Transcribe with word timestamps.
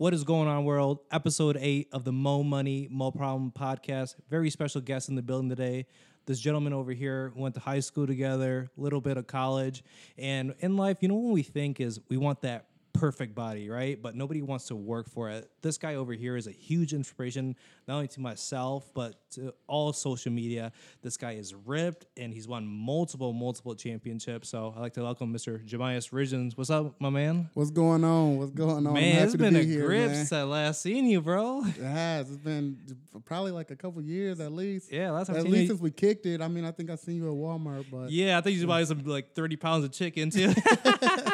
what 0.00 0.14
is 0.14 0.24
going 0.24 0.48
on, 0.48 0.64
world? 0.64 1.00
Episode 1.12 1.58
eight 1.60 1.86
of 1.92 2.04
the 2.04 2.10
Mo 2.10 2.42
Money, 2.42 2.88
Mo 2.90 3.10
Problem 3.10 3.52
podcast. 3.54 4.14
Very 4.30 4.48
special 4.48 4.80
guest 4.80 5.10
in 5.10 5.14
the 5.14 5.20
building 5.20 5.50
today. 5.50 5.84
This 6.24 6.40
gentleman 6.40 6.72
over 6.72 6.92
here 6.92 7.34
went 7.36 7.54
to 7.56 7.60
high 7.60 7.80
school 7.80 8.06
together, 8.06 8.70
a 8.78 8.80
little 8.80 9.02
bit 9.02 9.18
of 9.18 9.26
college, 9.26 9.84
and 10.16 10.54
in 10.60 10.78
life, 10.78 10.96
you 11.02 11.08
know 11.08 11.16
what 11.16 11.34
we 11.34 11.42
think 11.42 11.82
is 11.82 12.00
we 12.08 12.16
want 12.16 12.40
that 12.40 12.69
perfect 12.92 13.34
body, 13.34 13.68
right? 13.68 14.00
But 14.00 14.14
nobody 14.14 14.42
wants 14.42 14.66
to 14.66 14.76
work 14.76 15.08
for 15.08 15.30
it. 15.30 15.50
This 15.62 15.78
guy 15.78 15.94
over 15.94 16.12
here 16.12 16.36
is 16.36 16.46
a 16.46 16.50
huge 16.52 16.92
inspiration, 16.92 17.56
not 17.88 17.94
only 17.94 18.08
to 18.08 18.20
myself, 18.20 18.90
but 18.94 19.14
to 19.32 19.54
all 19.66 19.92
social 19.92 20.32
media. 20.32 20.72
This 21.02 21.16
guy 21.16 21.32
is 21.32 21.54
ripped 21.54 22.06
and 22.16 22.32
he's 22.32 22.48
won 22.48 22.66
multiple, 22.66 23.32
multiple 23.32 23.74
championships. 23.74 24.48
So 24.48 24.72
I'd 24.76 24.80
like 24.80 24.92
to 24.94 25.02
welcome 25.02 25.32
Mr. 25.32 25.64
Jemias 25.66 26.10
Riggins. 26.10 26.56
What's 26.56 26.70
up, 26.70 26.94
my 27.00 27.10
man? 27.10 27.48
What's 27.54 27.70
going 27.70 28.04
on? 28.04 28.36
What's 28.38 28.50
going 28.52 28.86
on? 28.86 28.94
Man, 28.94 29.22
it's 29.24 29.36
been 29.36 29.56
a 29.56 29.62
here, 29.62 29.86
grip 29.86 30.12
since 30.12 30.32
I 30.32 30.42
last 30.42 30.82
seen 30.82 31.06
you, 31.06 31.20
bro. 31.20 31.62
It 31.64 31.76
has. 31.82 32.28
It's 32.28 32.38
been 32.38 32.78
probably 33.24 33.52
like 33.52 33.70
a 33.70 33.76
couple 33.76 34.02
years 34.02 34.40
at 34.40 34.52
least. 34.52 34.92
Yeah, 34.92 35.10
last 35.12 35.28
time 35.28 35.36
At 35.36 35.44
least 35.44 35.56
you- 35.62 35.66
since 35.68 35.80
we 35.80 35.90
kicked 35.90 36.26
it. 36.26 36.40
I 36.40 36.48
mean, 36.48 36.64
I 36.64 36.72
think 36.72 36.90
I 36.90 36.96
seen 36.96 37.16
you 37.16 37.28
at 37.30 37.36
Walmart, 37.36 37.86
but 37.90 38.10
Yeah, 38.10 38.38
I 38.38 38.40
think 38.40 38.54
you 38.54 38.60
should 38.60 38.68
buy 38.68 38.82
some 38.84 39.04
like 39.04 39.34
30 39.34 39.56
pounds 39.56 39.84
of 39.84 39.92
chicken 39.92 40.30
too. 40.30 40.52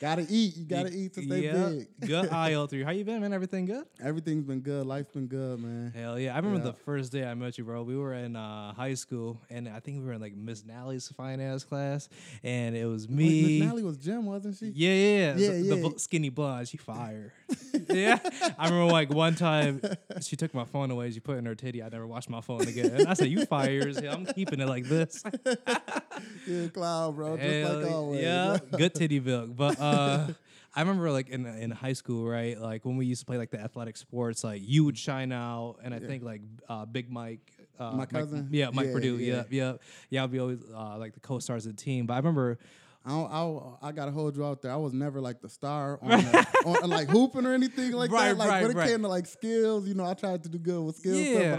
gotta 0.00 0.26
eat. 0.28 0.56
You 0.56 0.64
gotta 0.64 0.92
eat 0.92 1.14
to 1.14 1.22
stay 1.22 1.44
yeah. 1.44 1.68
big. 1.68 1.88
Good 2.08 2.28
IO 2.32 2.66
three. 2.66 2.82
How 2.82 2.90
you 2.90 3.04
been, 3.04 3.20
man? 3.20 3.32
Everything 3.32 3.66
good? 3.66 3.84
Everything's 4.02 4.44
been 4.44 4.60
good. 4.60 4.86
Life's 4.86 5.12
been 5.12 5.26
good, 5.26 5.58
man. 5.60 5.92
Hell 5.94 6.18
yeah. 6.18 6.34
I 6.34 6.36
remember 6.36 6.58
Yeah. 6.58 6.72
the 6.72 6.78
first 6.84 7.12
day 7.12 7.24
I 7.24 7.34
met 7.34 7.58
you, 7.58 7.64
bro. 7.64 7.82
We 7.82 7.96
were 7.96 8.14
in 8.14 8.36
uh, 8.36 8.72
high 8.74 8.94
school 8.94 9.40
and 9.50 9.68
I 9.68 9.80
think 9.80 9.98
we 9.98 10.04
were 10.04 10.12
in 10.14 10.20
like 10.20 10.34
Miss 10.36 10.64
Nally's 10.64 11.08
finance 11.08 11.64
class 11.64 12.08
and 12.42 12.76
it 12.76 12.86
was 12.86 13.08
me. 13.08 13.58
Miss 13.58 13.68
Nally 13.68 13.82
was 13.82 13.96
Jim, 13.98 14.26
wasn't 14.26 14.56
she? 14.56 14.66
Yeah, 14.74 14.92
yeah, 14.92 14.96
yeah. 14.96 15.34
Yeah, 15.36 15.48
the, 15.52 15.62
the 15.62 15.76
yeah. 15.76 15.88
bl- 15.88 15.96
skinny 15.98 16.28
blonde, 16.30 16.68
she 16.68 16.76
fire. 16.76 17.32
yeah, 17.88 18.18
I 18.58 18.68
remember 18.68 18.92
like 18.92 19.10
one 19.10 19.34
time 19.34 19.80
she 20.20 20.36
took 20.36 20.52
my 20.54 20.64
phone 20.64 20.90
away. 20.90 21.10
She 21.10 21.20
put 21.20 21.34
it 21.36 21.38
in 21.38 21.46
her 21.46 21.54
titty. 21.54 21.82
I 21.82 21.88
never 21.88 22.06
watched 22.06 22.28
my 22.30 22.40
phone 22.40 22.62
again. 22.62 23.06
I 23.06 23.14
said, 23.14 23.28
"You 23.28 23.44
fires. 23.46 24.00
Yeah, 24.02 24.12
I'm 24.14 24.26
keeping 24.26 24.60
it 24.60 24.68
like 24.68 24.84
this." 24.84 25.22
Yeah, 26.46 26.68
Cloud, 26.68 27.16
bro. 27.16 27.36
Just 27.36 27.48
Hell 27.48 27.78
like 27.82 27.90
always. 27.92 28.22
Yeah, 28.22 28.58
good 28.76 28.94
titty 28.94 29.20
milk. 29.20 29.50
But 29.54 29.78
uh, 29.80 30.28
I 30.74 30.80
remember 30.80 31.10
like 31.10 31.28
in 31.28 31.44
in 31.46 31.70
high 31.70 31.92
school, 31.92 32.26
right? 32.26 32.58
Like 32.58 32.84
when 32.84 32.96
we 32.96 33.04
used 33.06 33.20
to 33.20 33.26
play 33.26 33.36
like 33.36 33.50
the 33.50 33.60
athletic 33.60 33.96
sports, 33.96 34.42
like 34.44 34.62
you 34.64 34.84
would 34.84 34.96
shine 34.96 35.32
out, 35.32 35.76
and 35.82 35.92
I 35.92 35.98
think 35.98 36.22
like 36.22 36.40
uh, 36.68 36.84
Big 36.86 37.10
Mike. 37.10 37.52
Uh, 37.78 37.90
My 37.90 37.96
Mike- 37.98 38.08
cousin? 38.10 38.48
yeah, 38.52 38.70
Mike 38.72 38.86
Yeah, 38.86 38.92
Purdue, 38.92 39.16
yeah. 39.18 39.34
yeah, 39.34 39.42
yeah, 39.50 39.72
yeah. 40.08 40.20
I'll 40.22 40.28
be 40.28 40.38
always 40.38 40.60
uh, 40.74 40.96
like 40.98 41.12
the 41.12 41.20
co-stars 41.20 41.66
of 41.66 41.76
the 41.76 41.82
team. 41.82 42.06
But 42.06 42.14
I 42.14 42.16
remember, 42.18 42.58
I, 43.06 43.10
don't, 43.10 43.78
I, 43.82 43.88
I 43.88 43.92
gotta 43.92 44.10
hold 44.10 44.36
you 44.36 44.44
out 44.44 44.62
there. 44.62 44.72
I 44.72 44.76
was 44.76 44.92
never 44.92 45.20
like 45.20 45.40
the 45.40 45.48
star 45.48 45.98
on, 46.02 46.08
the, 46.10 46.46
on 46.82 46.90
like 46.90 47.08
hooping 47.08 47.46
or 47.46 47.54
anything 47.54 47.92
like 47.92 48.10
Right, 48.10 48.28
that. 48.30 48.36
Like 48.36 48.48
right, 48.48 48.62
when 48.62 48.70
it 48.72 48.76
right. 48.76 48.88
came 48.90 49.02
to 49.02 49.08
like 49.08 49.26
skills, 49.26 49.86
you 49.86 49.94
know, 49.94 50.04
I 50.04 50.14
tried 50.14 50.42
to 50.42 50.48
do 50.48 50.58
good 50.58 50.82
with 50.82 50.96
skills 50.96 51.18
Yeah. 51.18 51.38
stuff, 51.38 51.56
but 51.56 51.58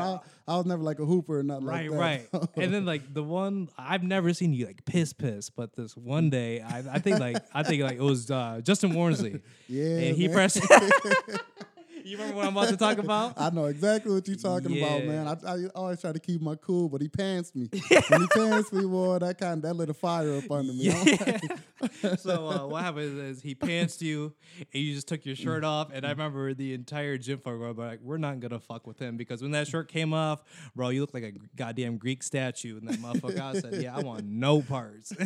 I, 0.50 0.54
I 0.54 0.58
was 0.58 0.66
never 0.66 0.84
like 0.84 1.00
a 1.00 1.06
hooper 1.06 1.40
or 1.40 1.44
nothing 1.44 1.66
right, 1.66 1.90
like 1.90 2.30
that. 2.32 2.40
right, 2.40 2.50
and 2.64 2.74
then 2.74 2.86
like 2.86 3.14
the 3.14 3.24
one 3.24 3.70
I've 3.78 4.04
never 4.04 4.34
seen 4.34 4.54
you 4.54 4.66
like 4.66 4.84
piss 4.86 5.14
piss, 5.14 5.50
but 5.50 5.74
this 5.76 5.96
one 5.96 6.30
day 6.30 6.60
I, 6.62 6.80
I 6.96 7.00
think 7.00 7.20
like 7.20 7.38
I 7.54 7.64
think 7.64 7.82
like 7.82 7.96
it 7.98 8.02
was 8.02 8.30
uh, 8.30 8.60
Justin 8.62 8.92
Warnsley, 8.92 9.42
yeah, 9.70 9.86
and 9.86 10.16
he 10.18 10.28
man. 10.28 10.34
pressed. 10.36 10.62
you 12.08 12.18
remember 12.18 12.38
what 12.38 12.46
I'm 12.48 12.56
about 12.58 12.70
to 12.70 12.78
talk 12.78 12.98
about? 12.98 13.34
I 13.38 13.50
know 13.50 13.66
exactly 13.66 14.14
what 14.14 14.28
you're 14.28 14.38
talking 14.38 14.78
about, 14.78 15.04
man. 15.04 15.28
I, 15.28 15.54
I 15.54 15.66
always 15.76 16.02
try 16.02 16.12
to 16.12 16.20
keep 16.20 16.42
my 16.42 16.56
cool, 16.56 16.90
but 16.90 17.02
he 17.02 17.10
pants 17.10 17.54
me. 17.56 17.70
when 18.10 18.22
he 18.22 18.28
pants 18.28 18.72
me, 18.72 18.86
boy, 18.86 19.20
that 19.20 19.38
kind 19.38 19.62
that 19.64 19.74
lit 19.76 19.90
a 19.90 19.94
fire 19.94 20.38
up 20.38 20.50
under 20.52 20.74
me. 20.74 20.86
Yeah. 20.88 21.38
so 22.18 22.48
uh, 22.50 22.68
what 22.68 22.84
happened 22.84 23.20
is 23.20 23.42
he 23.42 23.54
pantsed 23.56 24.02
you, 24.02 24.34
and 24.60 24.84
you 24.84 24.94
just 24.96 25.08
took 25.08 25.26
your 25.26 25.36
shirt 25.36 25.64
off. 25.64 25.90
And 25.94 26.06
I 26.06 26.10
remember 26.10 26.54
the 26.54 26.74
entire 26.74 27.18
gym 27.18 27.40
floor 27.40 27.58
were 27.58 27.74
like, 27.74 28.00
"We're 28.02 28.18
not 28.18 28.40
gonna 28.40 28.60
fuck 28.60 28.88
with 28.88 29.00
him 29.00 29.18
because 29.18 29.42
when 29.42 29.52
that 29.52 29.68
shirt 29.68 29.88
came 29.88 30.14
off, 30.14 30.44
bro, 30.76 30.90
you 30.90 31.02
look 31.02 31.14
like 31.14 31.24
a 31.24 31.34
goddamn 31.56 31.98
Greek 31.98 32.24
statue." 32.24 32.78
And 32.80 32.88
that 32.90 33.00
motherfucker 33.00 33.40
I 33.40 33.60
said, 33.60 33.82
"Yeah, 33.82 33.96
I 33.96 34.02
want 34.02 34.26
no 34.26 34.62
parts." 34.62 35.14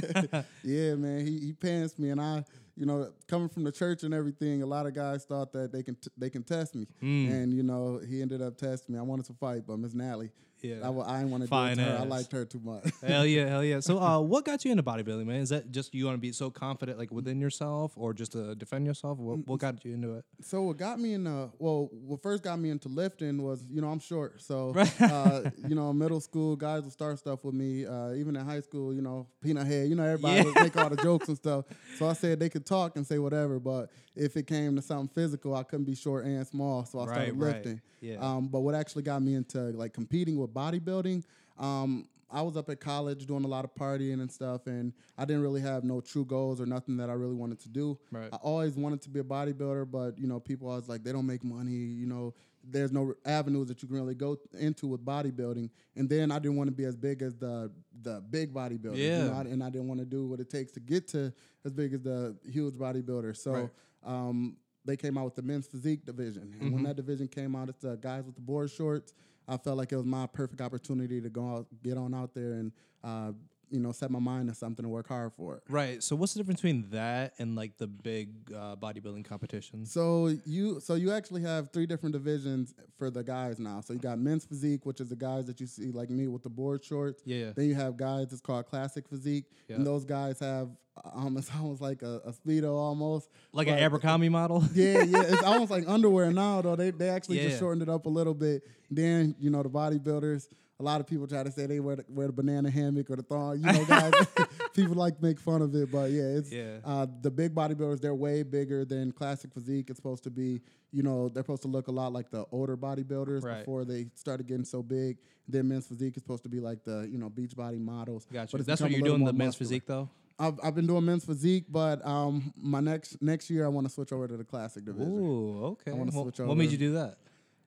Yeah, 0.63 0.95
man, 0.95 1.25
he 1.25 1.39
he 1.39 1.53
pants 1.53 1.97
me, 1.97 2.09
and 2.09 2.19
I, 2.21 2.43
you 2.75 2.85
know, 2.85 3.11
coming 3.27 3.49
from 3.49 3.63
the 3.63 3.71
church 3.71 4.03
and 4.03 4.13
everything, 4.13 4.61
a 4.61 4.65
lot 4.65 4.85
of 4.85 4.93
guys 4.93 5.23
thought 5.25 5.51
that 5.53 5.71
they 5.71 5.83
can 5.83 5.95
t- 5.95 6.09
they 6.17 6.29
can 6.29 6.43
test 6.43 6.75
me, 6.75 6.85
Hmm. 6.99 7.29
and 7.31 7.53
you 7.53 7.63
know, 7.63 7.99
he 8.07 8.21
ended 8.21 8.41
up 8.41 8.57
testing 8.57 8.93
me. 8.93 8.99
I 8.99 9.03
wanted 9.03 9.25
to 9.25 9.33
fight, 9.33 9.63
but 9.67 9.77
Miss 9.77 9.93
Nally, 9.93 10.31
Yeah. 10.61 10.75
I, 10.83 10.89
I 10.89 11.17
didn't 11.19 11.31
want 11.31 11.43
to 11.43 11.49
do 11.49 11.55
it 11.55 11.75
to 11.75 11.81
her. 11.83 11.97
I 11.99 12.03
liked 12.03 12.31
her 12.33 12.45
too 12.45 12.61
much. 12.63 12.83
hell 13.03 13.25
yeah, 13.25 13.45
hell 13.53 13.63
yeah. 13.63 13.79
So, 13.79 13.99
uh, 13.99 14.19
what 14.19 14.45
got 14.45 14.63
you 14.65 14.71
into 14.71 14.83
bodybuilding, 14.83 15.25
man? 15.25 15.41
Is 15.41 15.49
that 15.49 15.71
just 15.71 15.93
you 15.95 16.05
want 16.05 16.15
to 16.17 16.21
be 16.21 16.31
so 16.31 16.49
confident, 16.49 16.97
like 16.99 17.11
within 17.11 17.39
yourself, 17.41 17.93
or 17.95 18.13
just 18.13 18.33
to 18.33 18.55
defend 18.55 18.85
yourself? 18.85 19.17
What, 19.19 19.47
what 19.47 19.59
got 19.59 19.83
you 19.85 19.93
into 19.93 20.15
it? 20.15 20.25
So 20.41 20.61
what 20.63 20.77
got 20.77 20.99
me 20.99 21.13
in 21.13 21.27
uh 21.27 21.47
well 21.59 21.89
what 21.91 22.21
first 22.21 22.43
got 22.43 22.59
me 22.59 22.69
into 22.69 22.89
lifting 22.89 23.41
was 23.41 23.63
you 23.71 23.81
know 23.81 23.89
I'm 23.89 23.99
short 23.99 24.41
so 24.41 24.73
uh, 24.99 25.41
you 25.67 25.75
know 25.75 25.93
middle 25.93 26.19
school 26.19 26.55
guys 26.55 26.83
would 26.83 26.91
start 26.91 27.19
stuff 27.19 27.43
with 27.43 27.53
me 27.53 27.85
uh, 27.85 28.13
even 28.13 28.35
in 28.35 28.45
high 28.45 28.61
school 28.61 28.93
you 28.93 29.01
know 29.01 29.27
peanut 29.43 29.67
head 29.67 29.87
you 29.87 29.95
know 29.95 30.03
everybody 30.03 30.37
Yeah. 30.37 30.43
would 30.45 30.59
make 30.59 30.75
all 30.77 30.89
the 30.89 30.97
jokes 30.97 31.27
and 31.27 31.37
stuff 31.37 31.65
so 31.97 32.07
I 32.07 32.13
said 32.13 32.39
they 32.39 32.49
could 32.49 32.65
talk 32.65 32.95
and 32.95 33.05
say 33.05 33.19
whatever 33.19 33.59
but 33.59 33.91
if 34.15 34.35
it 34.37 34.47
came 34.47 34.75
to 34.75 34.81
something 34.81 35.09
physical 35.13 35.53
I 35.55 35.63
couldn't 35.63 35.85
be 35.85 35.95
short 35.95 36.25
and 36.25 36.45
small 36.47 36.85
so 36.85 36.99
I 36.99 37.01
Right, 37.05 37.13
started 37.13 37.33
right. 37.33 37.53
lifting 37.55 37.81
Yeah. 38.01 38.17
um, 38.19 38.47
but 38.47 38.61
what 38.61 38.73
actually 38.75 39.03
got 39.03 39.21
me 39.21 39.35
into 39.35 39.59
like 39.59 39.93
competing 39.93 40.37
with 40.37 40.50
bodybuilding 40.53 41.23
um, 41.57 42.07
I 42.33 42.41
was 42.41 42.55
up 42.55 42.69
at 42.69 42.79
college 42.79 43.25
doing 43.25 43.43
a 43.43 43.47
lot 43.47 43.65
of 43.65 43.75
partying 43.75 44.21
and 44.21 44.31
stuff, 44.31 44.65
and 44.65 44.93
I 45.17 45.25
didn't 45.25 45.41
really 45.41 45.59
have 45.59 45.83
no 45.83 45.99
true 45.99 46.23
goals 46.23 46.61
or 46.61 46.65
nothing 46.65 46.95
that 46.97 47.09
I 47.09 47.13
really 47.13 47.35
wanted 47.35 47.59
to 47.59 47.69
do. 47.69 47.99
Right. 48.09 48.29
I 48.31 48.37
always 48.37 48.77
wanted 48.77 49.01
to 49.01 49.09
be 49.09 49.19
a 49.19 49.23
bodybuilder, 49.23 49.91
but 49.91 50.17
you 50.17 50.27
know, 50.27 50.39
people 50.39 50.69
always 50.69 50.87
like 50.87 51.03
they 51.03 51.11
don't 51.11 51.25
make 51.27 51.43
money. 51.43 51.71
You 51.71 52.05
know, 52.07 52.33
there's 52.63 52.93
no 52.93 53.13
avenues 53.25 53.67
that 53.67 53.81
you 53.81 53.87
can 53.89 53.97
really 53.97 54.15
go 54.15 54.37
into 54.57 54.87
with 54.87 55.03
bodybuilding. 55.03 55.69
And 55.97 56.07
then 56.09 56.31
I 56.31 56.39
didn't 56.39 56.55
want 56.55 56.69
to 56.69 56.75
be 56.75 56.85
as 56.85 56.95
big 56.95 57.21
as 57.21 57.35
the 57.35 57.69
the 58.01 58.23
big 58.29 58.53
bodybuilders. 58.53 58.95
You 59.23 59.27
know, 59.27 59.33
I- 59.33 59.41
and 59.51 59.61
I 59.61 59.69
didn't 59.69 59.89
want 59.89 59.99
to 59.99 60.05
do 60.05 60.25
what 60.25 60.39
it 60.39 60.49
takes 60.49 60.71
to 60.73 60.79
get 60.79 61.09
to 61.09 61.33
as 61.65 61.73
big 61.73 61.93
as 61.93 62.01
the 62.01 62.37
huge 62.49 62.75
bodybuilder. 62.75 63.35
So. 63.35 63.51
Right. 63.51 63.69
Um, 64.03 64.55
they 64.83 64.97
came 64.97 65.15
out 65.15 65.25
with 65.25 65.35
the 65.35 65.43
men's 65.43 65.67
physique 65.67 66.05
division, 66.07 66.55
and 66.59 66.73
when 66.73 66.81
that 66.81 66.95
division 66.95 67.27
came 67.27 67.55
out, 67.55 67.69
it's 67.69 67.81
the 67.83 67.97
guys 67.97 68.25
with 68.25 68.33
the 68.33 68.41
board 68.41 68.71
shorts. 68.71 69.13
I 69.47 69.57
felt 69.57 69.77
like 69.77 69.91
it 69.91 69.97
was 69.97 70.05
my 70.05 70.27
perfect 70.27 70.61
opportunity 70.61 71.21
to 71.21 71.29
go 71.29 71.57
out, 71.57 71.67
get 71.83 71.97
on 71.97 72.13
out 72.13 72.33
there, 72.33 72.53
and 72.53 72.71
uh, 73.03 73.31
you 73.71 73.79
know, 73.79 73.91
set 73.91 74.11
my 74.11 74.19
mind 74.19 74.49
to 74.49 74.55
something 74.55 74.85
and 74.85 74.91
work 74.91 75.07
hard 75.07 75.31
for 75.33 75.55
it. 75.57 75.63
Right. 75.69 76.03
So, 76.03 76.15
what's 76.15 76.33
the 76.33 76.39
difference 76.39 76.61
between 76.61 76.89
that 76.91 77.33
and 77.39 77.55
like 77.55 77.77
the 77.77 77.87
big 77.87 78.29
uh, 78.53 78.75
bodybuilding 78.75 79.25
competitions? 79.25 79.91
So 79.91 80.35
you 80.45 80.79
so 80.79 80.95
you 80.95 81.11
actually 81.11 81.41
have 81.43 81.71
three 81.71 81.85
different 81.85 82.13
divisions 82.13 82.73
for 82.97 83.09
the 83.09 83.23
guys 83.23 83.59
now. 83.59 83.81
So 83.81 83.93
you 83.93 83.99
got 83.99 84.19
men's 84.19 84.45
physique, 84.45 84.85
which 84.85 84.99
is 85.01 85.09
the 85.09 85.15
guys 85.15 85.45
that 85.47 85.59
you 85.59 85.67
see 85.67 85.91
like 85.91 86.09
me 86.09 86.27
with 86.27 86.43
the 86.43 86.49
board 86.49 86.83
shorts. 86.83 87.21
Yeah. 87.25 87.51
Then 87.55 87.65
you 87.65 87.75
have 87.75 87.97
guys 87.97 88.27
that's 88.29 88.41
called 88.41 88.65
classic 88.67 89.07
physique, 89.07 89.45
Yeah. 89.67 89.77
and 89.77 89.85
those 89.87 90.03
guys 90.05 90.39
have 90.39 90.69
um, 91.13 91.37
it's 91.37 91.49
almost 91.55 91.81
like 91.81 92.01
a, 92.01 92.21
a 92.25 92.33
speedo 92.33 92.75
almost. 92.75 93.29
Like 93.53 93.67
an 93.67 93.75
but- 93.75 93.83
Abercrombie 93.83 94.29
model? 94.29 94.63
Yeah, 94.73 95.03
yeah, 95.03 95.21
it's 95.23 95.43
almost 95.51 95.71
like 95.71 95.87
underwear 95.87 96.31
now 96.31 96.61
though. 96.61 96.75
They 96.75 96.91
they 96.91 97.09
actually 97.09 97.37
Yeah. 97.41 97.47
just 97.47 97.59
shortened 97.59 97.81
it 97.83 97.89
up 97.89 98.05
a 98.05 98.09
little 98.09 98.33
bit. 98.33 98.63
Then 98.89 99.35
you 99.39 99.49
know 99.49 99.63
the 99.63 99.69
bodybuilders. 99.69 100.47
A 100.81 100.83
lot 100.83 100.99
of 100.99 101.05
people 101.05 101.27
try 101.27 101.43
to 101.43 101.51
say 101.51 101.67
they 101.67 101.79
wear 101.79 101.97
the, 101.97 102.05
wear 102.09 102.25
the 102.25 102.33
banana 102.33 102.71
hammock 102.71 103.11
or 103.11 103.15
the 103.15 103.21
thong. 103.21 103.57
You 103.59 103.71
know, 103.71 103.85
guys, 103.85 104.11
people 104.73 104.95
like 104.95 105.17
to 105.17 105.23
make 105.23 105.39
fun 105.39 105.61
of 105.61 105.75
it, 105.75 105.91
but 105.91 106.09
yeah, 106.09 106.23
it's 106.23 106.51
Yeah. 106.51 106.79
uh, 106.83 107.05
the 107.21 107.29
big 107.29 107.53
bodybuilders. 107.53 108.01
They're 108.01 108.15
way 108.15 108.41
bigger 108.41 108.83
than 108.83 109.11
classic 109.11 109.53
physique. 109.53 109.91
It's 109.91 109.97
supposed 109.97 110.23
to 110.23 110.31
be, 110.31 110.59
you 110.91 111.03
know, 111.03 111.29
they're 111.29 111.43
supposed 111.43 111.61
to 111.61 111.67
look 111.67 111.87
a 111.87 111.91
lot 111.91 112.11
like 112.13 112.31
the 112.31 112.45
older 112.51 112.75
bodybuilders 112.75 113.43
Right. 113.43 113.59
before 113.59 113.85
they 113.85 114.07
started 114.15 114.47
getting 114.47 114.65
so 114.65 114.81
big. 114.81 115.17
Then 115.47 115.67
men's 115.67 115.85
physique 115.85 116.17
is 116.17 116.23
supposed 116.23 116.41
to 116.43 116.49
be 116.49 116.59
like 116.59 116.83
the 116.83 117.07
you 117.11 117.19
know 117.19 117.29
beach 117.29 117.55
body 117.55 117.77
models. 117.77 118.25
Gotcha. 118.33 118.57
But 118.57 118.65
That's 118.65 118.81
what 118.81 118.89
you're 118.89 119.01
doing 119.01 119.23
the 119.23 119.33
men's 119.33 119.49
muscular. 119.59 119.67
physique 119.69 119.83
though. 119.85 120.09
I've, 120.39 120.59
I've 120.63 120.73
been 120.73 120.87
doing 120.87 121.05
men's 121.05 121.25
physique, 121.25 121.65
but 121.69 122.03
um, 122.03 122.51
my 122.57 122.79
next 122.79 123.21
next 123.21 123.51
year 123.51 123.65
I 123.65 123.67
want 123.67 123.85
to 123.85 123.93
switch 123.93 124.11
over 124.11 124.27
to 124.27 124.35
the 124.37 124.43
classic 124.43 124.83
division. 124.85 125.13
Ooh, 125.13 125.65
okay. 125.73 125.91
I 125.91 125.93
wanna 125.93 126.09
Well, 126.11 126.23
switch 126.23 126.39
over. 126.39 126.47
what 126.49 126.57
made 126.57 126.71
you 126.71 126.77
do 126.79 126.93
that? 126.93 127.17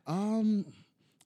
Um, 0.07 0.67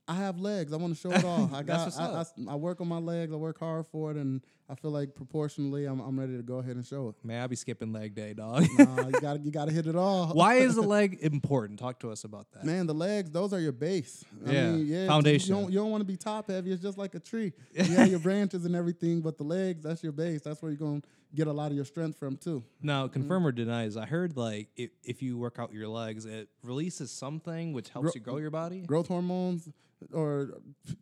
I 0.08 0.14
have 0.14 0.38
legs. 0.40 0.72
I 0.72 0.76
want 0.76 0.94
to 0.94 1.00
show 1.00 1.10
it 1.16 1.25
off. 1.25 1.52
I 1.52 1.62
got. 1.62 1.96
I, 1.99 2.22
I 2.22 2.52
I 2.52 2.55
work 2.56 2.81
on 2.81 2.88
my 2.88 2.99
legs. 2.99 3.32
I 3.32 3.37
work 3.37 3.58
hard 3.60 3.87
for 3.87 4.10
it, 4.10 4.16
and 4.16 4.40
I 4.70 4.75
feel 4.75 4.90
like 4.90 5.14
proportionally, 5.14 5.84
I'm, 5.84 6.00
I'm 6.00 6.19
ready 6.19 6.37
to 6.37 6.43
go 6.43 6.56
ahead 6.58 6.76
and 6.76 6.84
show 6.87 7.08
it. 7.08 7.14
Man, 7.22 7.43
I'll 7.43 7.49
be 7.49 7.56
skipping 7.56 7.93
leg 7.93 8.14
day, 8.14 8.32
dog. 8.34 8.66
Nah, 8.78 9.06
you 9.06 9.12
got 9.20 9.34
to 9.34 9.40
you 9.44 9.50
got 9.50 9.66
to 9.69 9.72
hit 9.72 9.87
it 9.87 9.96
all. 9.96 10.28
Why 10.28 10.55
is 10.56 10.75
the 10.76 10.82
leg 10.96 11.19
important? 11.20 11.78
Talk 11.78 12.00
to 12.00 12.10
us 12.10 12.25
about 12.25 12.50
that. 12.52 12.64
Man, 12.64 12.87
the 12.87 12.94
legs, 12.94 13.31
those 13.31 13.52
are 13.52 13.60
your 13.60 13.72
base. 13.72 14.25
I 14.46 14.50
Yeah, 14.50 14.70
mean, 14.72 14.87
yeah. 14.87 15.06
foundation. 15.06 15.55
You 15.55 15.62
don't, 15.62 15.72
you 15.72 15.78
don't 15.78 15.90
want 15.90 16.00
to 16.00 16.06
be 16.06 16.16
top 16.16 16.50
heavy. 16.50 16.72
It's 16.72 16.82
just 16.82 16.96
like 16.99 17.14
a 17.14 17.20
tree. 17.20 17.52
You 17.75 17.84
have 17.84 18.08
your 18.08 18.19
branches 18.20 18.64
and 18.64 18.75
everything, 18.75 19.20
but 19.20 19.37
the 19.37 19.44
legs, 19.44 19.82
that's 19.82 20.02
your 20.02 20.12
base. 20.12 20.40
That's 20.43 20.60
where 20.62 20.70
you're 20.70 20.78
going 20.78 21.02
to 21.02 21.08
get 21.35 21.47
a 21.47 21.53
lot 21.53 21.71
of 21.71 21.77
your 21.77 21.85
strength 21.85 22.19
from, 22.19 22.37
too. 22.37 22.65
Now, 22.83 23.05
mm-hmm. 23.05 23.13
confirm 23.13 23.47
or 23.47 23.53
denies. 23.53 23.97
I 23.97 24.07
heard 24.07 24.37
like 24.37 24.69
if, 24.77 24.91
if 25.05 25.23
you 25.23 25.37
work 25.39 25.57
out 25.59 25.73
your 25.73 25.89
legs, 25.89 26.25
it 26.25 26.49
releases 26.63 27.11
something 27.11 27.73
which 27.73 27.89
helps 27.91 28.07
Gro- 28.07 28.13
you 28.15 28.21
grow 28.21 28.37
your 28.39 28.51
body. 28.51 28.81
Growth 28.81 29.09
hormones, 29.09 29.69
or 30.13 30.51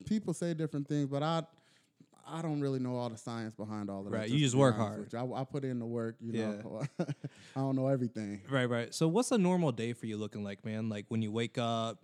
people 0.07 0.35
say 0.35 0.55
different 0.55 0.89
things, 0.89 1.07
but 1.07 1.23
I. 1.23 1.43
I 2.29 2.43
don't 2.43 2.61
really 2.61 2.81
know 2.81 2.97
all 2.97 3.09
the 3.09 3.17
science 3.17 3.55
behind 3.55 3.89
all 3.89 4.05
of 4.05 4.11
that. 4.11 4.19
Right, 4.19 4.29
you 4.29 4.41
just 4.41 4.57
work 4.57 4.77
hard. 4.77 5.15
I, 5.15 5.25
I 5.25 5.45
put 5.45 5.63
in 5.65 5.79
the 5.79 5.87
work. 5.87 6.17
You 6.21 6.33
Yeah. 6.33 6.51
know, 6.61 6.83
I 7.01 7.61
don't 7.61 7.77
know 7.77 7.87
everything. 7.87 8.41
Right, 8.51 8.65
right. 8.69 8.93
So 8.93 9.07
what's 9.07 9.31
a 9.31 9.39
normal 9.39 9.71
day 9.71 9.93
for 9.93 10.07
you 10.07 10.17
looking 10.17 10.43
like, 10.43 10.65
man? 10.65 10.89
Like 10.89 11.05
when 11.07 11.23
you 11.23 11.31
wake 11.31 11.57
up, 11.57 12.01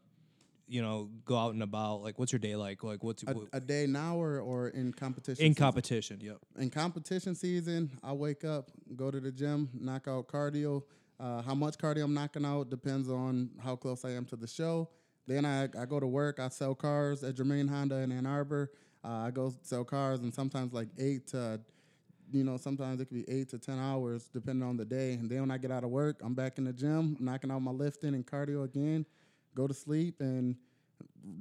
you 0.73 0.81
know, 0.81 1.11
go 1.27 1.37
out 1.37 1.53
and 1.53 1.63
about. 1.63 2.03
Like 2.03 2.19
what's 2.19 2.33
your 2.33 2.39
day 2.39 2.57
like? 2.57 2.83
Like 2.83 3.05
what's 3.05 3.23
A, 3.25 3.35
what, 3.35 3.49
a 3.53 3.61
day 3.61 3.87
now 3.87 4.17
or, 4.17 4.41
or 4.41 4.69
in 4.69 4.93
competition? 4.93 5.45
in 5.45 5.53
season? 5.53 5.65
competition? 5.65 6.21
Yep. 6.23 6.39
in 6.59 6.71
competition 6.71 7.35
season, 7.35 7.91
I 8.03 8.13
wake 8.15 8.43
up, 8.45 8.71
go 8.97 9.11
to 9.11 9.21
the 9.21 9.31
gym, 9.31 9.69
knock 9.75 10.09
out 10.09 10.29
cardio. 10.29 10.83
Uh, 11.21 11.43
how 11.43 11.55
much 11.55 11.77
cardio 11.77 12.05
I'm 12.05 12.15
knocking 12.15 12.47
out 12.47 12.71
depends 12.71 13.11
on 13.11 13.51
how 13.63 13.77
close 13.77 14.05
I 14.05 14.13
am 14.13 14.25
to 14.27 14.37
the 14.37 14.47
show. 14.47 14.89
Then 15.27 15.45
I, 15.45 15.65
I 15.65 15.85
go 15.87 16.01
to 16.01 16.07
work. 16.07 16.41
I 16.41 16.49
sell 16.49 16.75
cars 16.75 17.23
at 17.23 17.37
Germain 17.37 17.69
Honda 17.69 17.97
in 17.97 18.11
Ann 18.11 18.27
Arbor. 18.27 18.73
Uh, 19.05 19.27
I 19.27 19.31
go 19.31 19.53
sell 19.63 19.85
cars, 19.85 20.21
and 20.21 20.35
sometimes 20.35 20.73
like 20.73 20.89
eight 20.99 21.29
to, 21.29 21.61
you 22.33 22.45
know, 22.45 22.57
sometimes 22.57 23.01
it 23.01 23.07
could 23.07 23.27
be 23.27 23.31
eight 23.31 23.51
to 23.51 23.59
ten 23.59 23.79
hours 23.79 24.31
depending 24.33 24.67
on 24.67 24.79
the 24.79 24.87
day. 24.87 25.13
And 25.13 25.29
then 25.29 25.41
when 25.41 25.51
I 25.51 25.59
get 25.59 25.71
out 25.71 25.85
of 25.85 25.91
work, 25.91 26.21
I'm 26.25 26.35
back 26.35 26.57
in 26.57 26.65
the 26.65 26.73
gym, 26.73 27.17
knocking 27.21 27.51
out 27.51 27.61
my 27.61 27.73
lifting 27.73 28.15
and 28.15 28.27
cardio 28.27 28.65
again. 28.65 29.05
Go 29.54 29.66
to 29.66 29.75
sleep 29.75 30.20
and 30.20 30.56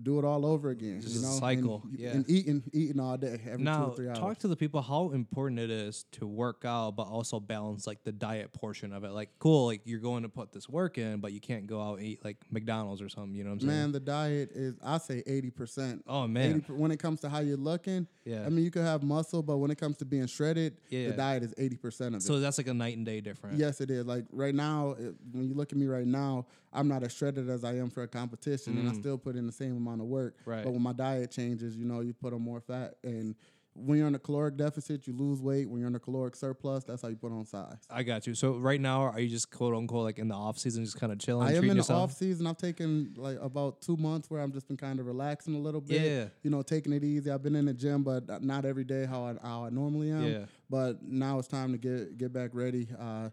do 0.04 0.19
it 0.19 0.25
all 0.25 0.45
over 0.45 0.69
again. 0.69 1.01
Just 1.01 1.16
you 1.16 1.22
a 1.22 1.24
know, 1.24 1.39
cycle, 1.39 1.81
and, 1.86 2.00
yeah. 2.00 2.10
and 2.12 2.30
eating, 2.30 2.63
eating 2.74 3.00
all 3.00 3.18
day 3.18 3.39
every 3.50 3.66
two 3.66 3.72
or 3.72 3.95
three 3.95 4.07
hours. 4.07 4.19
talk 4.19 4.38
to 4.39 4.48
the 4.48 4.56
people 4.56 4.81
how 4.81 5.12
important 5.12 5.60
it 5.60 5.69
is 5.69 6.06
to 6.13 6.28
work 6.28 6.63
out, 6.66 6.95
but 6.95 7.04
also 7.04 7.39
balance 7.39 7.88
like 7.88 8.04
the 8.04 8.12
diet 8.12 8.54
portion 8.54 8.94
of 8.94 9.04
it. 9.04 9.12
Like, 9.12 9.30
cool, 9.39 9.68
like 9.68 9.81
you're 9.86 10.00
going 10.00 10.24
to 10.24 10.30
put 10.30 10.51
this 10.51 10.69
work 10.69 10.98
in, 10.98 11.19
but 11.19 11.33
you 11.33 11.39
can't 11.39 11.68
go 11.68 11.81
out 11.81 12.00
and 12.00 12.07
eat 12.07 12.24
like 12.24 12.38
McDonald's 12.51 13.01
or 13.01 13.10
something. 13.10 13.36
You 13.36 13.44
know 13.44 13.51
what 13.51 13.63
I'm 13.63 13.68
saying? 13.69 13.80
Man, 13.81 13.92
the 13.92 14.00
diet 14.00 14.51
is 14.54 14.75
I 14.83 14.98
say 14.98 15.24
eighty 15.25 15.50
percent. 15.50 16.04
Oh, 16.07 16.28
man. 16.28 16.63
when 16.68 16.92
it 16.92 16.98
comes 16.98 17.22
to 17.22 17.30
how 17.30 17.39
you're 17.39 17.57
looking, 17.57 18.07
Yeah. 18.25 18.45
I 18.45 18.50
mean 18.50 18.63
you 18.63 18.72
could 18.72 18.83
have 18.83 19.04
muscle, 19.04 19.42
but 19.42 19.57
when 19.57 19.72
it 19.72 19.78
comes 19.78 19.98
to 19.98 20.06
being 20.06 20.28
shredded, 20.28 20.78
Yeah. 20.89 21.07
the 21.10 21.13
diet 21.13 21.44
is 21.44 21.54
eighty 21.57 21.78
percent 21.78 22.16
of 22.16 22.22
it. 22.22 22.25
So 22.25 22.39
that's 22.39 22.57
like 22.57 22.68
a 22.68 22.74
night 22.74 22.98
and 22.98 23.06
day 23.06 23.22
difference. 23.22 23.60
yes, 23.60 23.81
it 23.81 23.89
is. 23.89 24.06
Like 24.06 24.25
right 24.31 24.56
now, 24.56 24.92
it, 24.92 25.16
when 25.31 25.48
you 25.48 25.54
look 25.54 25.72
at 25.72 25.78
me 25.78 25.88
right 25.88 26.07
now, 26.07 26.45
I'm 26.74 26.88
not 26.88 27.04
as 27.04 27.13
shredded 27.13 27.50
as 27.50 27.63
I 27.63 27.75
am 27.75 27.89
for 27.89 28.04
a 28.04 28.07
competition, 28.07 28.78
and 28.78 28.88
I 28.88 28.94
mm. 28.94 29.00
still 29.00 29.18
put 29.18 29.36
in 29.36 29.45
the 29.45 29.51
same 29.51 29.70
amount 29.77 30.01
of 30.01 30.07
work. 30.07 30.35
Right. 30.45 30.63
But 30.63 30.71
when 30.71 30.81
my 30.81 30.94
diet 30.94 31.31
changes, 31.31 31.75
you 31.75 31.85
know, 31.85 32.01
you 32.01 32.13
put 32.13 32.33
on 32.33 32.41
more 32.41 32.62
fat, 32.62 32.95
and 33.03 33.35
when 33.73 33.97
you're 33.97 34.07
in 34.07 34.15
a 34.15 34.19
caloric 34.19 34.57
deficit, 34.57 35.07
you 35.07 35.13
lose 35.13 35.41
weight. 35.41 35.69
When 35.69 35.79
you're 35.79 35.88
in 35.88 35.95
a 35.95 36.00
caloric 36.00 36.35
surplus, 36.35 36.83
that's 36.83 37.01
how 37.01 37.07
you 37.07 37.15
put 37.15 37.31
on 37.31 37.45
size. 37.45 37.77
I 37.89 38.03
got 38.03 38.27
you. 38.27 38.35
So 38.35 38.53
right 38.53 38.81
now, 38.81 39.03
are 39.03 39.19
you 39.19 39.29
just 39.29 39.50
quote 39.50 39.73
unquote 39.73 40.03
like 40.03 40.19
in 40.19 40.27
the 40.27 40.35
off 40.35 40.57
season, 40.57 40.83
just 40.83 41.00
kind 41.00 41.12
of 41.12 41.19
chilling? 41.19 41.47
I 41.47 41.56
am 41.56 41.69
in 41.69 41.77
the 41.77 41.94
off 41.94 42.12
season. 42.12 42.47
I've 42.47 42.57
taken 42.57 43.13
like 43.18 43.38
about 43.41 43.81
two 43.81 43.95
months 43.95 44.29
where 44.29 44.41
I'm 44.41 44.51
just 44.51 44.68
been 44.68 44.77
kind 44.77 45.00
of 45.00 45.06
relaxing 45.06 45.56
a 45.56 45.59
little 45.59 45.81
bit. 45.81 46.01
Yeah. 46.01 46.25
You 46.44 46.50
know, 46.50 46.62
taking 46.62 46.91
it 46.94 47.03
easy. 47.03 47.31
I've 47.31 47.44
been 47.44 47.56
in 47.56 47.65
the 47.65 47.73
gym, 47.73 48.03
but 48.03 48.44
not 48.44 48.65
every 48.65 48.83
day 48.83 49.06
how 49.06 49.25
I, 49.25 49.35
how 49.41 49.65
I 49.65 49.69
normally 49.69 50.12
am. 50.12 50.23
Yeah. 50.23 50.45
But 50.69 51.01
now 51.03 51.39
it's 51.39 51.47
time 51.47 51.71
to 51.71 51.77
get 51.77 52.18
get 52.18 52.33
back 52.33 52.51
ready. 52.53 52.89
Uh, 53.00 53.29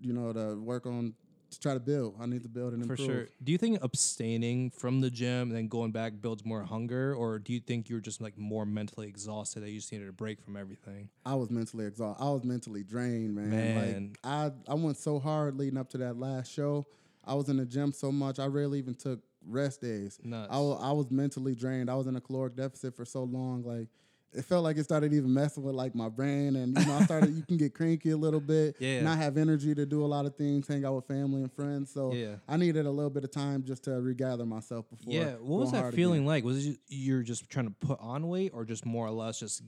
you 0.00 0.12
know, 0.12 0.32
to 0.32 0.60
work 0.60 0.86
on 0.86 1.14
to 1.52 1.60
try 1.60 1.74
to 1.74 1.80
build. 1.80 2.16
I 2.20 2.26
need 2.26 2.42
to 2.42 2.48
build 2.48 2.72
and 2.72 2.82
improve. 2.82 2.98
For 2.98 3.04
sure. 3.04 3.28
Do 3.42 3.52
you 3.52 3.58
think 3.58 3.78
abstaining 3.82 4.70
from 4.70 5.00
the 5.00 5.10
gym 5.10 5.48
and 5.48 5.56
then 5.56 5.68
going 5.68 5.92
back 5.92 6.14
builds 6.20 6.44
more 6.44 6.64
hunger, 6.64 7.14
or 7.14 7.38
do 7.38 7.52
you 7.52 7.60
think 7.60 7.88
you're 7.88 8.00
just 8.00 8.20
like 8.20 8.36
more 8.36 8.66
mentally 8.66 9.08
exhausted 9.08 9.60
that 9.60 9.70
you 9.70 9.78
just 9.78 9.92
needed 9.92 10.08
a 10.08 10.12
break 10.12 10.42
from 10.42 10.56
everything? 10.56 11.08
I 11.24 11.34
was 11.34 11.50
mentally 11.50 11.86
exhausted. 11.86 12.22
I 12.22 12.30
was 12.30 12.44
mentally 12.44 12.82
drained, 12.82 13.34
man. 13.34 13.50
Man. 13.50 14.02
Like 14.08 14.18
I 14.24 14.50
I 14.68 14.74
went 14.74 14.96
so 14.96 15.18
hard 15.18 15.56
leading 15.56 15.78
up 15.78 15.88
to 15.90 15.98
that 15.98 16.18
last 16.18 16.52
show. 16.52 16.86
I 17.24 17.34
was 17.34 17.48
in 17.48 17.56
the 17.56 17.66
gym 17.66 17.92
so 17.92 18.10
much. 18.10 18.38
I 18.38 18.46
rarely 18.46 18.78
even 18.78 18.94
took 18.94 19.20
rest 19.46 19.80
days. 19.80 20.18
Nuts. 20.22 20.48
I 20.50 20.56
I 20.56 20.92
was 20.92 21.10
mentally 21.10 21.54
drained. 21.54 21.90
I 21.90 21.94
was 21.94 22.06
in 22.06 22.16
a 22.16 22.20
caloric 22.20 22.56
deficit 22.56 22.96
for 22.96 23.04
so 23.04 23.24
long. 23.24 23.62
Like 23.64 23.88
it 24.34 24.44
felt 24.44 24.64
like 24.64 24.76
it 24.78 24.84
started 24.84 25.12
even 25.12 25.32
messing 25.32 25.62
with 25.62 25.74
like 25.74 25.94
my 25.94 26.08
brain, 26.08 26.56
and 26.56 26.78
you 26.78 26.86
know 26.86 26.94
I 26.94 27.04
started. 27.04 27.34
you 27.34 27.42
can 27.42 27.56
get 27.56 27.74
cranky 27.74 28.10
a 28.10 28.16
little 28.16 28.40
bit. 28.40 28.76
Yeah. 28.80 29.02
Not 29.02 29.18
have 29.18 29.36
energy 29.36 29.74
to 29.74 29.84
do 29.86 30.04
a 30.04 30.06
lot 30.06 30.26
of 30.26 30.36
things. 30.36 30.66
Hang 30.66 30.84
out 30.84 30.94
with 30.94 31.06
family 31.06 31.42
and 31.42 31.52
friends. 31.52 31.92
So 31.92 32.12
Yeah. 32.12 32.36
I 32.48 32.56
needed 32.56 32.86
a 32.86 32.90
little 32.90 33.10
bit 33.10 33.24
of 33.24 33.30
time 33.30 33.62
just 33.64 33.84
to 33.84 33.92
regather 34.00 34.44
myself 34.46 34.88
before. 34.90 35.12
Yeah. 35.12 35.32
What 35.34 35.60
was 35.60 35.72
that 35.72 35.94
feeling 35.94 36.20
again. 36.20 36.26
like? 36.26 36.44
Was 36.44 36.66
it 36.66 36.78
you're 36.88 37.22
just 37.22 37.48
trying 37.50 37.66
to 37.68 37.74
put 37.86 37.98
on 38.00 38.28
weight, 38.28 38.52
or 38.54 38.64
just 38.64 38.84
more 38.86 39.06
or 39.06 39.10
less 39.10 39.38
just 39.40 39.62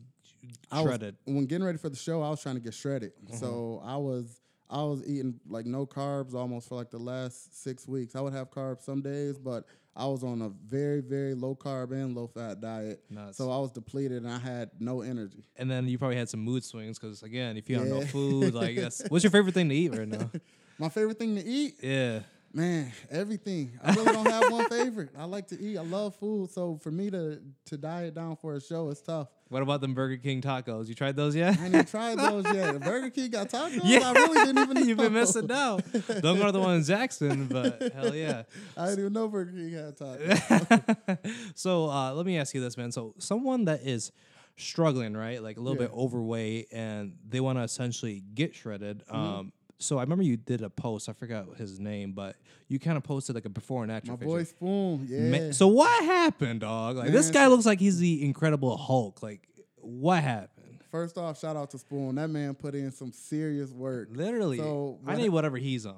I 0.71 0.81
was- 0.81 0.89
shredded? 0.91 1.17
when 1.25 1.47
getting 1.47 1.65
ready 1.65 1.79
for 1.79 1.89
the 1.89 1.97
show, 1.97 2.23
I 2.23 2.31
was 2.31 2.43
trying 2.43 2.57
to 2.57 2.61
get 2.61 2.75
shredded. 2.75 3.13
Mm-hmm. 3.25 3.37
So 3.37 3.81
I 3.85 3.97
was 3.97 4.41
I 4.71 4.83
was 4.83 5.03
eating 5.07 5.39
like 5.49 5.67
no 5.67 5.87
carbs 5.87 6.35
almost 6.35 6.69
for 6.69 6.75
like 6.77 6.91
the 6.91 6.99
last 6.99 7.63
six 7.63 7.87
weeks. 7.87 8.17
I 8.17 8.21
would 8.21 8.33
have 8.33 8.51
carbs 8.51 8.83
some 8.83 9.03
days, 9.03 9.39
but 9.39 9.65
I 9.97 10.07
was 10.07 10.25
on 10.25 10.43
a 10.43 10.49
very 10.49 11.01
very 11.01 11.35
low 11.35 11.55
carb 11.55 11.93
and 11.93 12.15
low 12.17 12.27
fat 12.27 12.61
diet. 12.61 13.03
Nuts. 13.11 13.37
So 13.39 13.51
I 13.51 13.59
was 13.59 13.71
depleted 13.71 14.23
and 14.23 14.33
I 14.33 14.39
had 14.39 14.71
no 14.81 15.03
energy. 15.03 15.45
and 15.57 15.71
then 15.71 15.87
you 15.87 15.99
probably 15.99 16.17
had 16.17 16.29
some 16.29 16.41
mood 16.41 16.65
swings 16.65 16.99
because 16.99 17.23
again, 17.23 17.57
if 17.57 17.69
you 17.69 17.77
have 17.79 17.87
no 17.87 18.01
food, 18.01 18.55
like 18.55 18.77
that's, 18.77 19.03
what's 19.09 19.23
your 19.23 19.31
favorite 19.31 19.55
thing 19.55 19.69
to 19.69 19.75
eat 19.75 19.91
right 19.95 20.09
now? 20.09 20.31
My 20.79 20.89
favorite 20.89 21.19
thing 21.19 21.37
to 21.37 21.45
eat, 21.45 21.75
Yeah. 21.83 22.21
Man, 22.55 22.93
everything. 23.11 23.79
I 23.83 23.93
really 23.95 24.13
don't 24.13 24.31
have 24.31 24.51
one 24.51 24.69
favorite. 24.69 25.11
I 25.19 25.25
like 25.25 25.49
to 25.49 25.61
eat. 25.61 25.77
I 25.77 25.83
love 25.83 26.15
food. 26.17 26.51
So 26.51 26.79
for 26.83 26.91
me 26.91 27.11
to 27.11 27.41
to 27.67 27.77
diet 27.77 28.15
down 28.15 28.37
for 28.37 28.55
a 28.55 28.61
show, 28.61 28.91
it's 28.91 29.01
tough. 29.03 29.29
What 29.49 29.63
about 29.63 29.81
them 29.81 29.93
Burger 29.95 30.17
King 30.17 30.41
tacos? 30.41 30.89
You 30.89 30.95
tried 30.95 31.17
those 31.17 31.37
yet? 31.37 31.59
I 31.61 31.67
even 31.67 31.85
tried 31.85 32.19
those 32.19 32.45
yet. 32.53 32.81
Burger 32.85 33.11
King 33.11 33.31
got 33.31 33.51
tacos. 33.51 33.81
Yeah, 33.85 34.09
I 34.09 34.13
really 34.13 34.45
didn't 34.47 34.59
even. 34.63 34.75
Know. 34.75 34.81
You've 34.87 34.99
been 34.99 35.13
missing 35.13 35.51
out. 35.51 35.83
Don't 35.93 36.39
go 36.39 36.47
to 36.47 36.53
the 36.53 36.61
one 36.61 36.77
in 36.77 36.85
Jackson, 36.85 37.47
but 37.47 37.93
hell 37.95 38.15
yeah. 38.15 38.45
I 38.77 38.87
didn't 38.87 39.01
even 39.01 39.13
know 39.13 39.29
Burger 39.29 39.53
King 39.53 39.73
had 39.73 39.97
tacos. 39.99 41.19
so 41.55 41.91
uh, 41.91 42.13
let 42.15 42.25
me 42.27 42.39
ask 42.39 42.55
you 42.55 42.61
this, 42.61 42.77
man. 42.77 42.91
So 42.93 43.15
someone 43.19 43.67
that 43.67 43.83
is 43.83 44.13
struggling, 44.57 45.17
right, 45.17 45.43
like 45.43 45.57
a 45.57 45.61
little 45.61 45.81
Yeah. 45.81 45.89
bit 45.89 45.97
overweight, 45.97 46.69
and 46.73 47.15
they 47.29 47.41
want 47.41 47.59
to 47.59 47.63
essentially 47.63 48.23
get 48.35 48.55
shredded. 48.55 49.03
Mm-hmm. 49.07 49.17
Um, 49.17 49.53
so 49.85 49.99
I 49.99 50.03
remember 50.03 50.25
you 50.25 50.37
did 50.37 50.63
a 50.63 50.71
post. 50.71 51.09
I 51.09 51.13
forgot 51.13 51.57
his 51.57 51.79
name, 51.79 52.13
but 52.13 52.37
you 52.69 52.79
kind 52.79 52.97
of 52.97 53.03
posted 53.05 53.35
like 53.35 53.45
a 53.45 53.49
before 53.49 53.83
and 53.83 53.93
after 53.93 54.11
My 54.13 54.17
picture. 54.17 54.27
boy 54.29 54.45
Spoon, 54.45 55.07
yeah. 55.09 55.47
Ma- 55.49 55.53
So 55.53 55.69
what 55.69 56.05
happened, 56.05 56.61
dog? 56.61 56.97
Like 56.97 57.13
this 57.13 57.31
guy 57.31 57.47
looks 57.47 57.67
like 57.67 57.79
he's 57.81 57.99
the 57.99 58.25
Incredible 58.25 58.77
Hulk. 58.77 59.23
Like 59.23 59.47
what 59.81 60.23
happened? 60.23 60.79
First 60.91 61.19
off, 61.19 61.39
shout 61.41 61.57
out 61.57 61.71
to 61.73 61.79
Spoon. 61.79 62.15
That 62.15 62.29
man 62.31 62.55
put 62.55 62.75
in 62.75 62.91
some 62.93 63.13
serious 63.13 63.71
work. 63.71 64.09
Literally, 64.13 64.59
So, 64.59 64.99
I 65.07 65.17
need 65.17 65.29
whatever 65.31 65.57
he's 65.57 65.87
on. 65.87 65.95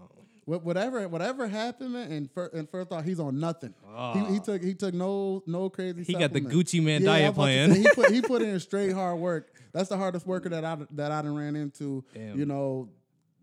Wh- 0.47 0.65
Whatever, 0.65 1.07
whatever 1.09 1.47
happened, 1.49 1.93
man. 1.93 2.11
And, 2.11 2.31
fir- 2.31 2.51
and 2.55 2.71
first 2.71 2.93
off, 2.93 3.05
he's 3.05 3.21
on 3.21 3.39
nothing. 3.41 3.75
He, 4.15 4.35
he 4.35 4.41
took 4.41 4.63
he 4.63 4.75
took 4.75 4.95
no 4.95 5.43
no 5.47 5.69
crazy. 5.69 6.01
Ah. 6.01 6.05
He 6.07 6.15
got 6.15 6.33
the. 6.33 6.41
Gucci 6.41 6.83
Man 6.83 7.03
Yeah, 7.03 7.07
diet 7.11 7.37
was 7.37 7.37
about 7.37 7.47
to 7.47 7.53
plan. 7.53 7.73
say, 7.75 7.81
he 7.81 7.89
put 7.95 8.11
he 8.13 8.23
put 8.23 8.43
in 8.49 8.59
straight 8.61 8.93
hard 8.93 9.19
work. 9.19 9.53
That's 9.73 9.89
the 9.91 9.97
hardest 9.99 10.27
worker 10.27 10.49
that 10.51 10.65
I 10.65 10.79
that 10.93 11.13
I 11.13 11.21
done 11.23 11.35
ran 11.35 11.57
into. 11.57 12.05
Damn. 12.15 12.39
You 12.39 12.47
know 12.47 12.89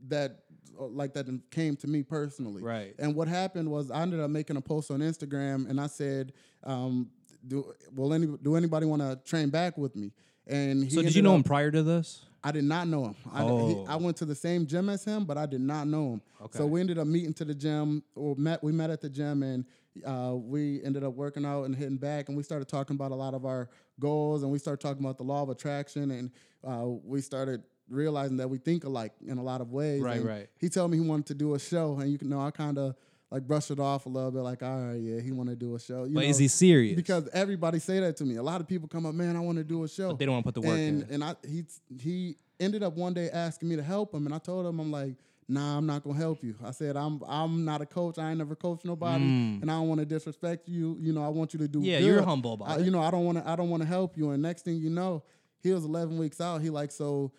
that 0.08 0.40
uh, 0.80 0.86
like 0.88 1.14
that 1.14 1.28
came 1.52 1.76
to 1.78 1.88
me 1.88 2.04
personally. 2.04 2.62
Right. 2.64 2.96
And 3.00 3.16
what 3.16 3.28
happened 3.28 3.70
was 3.70 3.92
I 3.92 4.02
ended 4.02 4.20
up 4.20 4.30
making 4.30 4.58
a 4.58 4.62
post 4.62 4.92
on 4.92 5.00
Instagram 5.00 5.70
and 5.70 5.80
I 5.80 5.88
said, 5.88 6.34
um, 6.64 7.10
"Do 7.48 7.74
will 7.96 8.14
any 8.14 8.28
do 8.42 8.56
anybody 8.56 8.86
want 8.86 9.02
to 9.02 9.20
train 9.24 9.50
back 9.50 9.78
with 9.78 9.96
me?" 9.96 10.12
And 10.48 10.84
he 10.84 10.90
So 10.90 11.02
did 11.02 11.16
you 11.16 11.22
know 11.22 11.32
up- 11.32 11.38
him 11.38 11.44
prior 11.44 11.72
to 11.72 11.84
this? 11.84 12.26
I 12.46 12.52
did 12.52 12.66
not 12.66 12.90
know 12.90 13.06
him. 13.06 13.16
I, 13.32 13.44
he- 13.44 13.50
Oh. 13.50 13.86
I 13.88 13.96
went 13.96 14.18
to 14.18 14.26
the 14.26 14.36
same 14.36 14.66
gym 14.66 14.90
as 14.90 15.06
him, 15.06 15.24
but 15.24 15.38
I 15.38 15.46
did 15.46 15.62
not 15.62 15.88
know 15.88 16.14
him. 16.14 16.22
Okay. 16.42 16.58
So 16.58 16.66
we 16.66 16.82
ended 16.82 16.98
up 16.98 17.08
meeting 17.08 17.34
to 17.36 17.46
the 17.46 17.56
gym, 17.56 18.04
or 18.16 18.36
met. 18.36 18.62
We 18.62 18.74
met 18.74 18.90
at 18.90 19.00
the 19.00 19.10
gym, 19.10 19.44
and 19.44 19.64
uh, 20.06 20.36
we 20.36 20.84
ended 20.84 21.06
up 21.06 21.14
working 21.14 21.46
out 21.46 21.64
and 21.64 21.74
hitting 21.74 21.96
back, 21.96 22.28
and 22.28 22.36
we 22.36 22.44
started 22.44 22.68
talking 22.68 22.96
about 22.98 23.12
a 23.12 23.16
lot 23.16 23.34
of 23.34 23.46
our 23.46 23.70
goals, 23.98 24.44
and 24.44 24.52
we 24.52 24.60
started 24.60 24.82
talking 24.82 25.02
about 25.06 25.18
the 25.18 25.24
law 25.24 25.42
of 25.44 25.50
attraction, 25.50 26.12
and 26.12 26.32
uh, 26.68 26.86
we 26.86 27.22
started 27.22 27.64
realizing 27.90 28.38
that 28.38 28.50
we 28.50 28.58
think 28.58 28.84
alike 28.84 29.14
in 29.26 29.38
a 29.38 29.44
lot 29.44 29.62
of 29.62 29.72
ways. 29.72 30.02
Right, 30.02 30.18
and 30.18 30.26
right. 30.26 30.48
He 30.60 30.70
told 30.70 30.92
me 30.92 30.98
he 30.98 31.04
wanted 31.04 31.28
to 31.28 31.34
do 31.36 31.56
a 31.56 31.60
show, 31.60 31.98
and 32.00 32.12
you 32.12 32.18
can 32.18 32.30
know 32.30 32.42
I 32.42 32.52
kind 32.52 32.78
of 32.78 32.96
like 33.32 33.48
brushed 33.48 33.72
it 33.72 33.80
off 33.80 34.06
a 34.06 34.10
little 34.10 34.30
bit, 34.30 34.42
like, 34.42 34.62
all 34.62 34.80
right, 34.80 35.00
yeah, 35.00 35.20
he 35.20 35.32
want 35.32 35.50
to 35.50 35.56
do 35.56 35.74
a 35.76 35.80
show. 35.80 36.04
You 36.04 36.14
But 36.14 36.22
know, 36.22 36.30
is 36.30 36.38
he 36.38 36.48
serious? 36.48 36.96
Because 36.96 37.28
everybody 37.34 37.80
say 37.80 38.00
that 38.00 38.16
to 38.18 38.26
me. 38.26 38.36
A 38.36 38.44
lot 38.44 38.62
of 38.62 38.68
people 38.68 38.88
come 38.88 39.08
up, 39.08 39.16
man, 39.16 39.36
I 39.36 39.40
want 39.40 39.58
to 39.58 39.64
do 39.64 39.84
a 39.84 39.88
show. 39.88 40.10
But 40.10 40.20
they 40.20 40.26
don't 40.26 40.34
wanna 40.34 40.44
put 40.44 40.54
the 40.54 40.62
work 40.62 40.78
and, 40.78 41.04
in. 41.04 41.10
And 41.10 41.24
I 41.24 41.36
he 41.48 41.66
he 42.00 42.38
ended 42.60 42.84
up 42.84 42.96
one 42.96 43.14
day 43.14 43.30
asking 43.32 43.70
me 43.70 43.76
to 43.76 43.84
help 43.84 44.14
him, 44.14 44.26
and 44.26 44.36
I 44.36 44.38
told 44.38 44.66
him 44.68 44.80
I'm 44.80 44.92
like, 44.92 45.16
nah, 45.48 45.78
I'm 45.78 45.86
not 45.86 46.04
gonna 46.04 46.18
help 46.18 46.44
you. 46.44 46.56
I 46.64 46.72
said 46.72 46.96
I'm 46.96 47.22
I'm 47.28 47.66
not 47.66 47.82
a 47.82 47.88
coach. 47.88 48.20
I 48.20 48.30
ain't 48.30 48.38
never 48.38 48.56
coached 48.56 48.86
nobody, 48.86 49.24
and 49.24 49.64
I 49.64 49.74
don't 49.76 49.88
want 49.88 50.00
to 50.00 50.06
disrespect 50.06 50.68
you. 50.68 50.98
You 51.00 51.12
know, 51.14 51.24
I 51.24 51.30
want 51.30 51.54
you 51.54 51.60
to 51.60 51.68
do. 51.68 51.80
Mm. 51.80 51.86
Yeah, 51.86 52.00
good. 52.00 52.06
you're 52.06 52.22
humble 52.22 52.54
about 52.54 52.70
I- 52.70 52.76
it. 52.78 52.86
You 52.86 52.92
know, 52.92 53.02
I 53.02 53.10
don't 53.10 53.26
want 53.26 53.40
to 53.40 53.50
I 53.50 53.56
don't 53.56 53.70
want 53.70 53.82
to 53.82 53.90
help 53.90 54.16
you. 54.16 54.30
And 54.30 54.44
next 54.44 54.64
thing 54.64 54.78
you 54.78 54.92
know, 54.92 55.24
he 55.62 55.72
was 55.72 55.86
11 55.86 56.18
weeks 56.18 56.40
out. 56.40 56.62
He 56.62 56.70
like 56.70 56.92
so 56.92 57.32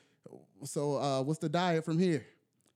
so 0.65 0.97
uh, 0.97 1.23
what's 1.23 1.39
the 1.39 1.49
diet 1.49 1.85
from 1.85 1.99
here? 1.99 2.27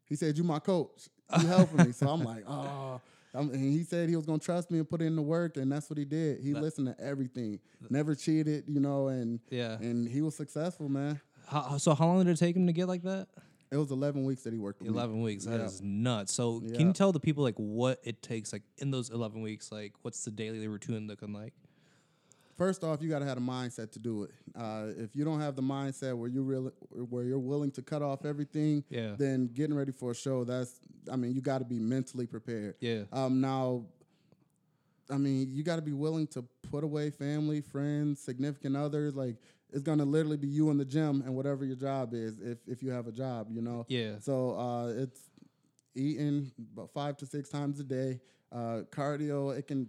He 0.06 0.16
said 0.16 0.36
you 0.38 0.44
my 0.44 0.58
coach. 0.58 1.08
You 1.40 1.46
helping 1.46 1.84
me. 1.86 1.92
So 1.92 2.08
I'm 2.08 2.22
like, 2.24 2.44
oh. 2.48 3.00
I'm, 3.34 3.50
and 3.50 3.72
he 3.72 3.84
said 3.84 4.08
he 4.08 4.16
was 4.16 4.24
gonna 4.24 4.38
trust 4.38 4.70
me 4.70 4.78
and 4.78 4.88
put 4.88 5.02
in 5.02 5.14
the 5.14 5.20
work, 5.22 5.58
and 5.58 5.70
that's 5.70 5.90
what 5.90 5.98
he 5.98 6.06
did. 6.06 6.40
He 6.40 6.54
listened 6.54 6.86
to 6.86 7.04
everything, 7.04 7.60
never 7.90 8.14
cheated, 8.14 8.64
you 8.66 8.80
know, 8.80 9.08
and 9.08 9.38
Yeah. 9.50 9.76
and 9.78 10.08
he 10.08 10.22
was 10.22 10.34
successful, 10.34 10.88
man. 10.88 11.20
How, 11.46 11.76
so 11.76 11.94
how 11.94 12.06
long 12.06 12.24
did 12.24 12.32
it 12.32 12.36
take 12.38 12.56
him 12.56 12.66
to 12.66 12.72
get 12.72 12.88
like 12.88 13.02
that? 13.02 13.28
It 13.70 13.76
was 13.76 13.90
11 13.90 14.24
weeks 14.24 14.42
that 14.44 14.54
he 14.54 14.58
worked 14.58 14.80
with 14.80 14.88
me. 14.88 14.94
Eleven 14.94 15.20
weeks. 15.20 15.44
That 15.44 15.60
is 15.60 15.80
Yeah. 15.82 15.86
nuts. 15.90 16.32
So 16.32 16.60
can 16.60 16.86
you 16.86 16.92
tell 16.94 17.12
the 17.12 17.20
people 17.20 17.44
like 17.44 17.56
what 17.56 18.00
it 18.02 18.22
takes 18.22 18.50
like 18.50 18.62
in 18.78 18.90
those 18.90 19.10
eleven 19.10 19.42
weeks? 19.42 19.70
Like 19.70 19.92
what's 20.00 20.24
the 20.24 20.30
daily 20.30 20.66
routine 20.66 21.06
looking 21.06 21.34
like? 21.34 21.52
First 22.58 22.82
off, 22.82 23.00
you 23.00 23.08
got 23.08 23.20
to 23.20 23.24
have 23.24 23.38
a 23.38 23.40
mindset 23.40 23.92
to 23.92 24.00
do 24.00 24.24
it. 24.24 24.30
Uh, 24.56 24.88
if 24.98 25.14
you 25.14 25.24
don't 25.24 25.40
have 25.40 25.54
the 25.54 25.62
mindset 25.62 26.18
where 26.18 26.28
you 26.28 26.42
really, 26.42 26.72
where 26.90 27.22
you're 27.22 27.38
willing 27.38 27.70
to 27.70 27.82
cut 27.82 28.02
off 28.02 28.24
everything, 28.24 28.82
Yeah. 28.90 29.14
then 29.16 29.46
getting 29.46 29.76
ready 29.76 29.92
for 29.92 30.10
a 30.10 30.14
show, 30.14 30.42
that's, 30.42 30.80
I 31.10 31.14
mean, 31.14 31.32
you 31.34 31.40
got 31.40 31.58
to 31.58 31.64
be 31.64 31.78
mentally 31.78 32.26
prepared. 32.26 32.74
Yeah. 32.80 33.04
Um, 33.12 33.40
now, 33.40 33.84
I 35.08 35.18
mean, 35.18 35.48
you 35.54 35.62
got 35.62 35.76
to 35.76 35.82
be 35.82 35.92
willing 35.92 36.26
to 36.28 36.42
put 36.68 36.82
away 36.82 37.10
family, 37.10 37.60
friends, 37.60 38.20
significant 38.20 38.76
others. 38.76 39.14
Like, 39.14 39.36
it's 39.70 39.82
gonna 39.82 40.04
literally 40.04 40.36
be 40.38 40.48
you 40.48 40.70
in 40.70 40.78
the 40.78 40.84
gym 40.84 41.22
and 41.24 41.34
whatever 41.34 41.62
your 41.64 41.76
job 41.76 42.14
is, 42.14 42.38
if 42.40 42.58
if 42.66 42.82
you 42.82 42.90
have 42.90 43.06
a 43.06 43.12
job, 43.12 43.48
you 43.50 43.60
know. 43.62 43.84
Yeah. 43.88 44.18
So 44.18 44.52
uh, 44.58 44.88
it's 44.96 45.20
eating 45.94 46.50
about 46.74 46.90
five 46.90 47.16
to 47.18 47.26
six 47.26 47.48
times 47.50 47.78
a 47.78 47.84
day. 47.84 48.20
Uh, 48.50 48.82
cardio, 48.90 49.54
it 49.56 49.66
can 49.66 49.86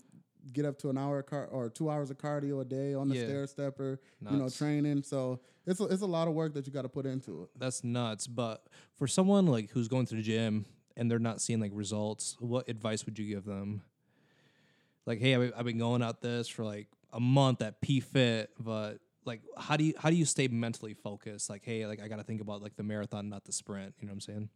get 0.54 0.66
up 0.66 0.78
to 0.80 0.90
an 0.90 0.98
hour 0.98 1.22
car- 1.24 1.48
or 1.48 1.70
two 1.70 1.90
hours 1.90 2.10
of 2.10 2.18
cardio 2.18 2.62
a 2.62 2.66
day 2.66 2.94
on 2.94 3.10
the 3.10 3.16
Yeah. 3.16 3.26
stair 3.26 3.48
stepper. 3.48 4.00
You 4.30 4.38
know, 4.38 4.50
training. 4.50 5.04
So 5.04 5.40
it's 5.66 5.80
a, 5.80 5.86
it's 5.86 6.02
a 6.02 6.06
lot 6.08 6.28
of 6.28 6.34
work 6.34 6.54
that 6.56 6.66
you 6.68 6.74
got 6.74 6.84
to 6.84 6.90
put 6.90 7.06
into 7.06 7.44
it. 7.44 7.50
That's 7.58 7.84
nuts. 7.84 8.28
But 8.28 8.66
for 8.96 9.08
someone 9.08 9.46
like 9.46 9.70
who's 9.72 9.88
going 9.88 10.06
to 10.08 10.16
the 10.16 10.22
gym 10.22 10.66
and 10.98 11.10
they're 11.10 11.20
not 11.20 11.42
seeing 11.42 11.60
like 11.60 11.72
results, 11.74 12.36
what 12.40 12.68
advice 12.70 13.06
would 13.06 13.18
you 13.20 13.28
give 13.28 13.46
them? 13.46 13.82
Like, 15.06 15.20
hey, 15.20 15.36
I've 15.36 15.54
I've 15.58 15.66
been 15.66 15.78
going 15.80 16.02
out 16.04 16.22
this 16.22 16.48
for 16.48 16.64
like 16.64 16.88
a 17.12 17.20
month 17.20 17.62
at 17.62 17.82
P 17.82 18.00
Fit, 18.00 18.52
but 18.60 19.00
like, 19.26 19.42
how 19.58 19.76
do 19.78 19.84
you 19.84 19.94
how 19.98 20.10
do 20.10 20.16
you 20.16 20.26
stay 20.26 20.48
mentally 20.48 20.94
focused? 20.94 21.50
Like, 21.50 21.64
hey, 21.66 21.86
like 21.88 22.02
I 22.02 22.08
got 22.08 22.18
to 22.18 22.24
think 22.24 22.42
about 22.42 22.62
like 22.62 22.76
the 22.76 22.84
marathon, 22.84 23.30
not 23.30 23.44
the 23.46 23.52
sprint. 23.52 23.96
You 24.00 24.08
know 24.08 24.12
what 24.12 24.16
I'm 24.16 24.22
saying? 24.22 24.50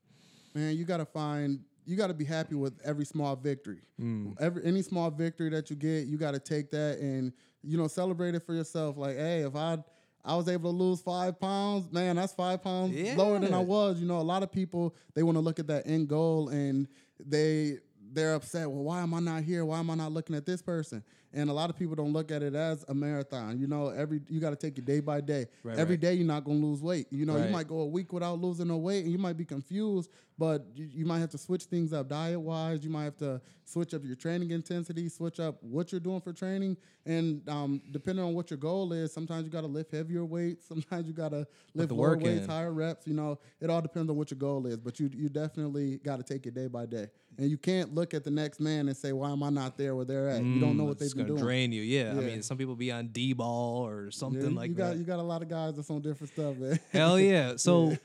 man, 0.55 0.75
you 0.77 0.85
got 0.85 0.97
to 0.97 1.05
find, 1.05 1.61
you 1.85 1.95
got 1.95 2.07
to 2.07 2.13
be 2.13 2.25
happy 2.25 2.55
with 2.55 2.79
every 2.83 3.05
small 3.05 3.35
victory. 3.35 3.81
Hmm. 3.99 4.31
Every 4.39 4.63
any 4.65 4.81
small 4.81 5.09
victory 5.11 5.49
that 5.49 5.69
you 5.69 5.75
get, 5.75 6.07
you 6.07 6.17
got 6.17 6.31
to 6.31 6.39
take 6.39 6.71
that 6.71 6.99
and 6.99 7.33
you 7.61 7.77
know 7.77 7.87
celebrate 7.87 8.35
it 8.35 8.43
for 8.45 8.53
yourself. 8.53 8.97
Like, 8.97 9.17
hey, 9.17 9.41
if 9.41 9.55
I 9.55 9.77
I 10.25 10.35
was 10.35 10.47
able 10.47 10.71
to 10.71 10.77
lose 10.77 11.01
five 11.01 11.39
pounds, 11.39 11.91
man, 11.91 12.15
that's 12.15 12.33
five 12.33 12.63
pounds 12.63 12.95
lower 13.17 13.39
than 13.39 13.53
I 13.53 13.59
was. 13.59 13.99
You 13.99 14.07
know, 14.07 14.19
a 14.19 14.21
lot 14.21 14.43
of 14.43 14.51
people 14.51 14.95
they 15.13 15.23
want 15.23 15.35
to 15.35 15.41
look 15.41 15.59
at 15.59 15.67
that 15.67 15.85
end 15.85 16.07
goal 16.07 16.49
and 16.49 16.87
they 17.19 17.79
they're 18.11 18.35
upset. 18.35 18.69
Well, 18.69 18.83
why 18.83 19.01
am 19.01 19.13
I 19.13 19.19
not 19.19 19.43
here? 19.43 19.65
Why 19.65 19.79
am 19.79 19.89
I 19.89 19.95
not 19.95 20.11
looking 20.11 20.35
at 20.35 20.45
this 20.45 20.61
person? 20.61 21.03
And 21.35 21.49
a 21.49 21.53
lot 21.53 21.71
of 21.71 21.75
people 21.75 21.95
don't 21.95 22.13
look 22.13 22.29
at 22.29 22.43
it 22.43 22.53
as 22.53 22.85
a 22.87 22.93
marathon. 22.93 23.57
You 23.59 23.65
know, 23.65 23.87
every 23.89 24.21
you 24.29 24.39
got 24.39 24.51
to 24.51 24.55
take 24.55 24.77
it 24.77 24.85
day 24.85 24.99
by 24.99 25.19
day. 25.19 25.47
Right, 25.63 25.79
Every 25.79 25.95
right. 25.95 25.99
day 26.01 26.13
you're 26.13 26.27
not 26.27 26.43
gonna 26.43 26.59
lose 26.59 26.81
weight. 26.83 27.07
You 27.09 27.25
know, 27.25 27.33
Right. 27.35 27.45
you 27.45 27.51
might 27.51 27.67
go 27.67 27.79
a 27.79 27.87
week 27.87 28.13
without 28.13 28.39
losing 28.39 28.67
no 28.67 28.77
weight, 28.77 29.03
and 29.03 29.11
you 29.11 29.17
might 29.17 29.35
be 29.35 29.45
confused. 29.45 30.11
But 30.43 30.65
you, 30.75 30.89
you 30.93 31.05
might 31.05 31.19
have 31.19 31.29
to 31.29 31.37
switch 31.37 31.63
things 31.65 31.93
up 31.93 32.09
diet 32.09 32.39
wise. 32.39 32.83
You 32.83 32.89
might 32.89 33.05
have 33.05 33.15
to 33.17 33.39
switch 33.63 33.93
up 33.93 34.01
your 34.03 34.17
training 34.17 34.51
intensity, 34.51 35.07
switch 35.07 35.39
up 35.39 35.55
what 35.63 35.91
you're 35.93 36.01
doing 36.01 36.19
for 36.19 36.33
training, 36.33 36.75
and 37.05 37.47
um, 37.47 37.81
depending 37.91 38.25
on 38.25 38.33
what 38.33 38.49
your 38.51 38.57
goal 38.57 38.91
is, 38.91 39.13
sometimes 39.13 39.45
you 39.45 39.49
got 39.51 39.61
to 39.61 39.67
lift 39.67 39.91
heavier 39.91 40.25
weights. 40.25 40.67
Sometimes 40.73 41.07
you 41.07 41.13
got 41.13 41.29
to 41.29 41.47
lift 41.73 41.91
lower 41.93 42.17
weights, 42.17 42.43
in. 42.43 42.49
higher 42.49 42.73
reps. 42.73 43.07
You 43.07 43.13
know, 43.13 43.39
it 43.61 43.69
all 43.69 43.81
depends 43.81 44.09
on 44.09 44.17
what 44.17 44.31
your 44.31 44.37
goal 44.37 44.65
is. 44.67 44.77
But 44.77 44.99
you 44.99 45.09
you 45.13 45.29
definitely 45.29 45.97
got 46.03 46.17
to 46.17 46.23
take 46.23 46.45
it 46.45 46.53
day 46.53 46.67
by 46.67 46.85
day, 46.87 47.07
and 47.37 47.49
you 47.49 47.57
can't 47.57 47.93
look 47.95 48.13
at 48.13 48.23
the 48.25 48.31
next 48.31 48.59
man 48.59 48.87
and 48.89 48.97
say, 48.97 49.13
"Why 49.13 49.31
am 49.31 49.43
I 49.43 49.49
not 49.49 49.77
there 49.77 49.95
where 49.95 50.05
they're 50.05 50.29
at?" 50.29 50.43
you 50.43 50.59
don't 50.59 50.75
know 50.77 50.83
what 50.83 50.97
Mm, 50.97 50.99
they've 50.99 51.09
been 51.15 51.17
gonna 51.27 51.39
doing. 51.39 51.43
drain 51.43 51.71
you. 51.71 51.81
Yeah. 51.83 52.11
I 52.17 52.21
mean, 52.21 52.41
some 52.41 52.57
people 52.57 52.75
be 52.75 52.91
on 52.91 53.07
D 53.07 53.31
ball 53.33 53.87
or 53.87 54.11
something 54.11 54.51
Yeah, 54.51 54.57
like 54.59 54.69
you 54.69 54.75
got 54.75 54.89
that. 54.91 54.97
you 54.97 55.03
got 55.05 55.19
a 55.19 55.23
lot 55.23 55.41
of 55.41 55.47
guys 55.49 55.75
that's 55.77 55.89
on 55.89 56.01
different 56.01 56.33
stuff, 56.33 56.57
man. 56.57 56.79
Hell 56.91 57.17
yeah. 57.19 57.53
So 57.57 57.95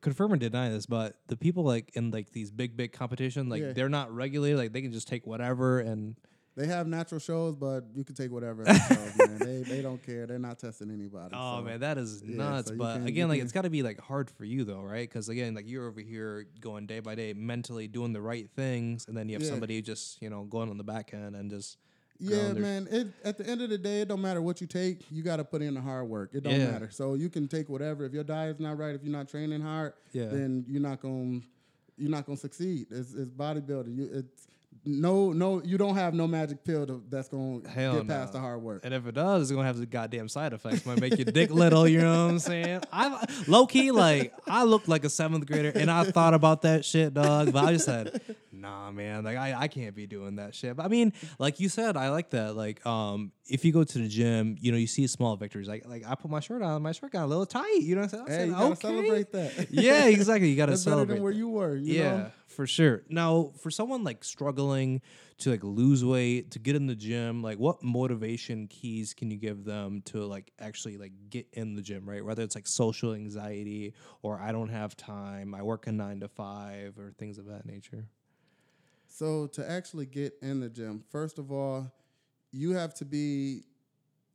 confirm 0.00 0.32
or 0.32 0.36
deny 0.36 0.68
this, 0.70 0.86
but 0.86 1.16
the 1.28 1.36
people 1.36 1.64
like 1.64 1.90
in 1.94 2.10
like 2.10 2.30
these 2.32 2.50
big 2.50 2.76
big 2.76 2.92
competition, 2.92 3.48
like 3.48 3.62
Yeah. 3.62 3.72
they're 3.72 3.88
not 3.88 4.14
regulated, 4.14 4.58
like 4.58 4.72
they 4.72 4.82
can 4.82 4.92
just 4.92 5.08
take 5.08 5.26
whatever 5.26 5.80
and 5.80 6.16
They 6.56 6.66
have 6.68 6.86
natural 6.86 7.18
shows, 7.20 7.54
but 7.54 7.84
you 7.94 8.02
can 8.02 8.14
take 8.14 8.30
whatever. 8.32 8.62
at 8.66 8.78
man. 9.18 9.38
They 9.38 9.62
they 9.62 9.82
don't 9.82 10.02
care. 10.02 10.26
They're 10.26 10.38
not 10.38 10.58
testing 10.58 10.90
anybody. 10.90 11.34
Oh 11.36 11.58
so. 11.58 11.64
man, 11.64 11.80
that 11.80 11.98
is 11.98 12.22
yeah, 12.24 12.36
nuts. 12.36 12.68
so 12.68 12.74
you 12.74 12.78
but 12.78 12.94
can- 12.94 13.02
you 13.02 13.08
again, 13.08 13.28
like 13.28 13.42
it's 13.42 13.52
got 13.52 13.62
to 13.62 13.70
be 13.70 13.82
like 13.82 14.00
hard 14.00 14.30
for 14.30 14.44
you 14.44 14.64
though, 14.64 14.80
right? 14.80 15.06
Because 15.08 15.28
again, 15.28 15.54
like 15.54 15.68
you're 15.68 15.86
over 15.86 16.00
here 16.00 16.46
going 16.60 16.86
day 16.86 17.00
by 17.00 17.14
day, 17.14 17.34
mentally 17.34 17.88
doing 17.88 18.12
the 18.14 18.22
right 18.22 18.48
things, 18.56 19.04
and 19.06 19.14
then 19.16 19.28
you 19.28 19.34
have 19.34 19.42
Yeah. 19.42 19.50
somebody 19.50 19.82
just 19.82 20.22
you 20.22 20.30
know 20.30 20.44
going 20.44 20.70
on 20.70 20.78
the 20.78 20.84
back 20.84 21.12
end 21.12 21.36
and 21.36 21.50
just 21.50 21.76
Yeah, 22.18 22.52
man. 22.52 22.88
It, 22.90 23.08
at 23.24 23.38
the 23.38 23.46
end 23.46 23.60
of 23.62 23.70
the 23.70 23.78
day, 23.78 24.00
it 24.02 24.08
don't 24.08 24.20
matter 24.22 24.40
what 24.42 24.60
you 24.60 24.66
take. 24.66 25.00
You 25.10 25.22
got 25.22 25.36
to 25.36 25.44
put 25.44 25.62
in 25.62 25.74
the 25.74 25.80
hard 25.80 26.08
work. 26.08 26.30
It 26.32 26.42
don't 26.44 26.54
Yeah. 26.58 26.70
matter. 26.70 26.88
So 26.90 27.14
you 27.14 27.28
can 27.28 27.48
take 27.48 27.68
whatever. 27.68 28.04
If 28.04 28.12
your 28.12 28.24
diet's 28.24 28.60
not 28.60 28.78
right, 28.78 28.94
if 28.94 29.02
you're 29.02 29.12
not 29.12 29.28
training 29.28 29.60
hard, 29.60 29.92
Yeah. 30.12 30.26
then 30.26 30.64
you're 30.68 30.82
not 30.82 31.00
gonna 31.00 31.40
you're 31.98 32.10
not 32.10 32.26
gonna 32.26 32.36
succeed. 32.36 32.86
It's, 32.90 33.14
it's 33.14 33.30
bodybuilding. 33.30 33.96
You 33.96 34.08
it's 34.12 34.46
no 34.86 35.32
no. 35.32 35.62
You 35.62 35.76
don't 35.76 35.96
have 35.96 36.14
no 36.14 36.26
magic 36.26 36.64
pill 36.64 36.86
to, 36.86 37.02
that's 37.08 37.28
gonna 37.28 37.68
Hell 37.68 37.96
get 37.96 38.08
past 38.08 38.32
no. 38.32 38.38
the 38.38 38.40
hard 38.40 38.62
work. 38.62 38.84
And 38.84 38.94
if 38.94 39.06
it 39.06 39.14
does, 39.14 39.42
it's 39.42 39.50
gonna 39.50 39.66
have 39.66 39.78
the 39.78 39.86
goddamn 39.86 40.28
side 40.28 40.52
effects. 40.52 40.86
Might 40.86 41.00
make 41.00 41.18
your 41.18 41.26
dick 41.26 41.50
little. 41.50 41.86
You 41.88 42.00
know 42.00 42.24
what 42.24 42.30
I'm 42.32 42.38
saying? 42.38 42.82
I 42.92 43.26
low 43.46 43.66
key 43.66 43.90
like 43.90 44.32
I 44.46 44.64
look 44.64 44.88
like 44.88 45.04
a 45.04 45.10
seventh 45.10 45.46
grader, 45.46 45.72
and 45.74 45.90
I 45.90 46.04
thought 46.04 46.34
about 46.34 46.62
that 46.62 46.84
shit, 46.84 47.14
dog. 47.14 47.52
But 47.52 47.64
I 47.64 47.72
just 47.72 47.84
said, 47.84 48.20
nah, 48.52 48.90
man. 48.90 49.24
Like 49.24 49.36
I, 49.36 49.54
I 49.62 49.68
can't 49.68 49.94
be 49.94 50.06
doing 50.06 50.36
that 50.36 50.54
shit. 50.54 50.76
But 50.76 50.86
I 50.86 50.88
mean, 50.88 51.12
like 51.38 51.60
you 51.60 51.68
said, 51.68 51.96
I 51.96 52.10
like 52.10 52.30
that. 52.30 52.56
Like 52.56 52.84
um, 52.86 53.32
if 53.48 53.64
you 53.64 53.72
go 53.72 53.84
to 53.84 53.98
the 53.98 54.08
gym, 54.08 54.56
you 54.60 54.72
know, 54.72 54.78
you 54.78 54.86
see 54.86 55.06
small 55.06 55.36
victories. 55.36 55.68
Like 55.68 55.86
like 55.86 56.04
I 56.06 56.14
put 56.14 56.30
my 56.30 56.40
shirt 56.40 56.62
on, 56.62 56.82
my 56.82 56.92
shirt 56.92 57.12
got 57.12 57.24
a 57.24 57.26
little 57.26 57.46
tight. 57.46 57.80
You 57.80 57.96
know 57.96 58.02
what 58.02 58.14
I'm 58.14 58.26
saying? 58.26 58.26
Hey, 58.26 58.32
said, 58.32 58.48
you 58.48 58.54
gotta 58.54 58.64
okay. 58.66 58.80
celebrate 58.80 59.32
that. 59.32 59.70
yeah, 59.70 60.06
exactly. 60.06 60.48
You 60.50 60.56
gotta 60.56 60.72
That's 60.72 60.84
better 60.84 60.96
celebrate. 60.96 61.16
than 61.16 61.22
where 61.24 61.32
you 61.32 61.48
were. 61.48 61.74
You 61.74 61.94
yeah, 61.94 62.16
know? 62.16 62.30
For 62.56 62.66
sure. 62.66 63.02
Now, 63.10 63.52
for 63.60 63.70
someone 63.70 64.02
like 64.02 64.24
struggling 64.24 65.02
to 65.38 65.50
like 65.50 65.62
lose 65.62 66.04
weight, 66.04 66.52
to 66.52 66.58
get 66.58 66.74
in 66.74 66.86
the 66.86 66.94
gym, 66.94 67.42
like 67.42 67.58
what 67.58 67.82
motivation 67.82 68.66
keys 68.66 69.12
can 69.12 69.30
you 69.30 69.36
give 69.36 69.64
them 69.64 70.00
to 70.06 70.24
like 70.24 70.50
actually 70.58 70.96
like 70.96 71.12
get 71.28 71.46
in 71.52 71.76
the 71.76 71.82
gym, 71.82 72.08
right? 72.08 72.24
Whether 72.24 72.42
it's 72.42 72.54
like 72.54 72.66
social 72.66 73.12
anxiety 73.12 73.92
or 74.22 74.40
I 74.40 74.52
don't 74.52 74.70
have 74.70 74.96
time, 74.96 75.54
I 75.54 75.62
work 75.62 75.86
a 75.86 75.92
9 75.92 76.20
to 76.20 76.28
5 76.28 76.98
or 76.98 77.12
things 77.18 77.36
of 77.36 77.46
that 77.46 77.66
nature. 77.66 78.08
So 79.06 79.46
to 79.48 79.70
actually 79.70 80.06
get 80.06 80.34
in 80.40 80.60
the 80.60 80.70
gym, 80.70 81.04
first 81.10 81.38
of 81.38 81.52
all, 81.52 81.92
you 82.52 82.70
have 82.72 82.94
to 82.94 83.04
be, 83.04 83.64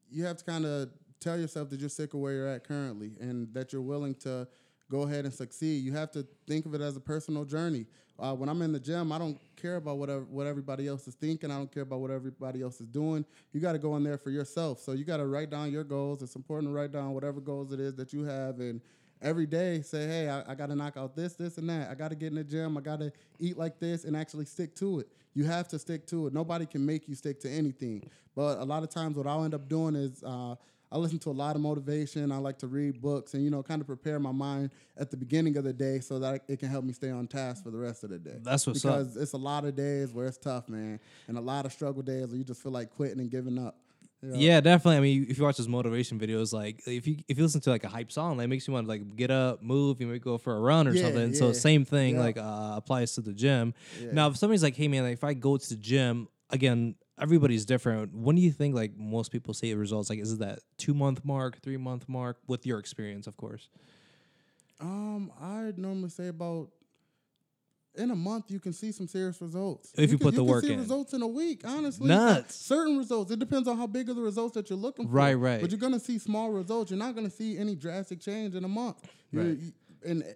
you 0.10 0.26
have 0.26 0.38
to 0.38 0.46
kind 0.46 0.66
of 0.66 0.90
tell 1.20 1.40
yourself 1.40 1.70
that 1.72 1.80
you're 1.80 1.90
sick 1.90 2.14
of 2.14 2.20
where 2.20 2.34
you're 2.34 2.48
at 2.48 2.68
currently, 2.68 3.14
and 3.20 3.54
that 3.54 3.74
you're 3.74 3.82
willing 3.82 4.16
to 4.16 4.48
go 4.92 5.04
ahead 5.04 5.24
and 5.24 5.34
succeed. 5.34 5.84
You 5.84 5.94
have 5.94 6.12
to 6.12 6.28
think 6.48 6.66
of 6.66 6.76
it 6.76 6.82
as 6.82 6.98
a 6.98 7.00
personal 7.00 7.46
journey. 7.46 7.86
Uh, 8.20 8.36
when 8.36 8.50
I'm 8.50 8.62
in 8.62 8.72
the 8.72 8.80
gym, 8.80 9.12
I 9.12 9.18
don't 9.18 9.40
care 9.56 9.78
about 9.78 9.98
whatever 9.98 10.26
what 10.26 10.46
everybody 10.46 10.88
else 10.88 11.08
is 11.08 11.16
thinking. 11.16 11.50
I 11.50 11.58
don't 11.58 11.72
care 11.72 11.84
about 11.84 12.02
what 12.02 12.12
everybody 12.12 12.62
else 12.62 12.80
is 12.82 12.88
doing. 12.88 13.26
You 13.54 13.62
got 13.62 13.72
to 13.72 13.80
go 13.80 13.96
in 13.96 14.04
there 14.04 14.18
for 14.18 14.30
yourself. 14.30 14.80
So 14.80 14.92
you 14.92 15.06
got 15.06 15.18
to 15.18 15.26
write 15.26 15.50
down 15.50 15.72
your 15.72 15.86
goals. 15.86 16.22
It's 16.22 16.36
important 16.36 16.72
to 16.72 16.76
write 16.76 16.92
down 16.92 17.14
whatever 17.14 17.40
goals 17.40 17.72
it 17.72 17.80
is 17.80 17.96
that 17.96 18.14
you 18.14 18.24
have 18.26 18.60
and 18.60 18.82
every 19.22 19.46
day 19.46 19.82
say, 19.82 20.08
hey, 20.08 20.30
I, 20.30 20.52
I 20.52 20.56
got 20.56 20.68
to 20.68 20.76
knock 20.76 20.98
out 20.98 21.16
this, 21.16 21.34
this, 21.34 21.58
and 21.58 21.70
that. 21.70 21.90
I 21.90 21.96
got 21.96 22.10
to 22.10 22.16
get 22.16 22.28
in 22.28 22.36
the 22.36 22.44
gym. 22.44 22.78
I 22.78 22.82
got 22.82 23.00
to 23.00 23.12
eat 23.40 23.58
like 23.58 23.80
this 23.80 24.04
and 24.04 24.16
actually 24.16 24.46
stick 24.46 24.76
to 24.76 25.00
it. 25.00 25.08
You 25.34 25.46
have 25.46 25.68
to 25.70 25.80
stick 25.80 26.06
to 26.08 26.28
it. 26.28 26.34
Nobody 26.34 26.66
can 26.66 26.86
make 26.86 27.08
you 27.08 27.16
stick 27.16 27.40
to 27.42 27.50
anything. 27.50 28.10
But 28.36 28.58
a 28.58 28.66
lot 28.66 28.84
of 28.84 28.90
times, 28.90 29.16
what 29.16 29.28
I'll 29.28 29.44
end 29.46 29.54
up 29.54 29.70
doing 29.70 29.96
is 29.96 30.24
uh, 30.24 30.56
I 30.92 30.98
listen 30.98 31.20
to 31.20 31.30
a 31.30 31.32
lot 31.32 31.56
of 31.56 31.62
motivation. 31.62 32.32
I 32.32 32.38
like 32.38 32.58
to 32.60 32.68
read 32.68 33.02
books 33.02 33.34
and, 33.34 33.44
you 33.44 33.50
know, 33.50 33.64
kind 33.64 33.80
of 33.80 33.88
prepare 33.88 34.20
my 34.20 34.34
mind 34.34 34.72
at 34.98 35.10
the 35.10 35.16
beginning 35.18 35.56
of 35.58 35.64
the 35.64 35.72
day 35.72 36.00
so 36.02 36.20
that 36.20 36.42
it 36.50 36.60
can 36.60 36.68
help 36.70 36.84
me 36.84 36.92
stay 36.92 37.10
on 37.10 37.28
task 37.28 37.64
for 37.64 37.72
the 37.72 37.78
rest 37.78 38.04
of 38.04 38.10
the 38.10 38.20
day. 38.20 38.40
That's 38.42 38.68
what's 38.68 38.84
up. 38.84 39.00
because 39.00 39.16
it's 39.18 39.32
a 39.34 39.38
lot 39.38 39.64
of 39.64 39.76
days 39.76 40.12
where 40.12 40.28
it's 40.28 40.38
tough, 40.38 40.68
man, 40.68 41.00
and 41.30 41.38
a 41.38 41.42
lot 41.42 41.66
of 41.66 41.72
struggle 41.72 42.02
days 42.02 42.28
where 42.28 42.36
you 42.38 42.44
just 42.44 42.62
feel 42.62 42.74
like 42.74 42.90
quitting 42.90 43.20
and 43.22 43.32
giving 43.32 43.58
up. 43.58 43.78
You 44.22 44.30
know? 44.30 44.36
Yeah, 44.38 44.60
definitely. 44.62 44.98
I 44.98 45.00
mean, 45.00 45.26
if 45.30 45.38
you 45.38 45.44
watch 45.44 45.58
those 45.58 45.68
motivation 45.68 46.20
videos, 46.20 46.54
like 46.54 46.82
if 46.86 47.08
you 47.08 47.18
if 47.28 47.38
you 47.38 47.44
listen 47.44 47.62
to 47.62 47.70
like 47.70 47.84
a 47.86 47.90
hype 47.90 48.12
song, 48.12 48.38
that 48.38 48.48
makes 48.50 48.68
you 48.68 48.74
want 48.74 48.86
to 48.86 48.90
like 48.90 49.16
get 49.16 49.32
up, 49.32 49.64
move, 49.64 50.00
you 50.02 50.08
might 50.08 50.22
go 50.22 50.38
for 50.38 50.56
a 50.56 50.60
run 50.60 50.88
or 50.88 50.94
Yeah, 50.94 51.02
something. 51.04 51.34
So 51.34 51.54
same 51.54 51.86
thing 51.86 52.16
Yeah. 52.16 52.22
like 52.22 52.38
uh, 52.38 52.74
applies 52.76 53.14
to 53.16 53.22
the 53.22 53.34
gym. 53.34 53.74
Yeah. 54.00 54.12
Now, 54.12 54.28
if 54.28 54.38
somebody's 54.38 54.62
like, 54.62 54.76
"Hey, 54.76 54.88
man, 54.90 55.04
like, 55.04 55.14
if 55.14 55.24
I 55.24 55.34
go 55.34 55.58
to 55.58 55.70
the 55.70 55.76
gym 55.78 56.28
again." 56.50 56.96
Everybody's 57.20 57.66
different. 57.66 58.16
When 58.16 58.36
do 58.36 58.42
you 58.42 58.52
think 58.52 58.74
like 58.74 58.98
most 58.98 59.32
people 59.32 59.54
see 59.54 59.74
results? 59.74 60.10
Like, 60.10 60.20
is 60.20 60.34
it 60.34 60.40
that 60.40 60.60
two 60.78 60.94
month 60.94 61.24
mark, 61.24 61.62
three 61.62 61.78
month 61.78 62.08
mark? 62.10 62.38
With 62.48 62.66
your 62.66 62.80
experience, 62.80 63.28
of 63.28 63.38
course. 63.38 63.70
Um, 64.80 65.32
I'd 65.40 65.78
normally 65.78 66.10
say 66.10 66.30
about 66.30 66.70
in 67.96 68.10
a 68.10 68.16
month 68.16 68.50
you 68.50 68.60
can 68.60 68.74
see 68.74 68.92
some 68.92 69.08
serious 69.08 69.40
results. 69.42 69.92
If 69.98 70.12
you 70.12 70.18
can, 70.18 70.26
put 70.28 70.34
the 70.36 70.42
can 70.42 70.48
work 70.48 70.64
see 70.64 70.72
in. 70.74 70.80
results 70.80 71.14
in 71.14 71.22
a 71.22 71.28
week. 71.28 71.62
Honestly, 71.66 72.08
Nuts. 72.08 72.56
Certain 72.56 72.98
results. 72.98 73.30
It 73.32 73.38
depends 73.40 73.68
on 73.68 73.78
how 73.78 73.86
big 73.86 74.10
of 74.10 74.16
the 74.16 74.22
results 74.22 74.56
that 74.56 74.70
you're 74.70 74.80
looking 74.80 75.06
for. 75.06 75.12
Right, 75.14 75.34
right. 75.36 75.62
But 75.62 75.70
you're 75.70 75.80
gonna 75.80 76.00
see 76.00 76.18
small 76.18 76.50
results. 76.52 76.90
You're 76.90 76.98
not 76.98 77.14
gonna 77.16 77.30
see 77.30 77.58
any 77.58 77.76
drastic 77.76 78.20
change 78.22 78.56
in 78.56 78.64
a 78.64 78.68
month. 78.70 78.98
You're- 79.32 79.50
Right. 79.50 79.60
you- 79.60 79.74
and 80.04 80.36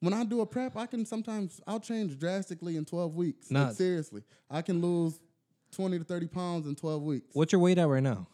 when 0.00 0.14
I 0.14 0.24
do 0.24 0.40
a 0.40 0.46
prep, 0.46 0.76
I 0.76 0.86
can 0.86 1.04
sometimes 1.04 1.60
I'll 1.66 1.80
change 1.80 2.18
drastically 2.18 2.76
in 2.76 2.84
12 2.86 3.14
weeks. 3.16 3.50
Like, 3.50 3.74
seriously, 3.74 4.22
I 4.48 4.62
can 4.62 4.80
lose 4.80 5.18
20 5.72 5.98
to 5.98 6.04
30 6.04 6.26
pounds 6.28 6.66
in 6.66 6.74
12 6.74 7.02
weeks. 7.02 7.26
What's 7.32 7.52
your 7.52 7.60
weight 7.60 7.78
at 7.78 7.88
right 7.88 8.02
now? 8.02 8.26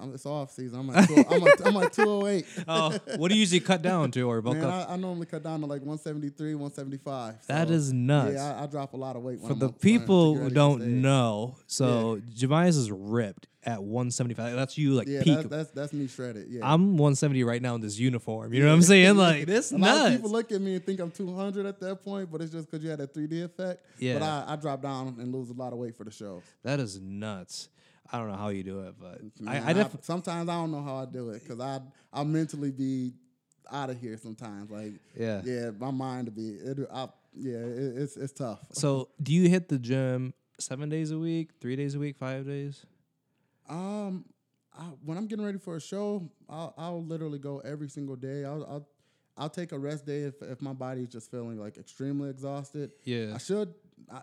I'm, 0.00 0.14
it's 0.14 0.26
off 0.26 0.50
season. 0.50 0.80
I'm 0.80 0.90
at, 0.90 1.08
two, 1.08 1.14
oh, 1.16 1.34
I'm, 1.34 1.46
at, 1.46 1.66
I'm 1.66 1.76
at 1.76 1.92
208. 1.92 2.46
Oh, 2.68 2.98
what 3.16 3.28
do 3.28 3.34
you 3.34 3.40
usually 3.40 3.60
cut 3.60 3.82
down 3.82 4.10
to 4.12 4.28
or 4.28 4.40
bulk 4.42 4.56
Man, 4.56 4.64
up? 4.64 4.88
I, 4.88 4.94
I 4.94 4.96
normally 4.96 5.26
cut 5.26 5.42
down 5.42 5.60
to 5.60 5.66
like 5.66 5.80
173, 5.80 6.54
175. 6.54 7.46
That 7.46 7.68
so, 7.68 7.74
is 7.74 7.92
nuts. 7.92 8.34
Yeah, 8.34 8.54
I, 8.54 8.64
I 8.64 8.66
drop 8.66 8.94
a 8.94 8.96
lot 8.96 9.16
of 9.16 9.22
weight. 9.22 9.40
When 9.40 9.48
For 9.48 9.52
I'm 9.52 9.58
the 9.58 9.66
up 9.66 9.80
front 9.80 9.94
uh, 9.94 9.98
to 9.98 10.00
people 10.00 10.36
who 10.36 10.50
don't 10.50 11.02
know, 11.02 11.56
so 11.66 12.20
Jemias 12.34 12.76
is 12.76 12.90
ripped, 12.90 13.46
at 13.66 13.82
175. 13.82 14.54
That's 14.54 14.78
you 14.78 14.92
like 14.92 15.08
Yeah, 15.08 15.22
peak. 15.22 15.36
that's, 15.36 15.48
that's 15.48 15.70
that's 15.70 15.92
me 15.92 16.06
shredded. 16.06 16.48
Yeah. 16.48 16.60
I'm 16.62 16.96
170 16.96 17.44
right 17.44 17.62
now 17.62 17.74
in 17.74 17.80
this 17.80 17.98
uniform. 17.98 18.52
You 18.52 18.60
know 18.62 18.68
what 18.68 18.74
I'm 18.74 18.82
saying? 18.82 19.14
Like 19.24 19.46
this 19.46 19.70
a 19.70 19.78
lot 19.78 19.90
of 19.90 19.96
nuts. 19.96 20.16
people 20.16 20.30
look 20.30 20.52
at 20.52 20.60
me 20.60 20.74
and 20.74 20.84
think 20.84 21.00
I'm 21.00 21.10
200 21.10 21.66
at 21.66 21.80
that 21.80 22.02
point, 22.04 22.30
but 22.30 22.40
it's 22.40 22.50
just 22.50 22.70
because 22.70 22.84
you 22.84 22.90
had 22.90 22.98
that 22.98 23.14
3D 23.14 23.44
effect. 23.44 23.84
Yeah. 23.98 24.14
But 24.14 24.22
I, 24.22 24.44
I 24.48 24.56
drop 24.56 24.82
down 24.82 25.16
and 25.18 25.32
lose 25.32 25.50
a 25.50 25.54
lot 25.54 25.72
of 25.72 25.78
weight 25.78 25.96
for 25.96 26.04
the 26.04 26.10
show. 26.10 26.42
that 26.62 26.80
is 26.80 27.00
nuts. 27.00 27.68
I 28.12 28.18
don't 28.18 28.28
know 28.30 28.36
how 28.36 28.48
you 28.48 28.62
do 28.62 28.80
it, 28.80 28.94
but 29.00 29.20
Man, 29.40 29.62
I, 29.62 29.70
I 29.70 29.72
definitely. 29.72 30.00
sometimes 30.02 30.48
I 30.48 30.54
don't 30.54 30.70
know 30.70 30.82
how 30.82 30.96
I 30.96 31.06
do 31.06 31.30
it 31.30 31.42
because 31.42 31.60
I 31.60 31.80
I 32.12 32.22
mentally 32.24 32.70
be 32.70 33.14
out 33.70 33.90
of 33.90 33.98
here 34.00 34.16
sometimes. 34.16 34.70
Like 34.70 34.94
Yeah. 35.18 35.40
yeah, 35.44 35.70
my 35.78 35.90
mind 35.90 36.26
to 36.26 36.32
be 36.32 36.50
it. 36.50 36.78
I, 36.92 37.08
yeah, 37.34 37.56
it, 37.58 37.96
it's 37.96 38.16
it's 38.16 38.32
tough. 38.32 38.60
So, 38.72 39.08
do 39.22 39.32
you 39.32 39.48
hit 39.48 39.68
the 39.68 39.78
gym 39.78 40.34
seven 40.60 40.88
days 40.88 41.10
a 41.10 41.18
week, 41.18 41.50
three 41.60 41.76
days 41.76 41.94
a 41.94 41.98
week, 41.98 42.16
five 42.16 42.46
days? 42.46 42.84
Um, 43.68 44.26
I, 44.76 44.82
when 45.04 45.16
I'm 45.16 45.26
getting 45.26 45.44
ready 45.44 45.58
for 45.58 45.76
a 45.76 45.80
show, 45.80 46.30
I'll, 46.48 46.74
I'll 46.76 47.02
literally 47.04 47.38
go 47.38 47.60
every 47.60 47.88
single 47.88 48.16
day. 48.16 48.44
I'll, 48.44 48.64
I'll 48.64 48.88
I'll 49.36 49.48
take 49.50 49.72
a 49.72 49.78
rest 49.78 50.06
day 50.06 50.22
if 50.22 50.40
if 50.42 50.60
my 50.60 50.72
body's 50.72 51.08
just 51.08 51.30
feeling 51.30 51.58
like 51.58 51.76
extremely 51.76 52.30
exhausted. 52.30 52.92
Yeah. 53.04 53.32
I 53.34 53.38
should. 53.38 53.74
I, 54.12 54.20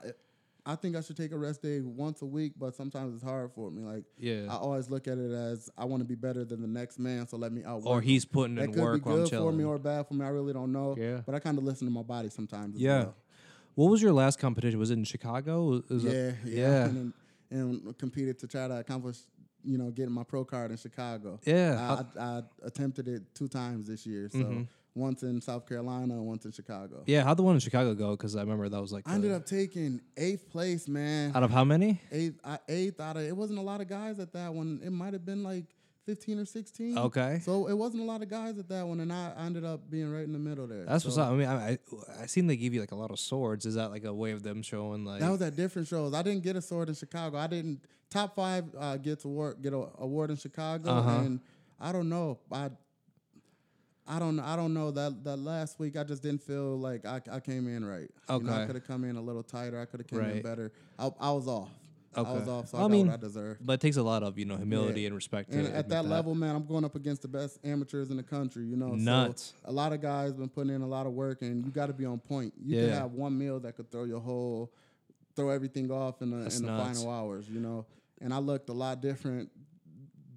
I 0.65 0.75
think 0.75 0.95
I 0.95 1.01
should 1.01 1.17
take 1.17 1.31
a 1.31 1.37
rest 1.37 1.63
day 1.63 1.81
once 1.81 2.21
a 2.21 2.25
week, 2.25 2.53
but 2.57 2.75
sometimes 2.75 3.15
it's 3.15 3.23
hard 3.23 3.51
for 3.53 3.71
me. 3.71 3.81
Like 3.83 4.03
Yeah. 4.19 4.45
I 4.49 4.57
always 4.57 4.89
look 4.91 5.07
at 5.07 5.17
it 5.17 5.31
as 5.31 5.69
I 5.77 5.85
want 5.85 6.01
to 6.01 6.05
be 6.05 6.13
better 6.15 6.45
than 6.45 6.61
the 6.61 6.67
next 6.67 6.99
man, 6.99 7.27
so 7.27 7.37
let 7.37 7.51
me 7.51 7.63
outwork. 7.63 7.87
Or 7.87 8.01
he's 8.01 8.25
putting 8.25 8.55
that 8.55 8.65
in 8.65 8.73
could 8.73 8.81
work 8.83 9.03
be 9.03 9.09
good 9.09 9.29
for 9.29 9.51
me 9.51 9.63
or 9.63 9.79
bad 9.79 10.07
for 10.07 10.13
me. 10.13 10.23
I 10.23 10.29
really 10.29 10.53
don't 10.53 10.71
know. 10.71 10.95
Yeah. 10.97 11.21
But 11.25 11.33
I 11.33 11.39
kind 11.39 11.57
of 11.57 11.63
listen 11.63 11.87
to 11.87 11.91
my 11.91 12.03
body 12.03 12.29
sometimes. 12.29 12.75
As 12.75 12.81
Yeah. 12.81 12.99
well. 13.03 13.15
What 13.73 13.89
was 13.89 14.01
your 14.03 14.13
last 14.13 14.37
competition? 14.37 14.77
Was 14.79 14.91
it 14.91 14.97
in 14.99 15.03
Chicago? 15.03 15.81
Yeah, 15.89 16.09
it- 16.11 16.35
yeah. 16.45 16.53
yeah. 16.53 16.85
And, 16.85 17.13
and 17.49 17.97
competed 17.97 18.37
to 18.39 18.47
try 18.47 18.67
to 18.67 18.77
accomplish, 18.77 19.17
you 19.63 19.77
know, 19.79 19.89
getting 19.89 20.13
my 20.13 20.23
pro 20.23 20.45
card 20.45 20.69
in 20.71 20.77
Chicago. 20.77 21.39
Yeah. 21.43 22.03
I, 22.17 22.19
I, 22.21 22.23
I 22.37 22.43
attempted 22.63 23.07
it 23.07 23.23
two 23.33 23.47
times 23.47 23.87
this 23.87 24.05
year. 24.05 24.29
So 24.31 24.37
Mhm. 24.39 24.67
Once 24.93 25.23
in 25.23 25.39
South 25.41 25.67
Carolina 25.67 26.15
and 26.15 26.25
once 26.25 26.45
in 26.45 26.51
Chicago. 26.51 27.03
Yeah, 27.05 27.23
how'd 27.23 27.37
the 27.37 27.43
one 27.43 27.55
in 27.55 27.59
Chicago 27.61 27.93
go? 27.93 28.11
Because 28.11 28.35
I 28.35 28.41
remember 28.41 28.67
that 28.69 28.81
was 28.81 28.91
like 28.91 29.07
I 29.07 29.15
ended 29.15 29.31
up 29.31 29.45
taking 29.45 30.01
eighth 30.17 30.49
place, 30.49 30.87
man. 30.87 31.31
out 31.35 31.43
of 31.43 31.51
how 31.51 31.63
many? 31.63 32.01
Eighth, 32.11 32.39
I, 32.43 32.59
eighth 32.67 32.99
out 32.99 33.15
of 33.17 33.23
it 33.23 33.35
wasn't 33.35 33.59
a 33.59 33.61
lot 33.61 33.79
of 33.81 33.87
guys 33.87 34.19
at 34.19 34.33
that 34.33 34.53
one. 34.53 34.81
It 34.83 34.91
might 34.91 35.13
have 35.13 35.25
been 35.25 35.43
like 35.43 35.65
fifteen 36.05 36.39
or 36.39 36.45
sixteen. 36.45 36.97
Okay. 36.97 37.39
So 37.43 37.67
it 37.67 37.73
wasn't 37.73 38.03
a 38.03 38.05
lot 38.05 38.21
of 38.21 38.29
guys 38.29 38.57
at 38.59 38.67
that 38.69 38.85
one, 38.85 38.99
and 38.99 39.13
I, 39.13 39.31
ended 39.39 39.63
up 39.63 39.89
being 39.89 40.11
right 40.11 40.23
in 40.25 40.33
the 40.33 40.39
middle 40.39 40.67
there. 40.67 40.83
That's 40.85 41.05
what's 41.05 41.17
up. 41.17 41.29
I 41.31 41.35
mean, 41.35 41.47
I, 41.47 41.71
I 41.71 41.77
I 42.23 42.25
seen 42.25 42.47
they 42.47 42.57
give 42.57 42.73
you 42.73 42.81
like 42.81 42.91
a 42.91 42.95
lot 42.95 43.11
of 43.11 43.19
swords. 43.19 43.65
Is 43.65 43.75
that 43.75 43.91
like 43.91 44.03
a 44.03 44.13
way 44.13 44.31
of 44.31 44.43
them 44.43 44.61
showing 44.61 45.05
like? 45.05 45.21
That 45.21 45.31
was 45.31 45.41
at 45.41 45.55
different 45.55 45.87
shows. 45.87 46.13
I 46.13 46.21
didn't 46.21 46.43
get 46.43 46.55
a 46.57 46.61
sword 46.61 46.89
in 46.89 46.95
Chicago. 46.95 47.37
I 47.37 47.47
didn't 47.47 47.81
top 48.09 48.35
five 48.35 48.65
uh, 48.77 48.97
gets 48.97 49.23
award 49.23 49.61
get 49.61 49.71
a 49.73 49.87
award 49.99 50.31
in 50.31 50.35
Chicago, 50.35 50.89
Uh-huh. 50.91 51.19
and 51.19 51.39
I 51.79 51.93
don't 51.93 52.09
know. 52.09 52.39
I 52.51 52.71
I 54.11 54.19
don't 54.19 54.39
I 54.41 54.55
don't 54.57 54.73
know 54.73 54.91
that 54.91 55.23
that 55.23 55.37
last 55.37 55.79
week 55.79 55.95
I 55.95 56.03
just 56.03 56.21
didn't 56.21 56.43
feel 56.43 56.77
like 56.77 57.05
I, 57.05 57.21
I 57.31 57.39
came 57.39 57.67
in 57.67 57.85
right. 57.85 58.09
You 58.29 58.39
know, 58.43 58.53
I 58.53 58.65
could 58.65 58.75
have 58.75 58.85
come 58.85 59.05
in 59.05 59.15
a 59.15 59.21
little 59.21 59.41
tighter. 59.43 59.79
I 59.79 59.85
could 59.85 60.01
have 60.01 60.07
came 60.07 60.19
Right. 60.19 60.35
in 60.37 60.41
better. 60.41 60.73
I, 60.99 61.09
I 61.19 61.31
was 61.31 61.47
off. 61.47 61.69
Okay. 62.17 62.29
I 62.29 62.33
was 62.33 62.47
off. 62.49 62.67
So 62.67 62.77
I 62.77 62.81
I, 62.81 62.83
got 62.83 62.91
mean, 62.91 63.07
what 63.07 63.13
I 63.13 63.17
deserve. 63.17 63.57
but 63.61 63.73
it 63.73 63.79
takes 63.79 63.95
a 63.95 64.03
lot 64.03 64.21
of 64.21 64.37
you 64.37 64.43
know 64.43 64.57
humility 64.57 65.01
Yeah. 65.01 65.07
and 65.07 65.15
respect. 65.15 65.49
And 65.53 65.65
to 65.65 65.71
at 65.73 65.85
admit 65.85 65.89
that, 65.91 66.05
level, 66.05 66.35
man, 66.35 66.55
I'm 66.57 66.65
going 66.65 66.83
up 66.83 66.95
against 66.95 67.21
the 67.21 67.29
best 67.29 67.57
amateurs 67.63 68.09
in 68.11 68.17
the 68.17 68.23
country. 68.23 68.65
You 68.65 68.75
know, 68.75 68.95
Nuts. 68.95 69.53
So 69.63 69.69
a 69.69 69.71
lot 69.71 69.93
of 69.93 70.01
guys 70.01 70.33
been 70.33 70.49
putting 70.49 70.75
in 70.75 70.81
a 70.81 70.87
lot 70.87 71.05
of 71.07 71.13
work, 71.13 71.41
and 71.41 71.63
you 71.65 71.71
got 71.71 71.85
to 71.87 71.93
be 71.93 72.03
on 72.05 72.19
point. 72.19 72.53
You 72.61 72.75
Yeah. 72.75 72.81
can 72.89 72.97
have 72.97 73.11
one 73.13 73.37
meal 73.37 73.61
that 73.61 73.77
could 73.77 73.89
throw 73.89 74.03
your 74.03 74.19
whole, 74.19 74.73
throw 75.37 75.49
everything 75.51 75.89
off 75.89 76.21
in 76.21 76.31
the 76.31 76.37
That's 76.43 76.59
in 76.59 76.65
the 76.65 76.71
nuts. 76.75 76.99
final 76.99 77.13
hours. 77.17 77.47
You 77.49 77.61
know, 77.61 77.85
and 78.19 78.33
I 78.33 78.39
looked 78.39 78.67
a 78.67 78.73
lot 78.73 78.99
different 79.01 79.49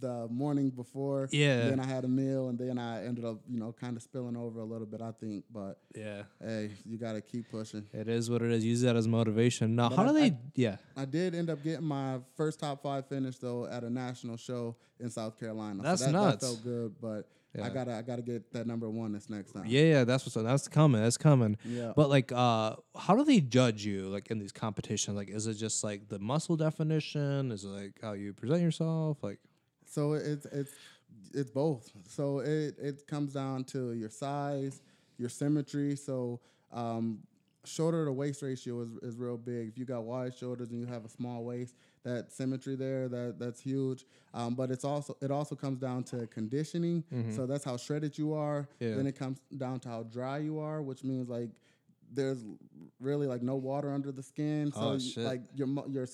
the 0.00 0.26
morning 0.30 0.70
before. 0.70 1.28
Yeah. 1.32 1.68
Then 1.68 1.80
I 1.80 1.86
had 1.86 2.04
a 2.04 2.08
meal, 2.08 2.48
and 2.48 2.58
then 2.58 2.78
I 2.78 3.04
ended 3.04 3.24
up, 3.24 3.38
you 3.48 3.58
know, 3.58 3.72
kind 3.72 3.96
of 3.96 4.02
spilling 4.02 4.36
over 4.36 4.60
a 4.60 4.64
little 4.64 4.86
bit. 4.86 5.00
I 5.00 5.12
think, 5.12 5.44
but 5.52 5.78
yeah, 5.94 6.22
hey, 6.42 6.70
you 6.84 6.98
got 6.98 7.12
to 7.14 7.20
keep 7.20 7.50
pushing. 7.50 7.86
it 7.92 8.08
is 8.08 8.30
what 8.30 8.42
it 8.42 8.50
is. 8.50 8.64
Use 8.64 8.80
that 8.82 8.96
as 8.96 9.06
motivation. 9.08 9.74
Now, 9.76 9.88
But 9.90 9.96
how 9.96 10.02
I- 10.04 10.06
do 10.08 10.12
they? 10.14 10.26
I- 10.26 10.38
yeah, 10.54 10.76
I 10.96 11.04
did 11.04 11.34
end 11.34 11.50
up 11.50 11.62
getting 11.62 11.84
my 11.86 12.18
first 12.36 12.60
top 12.60 12.82
five 12.82 13.06
finish 13.08 13.38
though 13.38 13.66
at 13.66 13.84
a 13.84 13.90
national 13.90 14.36
show 14.36 14.76
in 15.00 15.10
South 15.10 15.38
Carolina. 15.38 15.82
That's 15.82 16.00
so 16.00 16.06
that, 16.06 16.12
nuts. 16.12 16.36
That 16.40 16.46
felt 16.46 16.64
good, 16.64 16.94
but 17.00 17.28
Yeah. 17.56 17.66
I 17.66 17.70
gotta 17.70 17.94
I 17.94 18.02
gotta 18.02 18.22
get 18.22 18.52
that 18.52 18.66
number 18.66 18.90
one 18.90 19.12
this 19.12 19.30
next 19.30 19.52
time. 19.52 19.64
yeah, 19.66 19.82
yeah. 19.82 20.04
That's 20.04 20.24
what's 20.24 20.34
that's 20.34 20.66
coming. 20.68 21.00
That's 21.00 21.16
coming. 21.16 21.56
Yeah. 21.64 21.92
But 21.94 22.08
like, 22.10 22.32
uh, 22.32 22.76
how 22.96 23.14
do 23.16 23.24
they 23.24 23.40
judge 23.40 23.84
you? 23.84 24.08
Like 24.08 24.28
in 24.30 24.38
these 24.40 24.50
competitions, 24.52 25.16
like, 25.16 25.28
is 25.30 25.46
it 25.46 25.54
just 25.54 25.84
like 25.84 26.08
the 26.08 26.18
muscle 26.18 26.56
definition? 26.56 27.52
Is 27.52 27.64
it 27.64 27.68
like 27.68 27.92
how 28.02 28.12
you 28.12 28.32
present 28.32 28.60
yourself? 28.62 29.18
Like, 29.22 29.38
So 29.94 30.14
it's 30.14 30.46
it's 30.46 30.72
it's 31.32 31.50
both. 31.50 31.90
So 32.08 32.40
it 32.40 32.74
it 32.78 33.06
comes 33.06 33.32
down 33.32 33.64
to 33.74 33.92
your 33.92 34.10
size, 34.10 34.82
your 35.18 35.28
symmetry. 35.28 35.94
So 35.94 36.40
um, 36.72 37.20
shoulder 37.64 38.04
to 38.04 38.12
waist 38.12 38.42
ratio 38.42 38.80
is, 38.82 38.90
is 39.02 39.16
real 39.16 39.36
big. 39.36 39.68
If 39.68 39.78
you 39.78 39.84
got 39.84 40.02
wide 40.02 40.34
shoulders 40.36 40.70
and 40.70 40.80
you 40.80 40.86
have 40.86 41.04
a 41.04 41.08
small 41.08 41.44
waist, 41.44 41.76
that 42.02 42.32
symmetry 42.32 42.74
there 42.74 43.08
that 43.08 43.36
that's 43.38 43.60
huge. 43.60 44.04
Um, 44.34 44.54
but 44.56 44.72
it's 44.72 44.84
also 44.84 45.16
it 45.22 45.30
also 45.30 45.54
comes 45.54 45.78
down 45.78 46.02
to 46.04 46.26
conditioning. 46.26 47.04
So 47.30 47.46
that's 47.46 47.64
how 47.64 47.76
shredded 47.76 48.18
you 48.18 48.34
are. 48.34 48.62
Mm-hmm. 48.62 48.84
Yeah. 48.84 48.96
Then 48.96 49.06
it 49.06 49.16
comes 49.16 49.38
down 49.56 49.78
to 49.80 49.88
how 49.88 50.02
dry 50.02 50.38
you 50.38 50.58
are, 50.58 50.82
which 50.82 51.04
means 51.04 51.28
like 51.28 51.50
there's 52.12 52.44
really 53.00 53.26
like 53.28 53.42
no 53.42 53.54
water 53.56 53.92
under 53.92 54.10
the 54.10 54.22
skin. 54.24 54.72
So 54.72 54.80
Oh, 54.80 54.92
you- 54.94 55.00
shit. 55.00 55.24
like 55.24 55.42
your 55.54 55.68
your 55.88 56.06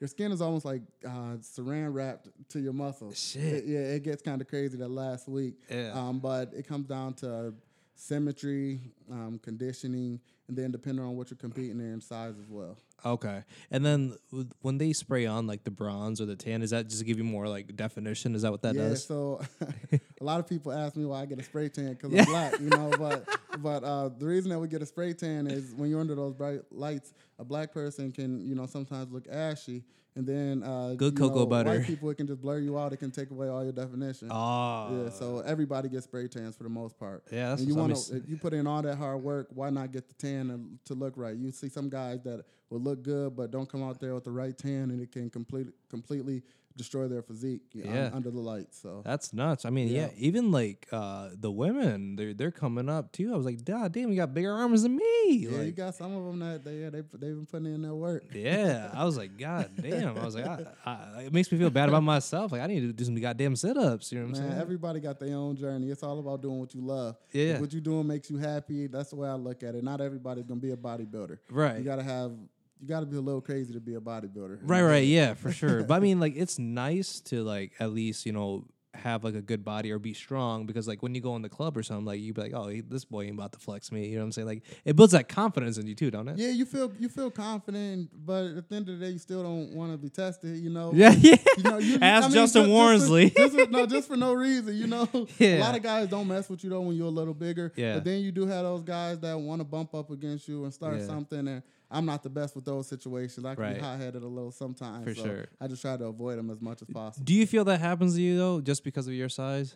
your 0.00 0.08
skin 0.08 0.32
is 0.32 0.40
almost 0.40 0.64
like 0.64 0.82
uh, 1.06 1.36
saran 1.40 1.92
wrapped 1.92 2.28
to 2.50 2.60
your 2.60 2.72
muscles. 2.72 3.18
Shit. 3.18 3.42
It- 3.42 3.64
yeah, 3.66 3.78
it 3.78 4.02
gets 4.02 4.22
kind 4.22 4.40
of 4.40 4.48
crazy 4.48 4.76
that 4.78 4.88
last 4.90 5.28
week. 5.28 5.54
Yeah. 5.70 5.92
Um, 5.94 6.18
but 6.18 6.52
it 6.54 6.66
comes 6.66 6.86
down 6.86 7.14
to 7.14 7.54
symmetry, 7.94 8.80
um, 9.10 9.38
conditioning, 9.42 10.20
and 10.48 10.56
then 10.56 10.70
depending 10.70 11.04
on 11.04 11.16
what 11.16 11.30
you're 11.30 11.38
competing 11.38 11.80
in, 11.80 12.00
size 12.00 12.34
as 12.38 12.48
well. 12.48 12.76
Okay. 13.04 13.44
And 13.70 13.84
then 13.84 14.16
when 14.60 14.78
they 14.78 14.92
spray 14.92 15.26
on 15.26 15.46
like 15.46 15.64
the 15.64 15.70
bronze 15.70 16.20
or 16.20 16.26
the 16.26 16.36
tan, 16.36 16.62
is 16.62 16.70
that 16.70 16.88
just 16.88 17.00
to 17.00 17.04
give 17.04 17.18
you 17.18 17.24
more 17.24 17.48
like 17.48 17.76
definition? 17.76 18.34
Is 18.34 18.42
that 18.42 18.50
what 18.50 18.62
that 18.62 18.74
yeah, 18.74 18.88
does? 18.88 19.04
so 19.04 19.40
a 19.92 20.24
lot 20.24 20.40
of 20.40 20.46
people 20.46 20.72
ask 20.72 20.96
me 20.96 21.04
why 21.04 21.22
I 21.22 21.26
get 21.26 21.38
a 21.38 21.42
spray 21.42 21.68
tan 21.68 21.94
because 21.94 22.12
I'm 22.12 22.24
black, 22.24 22.60
you 22.60 22.70
know. 22.70 22.90
But 22.98 23.28
but 23.58 23.84
uh, 23.84 24.08
the 24.08 24.26
reason 24.26 24.50
that 24.50 24.58
we 24.58 24.68
get 24.68 24.82
a 24.82 24.86
spray 24.86 25.12
tan 25.12 25.46
is 25.46 25.74
when 25.74 25.90
you're 25.90 26.00
under 26.00 26.14
those 26.14 26.34
bright 26.34 26.60
lights, 26.70 27.12
a 27.38 27.44
black 27.44 27.72
person 27.72 28.12
can 28.12 28.46
you 28.46 28.54
know 28.54 28.66
sometimes 28.66 29.12
look 29.12 29.26
ashy, 29.28 29.84
and 30.16 30.26
then 30.26 30.62
uh, 30.62 30.94
Good 30.96 31.16
cocoa 31.16 31.40
know, 31.40 31.46
butter. 31.46 31.70
White 31.70 31.86
people 31.86 32.10
it 32.10 32.16
can 32.16 32.26
just 32.26 32.40
blur 32.40 32.58
you 32.58 32.78
out. 32.78 32.92
It 32.92 32.96
can 32.96 33.10
take 33.10 33.30
away 33.30 33.48
all 33.48 33.62
your 33.62 33.72
definition. 33.72 34.28
Oh, 34.30 35.04
Yeah, 35.04 35.10
so 35.10 35.40
everybody 35.40 35.88
gets 35.90 36.04
spray 36.04 36.26
tans 36.26 36.56
for 36.56 36.62
the 36.62 36.70
most 36.70 36.98
part. 36.98 37.22
Yeah, 37.30 37.50
that's 37.50 37.60
and 37.60 37.68
you 37.68 37.76
want 37.76 37.94
to 37.94 38.16
if 38.16 38.28
you 38.28 38.38
put 38.38 38.54
in 38.54 38.66
all 38.66 38.80
that 38.82 38.96
hard 38.96 39.22
work. 39.22 39.48
Why 39.54 39.70
not 39.70 39.92
get 39.92 40.08
the 40.08 40.14
tan 40.14 40.78
to 40.86 40.94
look 40.94 41.14
right? 41.16 41.36
You 41.36 41.50
see 41.52 41.68
some 41.68 41.90
guys 41.90 42.22
that 42.24 42.44
will 42.70 42.80
look 42.80 43.02
good, 43.02 43.36
but 43.36 43.50
don't 43.50 43.68
come 43.68 43.82
out 43.82 44.00
there 44.00 44.14
with 44.14 44.24
the 44.24 44.32
right 44.32 44.56
tan, 44.56 44.90
and 44.90 45.00
it 45.00 45.12
can 45.12 45.28
complete 45.28 45.68
completely 45.90 46.42
destroy 46.76 47.08
their 47.08 47.22
physique 47.22 47.62
you 47.72 47.84
know, 47.84 47.92
Yeah. 47.92 48.10
under 48.12 48.30
the 48.30 48.38
lights. 48.38 48.80
So 48.80 49.02
That's 49.04 49.32
nuts. 49.32 49.64
I 49.64 49.70
mean, 49.70 49.88
yeah, 49.88 50.06
Yeah. 50.06 50.10
even 50.28 50.50
like 50.50 50.86
uh 50.92 51.30
the 51.38 51.50
women, 51.50 52.16
they're 52.16 52.34
they're 52.34 52.50
coming 52.50 52.88
up 52.88 53.12
too. 53.12 53.32
I 53.32 53.36
was 53.36 53.46
like, 53.46 53.64
God 53.64 53.92
damn, 53.92 54.10
you 54.10 54.16
got 54.16 54.34
bigger 54.34 54.52
arms 54.52 54.82
than 54.82 54.96
me. 54.96 55.02
yeah, 55.28 55.62
you 55.62 55.72
got 55.72 55.94
some 55.94 56.14
of 56.14 56.24
them 56.24 56.38
that 56.40 56.64
they 56.64 56.80
they 56.90 57.00
they've 57.00 57.34
been 57.36 57.46
putting 57.46 57.74
in 57.74 57.82
their 57.82 57.94
work. 57.94 58.24
yeah, 58.34 58.90
I 58.94 59.04
was 59.04 59.16
like, 59.16 59.36
God 59.38 59.70
damn. 59.80 60.16
I 60.18 60.24
was 60.24 60.34
like, 60.34 60.46
I, 60.46 60.64
I, 60.84 61.22
it 61.22 61.32
makes 61.32 61.50
me 61.50 61.58
feel 61.58 61.70
bad 61.70 61.88
about 61.88 62.02
myself. 62.02 62.52
Like, 62.52 62.60
I 62.60 62.66
need 62.66 62.80
to 62.80 62.92
do 62.92 63.04
some 63.04 63.14
goddamn 63.16 63.56
sit 63.56 63.76
ups. 63.76 64.12
You 64.12 64.20
know 64.20 64.26
what 64.26 64.38
I'm 64.38 64.48
saying? 64.48 64.60
everybody 64.60 65.00
got 65.00 65.18
their 65.18 65.34
own 65.36 65.56
journey. 65.56 65.90
It's 65.90 66.02
all 66.02 66.18
about 66.18 66.42
doing 66.42 66.58
what 66.60 66.74
you 66.74 66.80
love. 66.82 67.16
Yeah. 67.32 67.54
If 67.54 67.60
what 67.60 67.72
you 67.72 67.80
doing 67.80 68.06
makes 68.06 68.30
you 68.30 68.36
happy. 68.36 68.86
That's 68.86 69.10
the 69.10 69.16
way 69.16 69.28
I 69.28 69.34
look 69.34 69.62
at 69.62 69.74
it. 69.74 69.82
Not 69.82 70.00
everybody's 70.00 70.44
gonna 70.44 70.60
be 70.60 70.72
a 70.72 70.76
bodybuilder. 70.76 71.38
Right. 71.50 71.78
You 71.78 71.84
gotta 71.84 72.02
have. 72.02 72.32
You 72.80 72.88
gotta 72.88 73.06
be 73.06 73.16
a 73.16 73.20
little 73.20 73.40
crazy 73.40 73.72
to 73.72 73.80
be 73.80 73.94
a 73.94 74.00
bodybuilder. 74.00 74.58
Right, 74.62 74.82
right, 74.82 75.06
yeah, 75.06 75.34
for 75.34 75.50
sure. 75.52 75.82
but 75.84 75.94
I 75.94 76.00
mean, 76.00 76.20
like, 76.20 76.34
it's 76.36 76.58
nice 76.58 77.20
to 77.22 77.42
like 77.42 77.72
at 77.80 77.92
least 77.92 78.26
you 78.26 78.32
know 78.32 78.66
have 78.94 79.22
like 79.24 79.34
a 79.34 79.42
good 79.42 79.62
body 79.62 79.92
or 79.92 79.98
be 79.98 80.14
strong 80.14 80.64
because 80.64 80.88
like 80.88 81.02
when 81.02 81.14
you 81.14 81.20
go 81.20 81.36
in 81.36 81.42
the 81.42 81.50
club 81.50 81.76
or 81.76 81.82
something, 81.82 82.06
like 82.06 82.18
you 82.18 82.32
be 82.32 82.40
like, 82.40 82.52
oh, 82.54 82.68
he, 82.68 82.80
this 82.80 83.04
boy 83.04 83.24
ain't 83.24 83.34
about 83.34 83.52
to 83.52 83.58
flex 83.58 83.92
me. 83.92 84.06
You 84.08 84.14
know 84.14 84.20
what 84.22 84.24
I'm 84.26 84.32
saying? 84.32 84.46
Like, 84.48 84.62
it 84.86 84.96
builds 84.96 85.12
that 85.12 85.28
confidence 85.28 85.76
in 85.76 85.86
you 85.86 85.94
too, 85.94 86.10
don't 86.10 86.26
it? 86.28 86.38
Yeah, 86.38 86.48
you 86.48 86.64
feel 86.64 86.90
you 86.98 87.10
feel 87.10 87.30
confident, 87.30 88.08
but 88.14 88.44
at 88.56 88.68
the 88.70 88.74
end 88.76 88.88
of 88.88 88.98
the 88.98 89.04
day, 89.04 89.12
you 89.12 89.18
still 89.18 89.42
don't 89.42 89.74
want 89.74 89.92
to 89.92 89.98
be 89.98 90.08
tested. 90.08 90.56
You 90.58 90.70
know. 90.70 90.92
Yeah, 90.94 91.10
yeah. 91.12 91.36
You 91.58 91.62
know, 91.62 91.78
you, 91.78 91.98
Ask 92.02 92.30
Justin 92.30 92.62
just- 92.64 92.72
Warrensley. 92.72 93.34
Just 93.36 93.54
just 93.56 93.70
no, 93.70 93.86
just 93.86 94.08
for 94.08 94.16
no 94.16 94.32
reason. 94.32 94.74
You 94.74 94.86
know, 94.86 95.08
a 95.40 95.58
lot 95.60 95.76
of 95.76 95.82
guys 95.82 96.08
don't 96.08 96.26
mess 96.28 96.48
with 96.48 96.64
you 96.64 96.70
though 96.70 96.80
when 96.80 96.96
you're 96.96 97.06
a 97.06 97.10
little 97.10 97.34
bigger. 97.34 97.72
Yeah. 97.76 97.94
But 97.94 98.04
then 98.04 98.20
you 98.20 98.32
do 98.32 98.46
have 98.46 98.64
those 98.64 98.82
guys 98.82 99.18
that 99.20 99.38
want 99.38 99.60
to 99.60 99.64
bump 99.64 99.94
up 99.94 100.10
against 100.10 100.48
you 100.48 100.64
and 100.64 100.72
start 100.72 100.98
Yeah. 101.00 101.06
something. 101.06 101.46
And 101.48 101.62
I'm 101.90 102.04
not 102.06 102.22
the 102.22 102.30
best 102.30 102.54
with 102.56 102.64
those 102.64 102.88
situations. 102.88 103.44
I 103.46 103.54
can 103.54 103.62
Right. 103.62 103.74
be 103.76 103.80
hot 103.80 103.98
headed 104.00 104.22
a 104.22 104.26
little 104.26 104.50
sometimes. 104.50 105.04
For 105.04 105.14
so 105.14 105.22
sure. 105.22 105.46
I 105.60 105.68
just 105.68 105.82
try 105.82 105.96
to 105.96 106.06
avoid 106.06 106.36
them 106.38 106.50
as 106.50 106.60
much 106.60 106.82
as 106.82 106.88
possible. 106.88 107.24
Do 107.24 107.32
you 107.34 107.46
feel 107.46 107.64
that 107.64 107.80
happens 107.80 108.14
to 108.16 108.22
you 108.22 108.36
though, 108.36 108.60
just 108.60 108.82
because 108.84 109.06
of 109.06 109.12
your 109.14 109.28
size? 109.28 109.74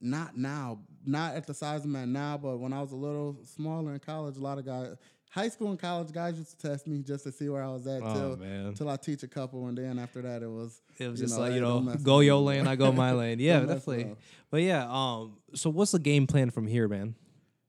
Not 0.00 0.36
now, 0.36 0.80
not 1.06 1.34
at 1.34 1.46
the 1.46 1.54
size 1.54 1.84
I'm 1.84 1.96
at 1.96 2.08
now, 2.08 2.36
but 2.36 2.58
when 2.58 2.72
I 2.72 2.80
was 2.80 2.92
a 2.92 2.96
little 2.96 3.38
smaller 3.44 3.92
in 3.94 3.98
college, 4.00 4.36
a 4.36 4.40
lot 4.40 4.58
of 4.58 4.66
guys 4.66 4.96
high 5.30 5.48
school 5.48 5.68
and 5.70 5.78
college 5.78 6.12
guys 6.12 6.38
used 6.38 6.58
to 6.58 6.68
test 6.68 6.86
me 6.86 7.02
just 7.02 7.24
to 7.24 7.32
see 7.32 7.48
where 7.48 7.62
I 7.62 7.68
was 7.68 7.86
at 7.86 8.02
Oh, 8.02 8.12
till 8.14 8.36
man. 8.36 8.74
till 8.74 8.88
I 8.88 8.96
teach 8.96 9.22
a 9.22 9.28
couple, 9.28 9.66
and 9.68 9.76
then 9.76 9.98
after 9.98 10.22
that 10.22 10.42
it 10.42 10.48
was 10.50 10.80
It 10.98 11.08
was 11.08 11.20
just 11.20 11.34
know, 11.34 11.40
like 11.40 11.52
you 11.54 11.60
know, 11.60 11.96
go 12.02 12.20
your 12.20 12.40
lane, 12.40 12.66
I 12.66 12.76
go 12.76 12.92
my 12.92 13.12
lane. 13.12 13.38
Yeah, 13.40 13.58
Don't 13.60 13.68
mess 13.68 13.86
with 13.86 13.96
definitely. 13.98 14.22
But 14.50 14.62
yeah, 14.62 14.86
um, 14.90 15.36
so 15.54 15.70
what's 15.70 15.92
the 15.92 15.98
game 15.98 16.26
plan 16.26 16.50
from 16.50 16.66
here, 16.66 16.88
man? 16.88 17.14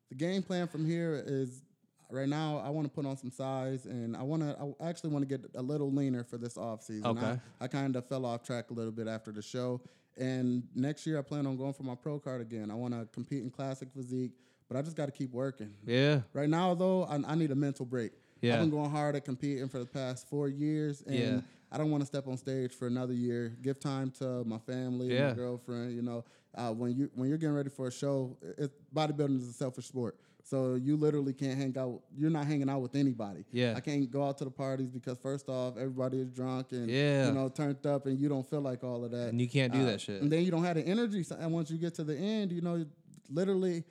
The 0.10 0.16
game 0.16 0.44
plan 0.44 0.68
from 0.68 0.86
here 0.86 1.22
is 1.26 1.62
right 2.10 2.28
now. 2.30 2.62
I 2.66 2.70
want 2.70 2.86
to 2.88 2.92
put 2.94 3.06
on 3.06 3.18
some 3.18 3.32
size, 3.32 3.86
and 3.86 4.16
I 4.16 4.24
want 4.24 4.44
to. 4.44 4.76
I 4.82 4.90
actually 4.90 5.12
want 5.12 5.28
to 5.28 5.38
get 5.38 5.50
a 5.56 5.62
little 5.62 5.92
leaner 5.92 6.24
for 6.24 6.38
this 6.38 6.58
off 6.58 6.84
season. 6.84 7.06
Okay. 7.08 7.26
I, 7.26 7.40
I 7.66 7.68
kind 7.68 7.96
of 7.96 8.08
fell 8.08 8.26
off 8.26 8.44
track 8.44 8.72
a 8.72 8.74
little 8.74 8.92
bit 8.92 9.08
after 9.08 9.32
the 9.32 9.42
show, 9.42 9.82
and 10.18 10.64
next 10.76 11.06
year 11.06 11.20
I 11.20 11.22
plan 11.22 11.46
on 11.46 11.58
going 11.58 11.74
for 11.74 11.84
my 11.84 11.96
pro 11.96 12.20
card 12.20 12.42
again. 12.42 12.72
I 12.72 12.76
want 12.76 12.94
to 12.94 13.08
compete 13.14 13.44
in 13.44 13.50
classic 13.50 13.90
physique, 13.96 14.32
but 14.68 14.78
I 14.78 14.82
just 14.82 14.96
got 14.96 15.06
to 15.08 15.12
keep 15.12 15.32
working. 15.32 15.74
Yeah, 15.86 16.22
Right 16.34 16.50
now, 16.50 16.74
though, 16.74 17.04
I, 17.06 17.20
I 17.26 17.36
need 17.36 17.52
a 17.52 17.56
mental 17.56 17.86
break. 17.86 18.12
Yeah. 18.42 18.54
I've 18.56 18.60
been 18.62 18.70
going 18.70 18.92
hard 18.92 19.16
at 19.16 19.26
competing 19.26 19.68
for 19.68 19.80
the 19.80 19.86
past 19.86 20.30
four 20.30 20.48
years, 20.48 21.02
and 21.08 21.16
Yeah. 21.16 21.40
I 21.72 21.78
don't 21.78 21.92
want 21.92 22.02
to 22.02 22.06
step 22.08 22.28
on 22.30 22.38
stage 22.38 22.74
for 22.74 22.88
another 22.88 23.14
year. 23.14 23.58
Give 23.62 23.78
time 23.80 24.10
to 24.20 24.44
my 24.46 24.58
family, 24.60 25.14
Yeah. 25.14 25.30
my 25.30 25.34
girlfriend. 25.34 25.94
You 25.96 26.02
know, 26.02 26.24
uh, 26.56 26.72
when 26.72 26.96
you 26.96 27.10
when 27.16 27.28
you're 27.30 27.38
getting 27.38 27.56
ready 27.56 27.70
for 27.70 27.88
a 27.88 27.92
show, 27.92 28.38
it, 28.58 28.72
bodybuilding 28.96 29.38
is 29.38 29.50
a 29.50 29.54
selfish 29.54 29.88
sport. 29.88 30.16
So 30.50 30.76
you 30.76 30.96
literally 30.96 31.34
can't 31.34 31.58
hang 31.58 31.78
out. 31.78 32.00
You're 32.18 32.30
not 32.30 32.46
hanging 32.46 32.70
out 32.70 32.80
with 32.82 32.96
anybody. 32.96 33.44
Yeah. 33.52 33.74
I 33.76 33.82
can't 33.82 34.10
go 34.10 34.26
out 34.26 34.38
to 34.38 34.46
the 34.46 34.50
parties 34.50 34.90
because 34.90 35.18
first 35.18 35.50
off, 35.50 35.76
everybody 35.76 36.22
is 36.22 36.30
drunk 36.30 36.72
and 36.72 36.90
Yeah. 36.90 37.28
you 37.28 37.34
know 37.34 37.50
turned 37.50 37.86
up, 37.86 38.06
and 38.06 38.18
you 38.18 38.30
don't 38.30 38.50
feel 38.50 38.62
like 38.62 38.82
all 38.82 39.04
of 39.04 39.12
that. 39.12 39.28
and 39.30 39.42
you 39.42 39.50
can't 39.50 39.74
do 39.74 39.82
Uh, 39.82 39.86
that 39.88 40.00
shit. 40.00 40.22
And 40.22 40.32
then 40.32 40.46
you 40.46 40.52
don't 40.52 40.64
have 40.64 40.78
the 40.78 40.84
energy. 40.88 41.26
And 41.38 41.52
once 41.52 41.70
you 41.70 41.78
get 41.78 41.96
to 41.96 42.06
the 42.06 42.16
end, 42.16 42.54
you 42.54 42.62
know, 42.62 42.86
literally, 43.30 43.84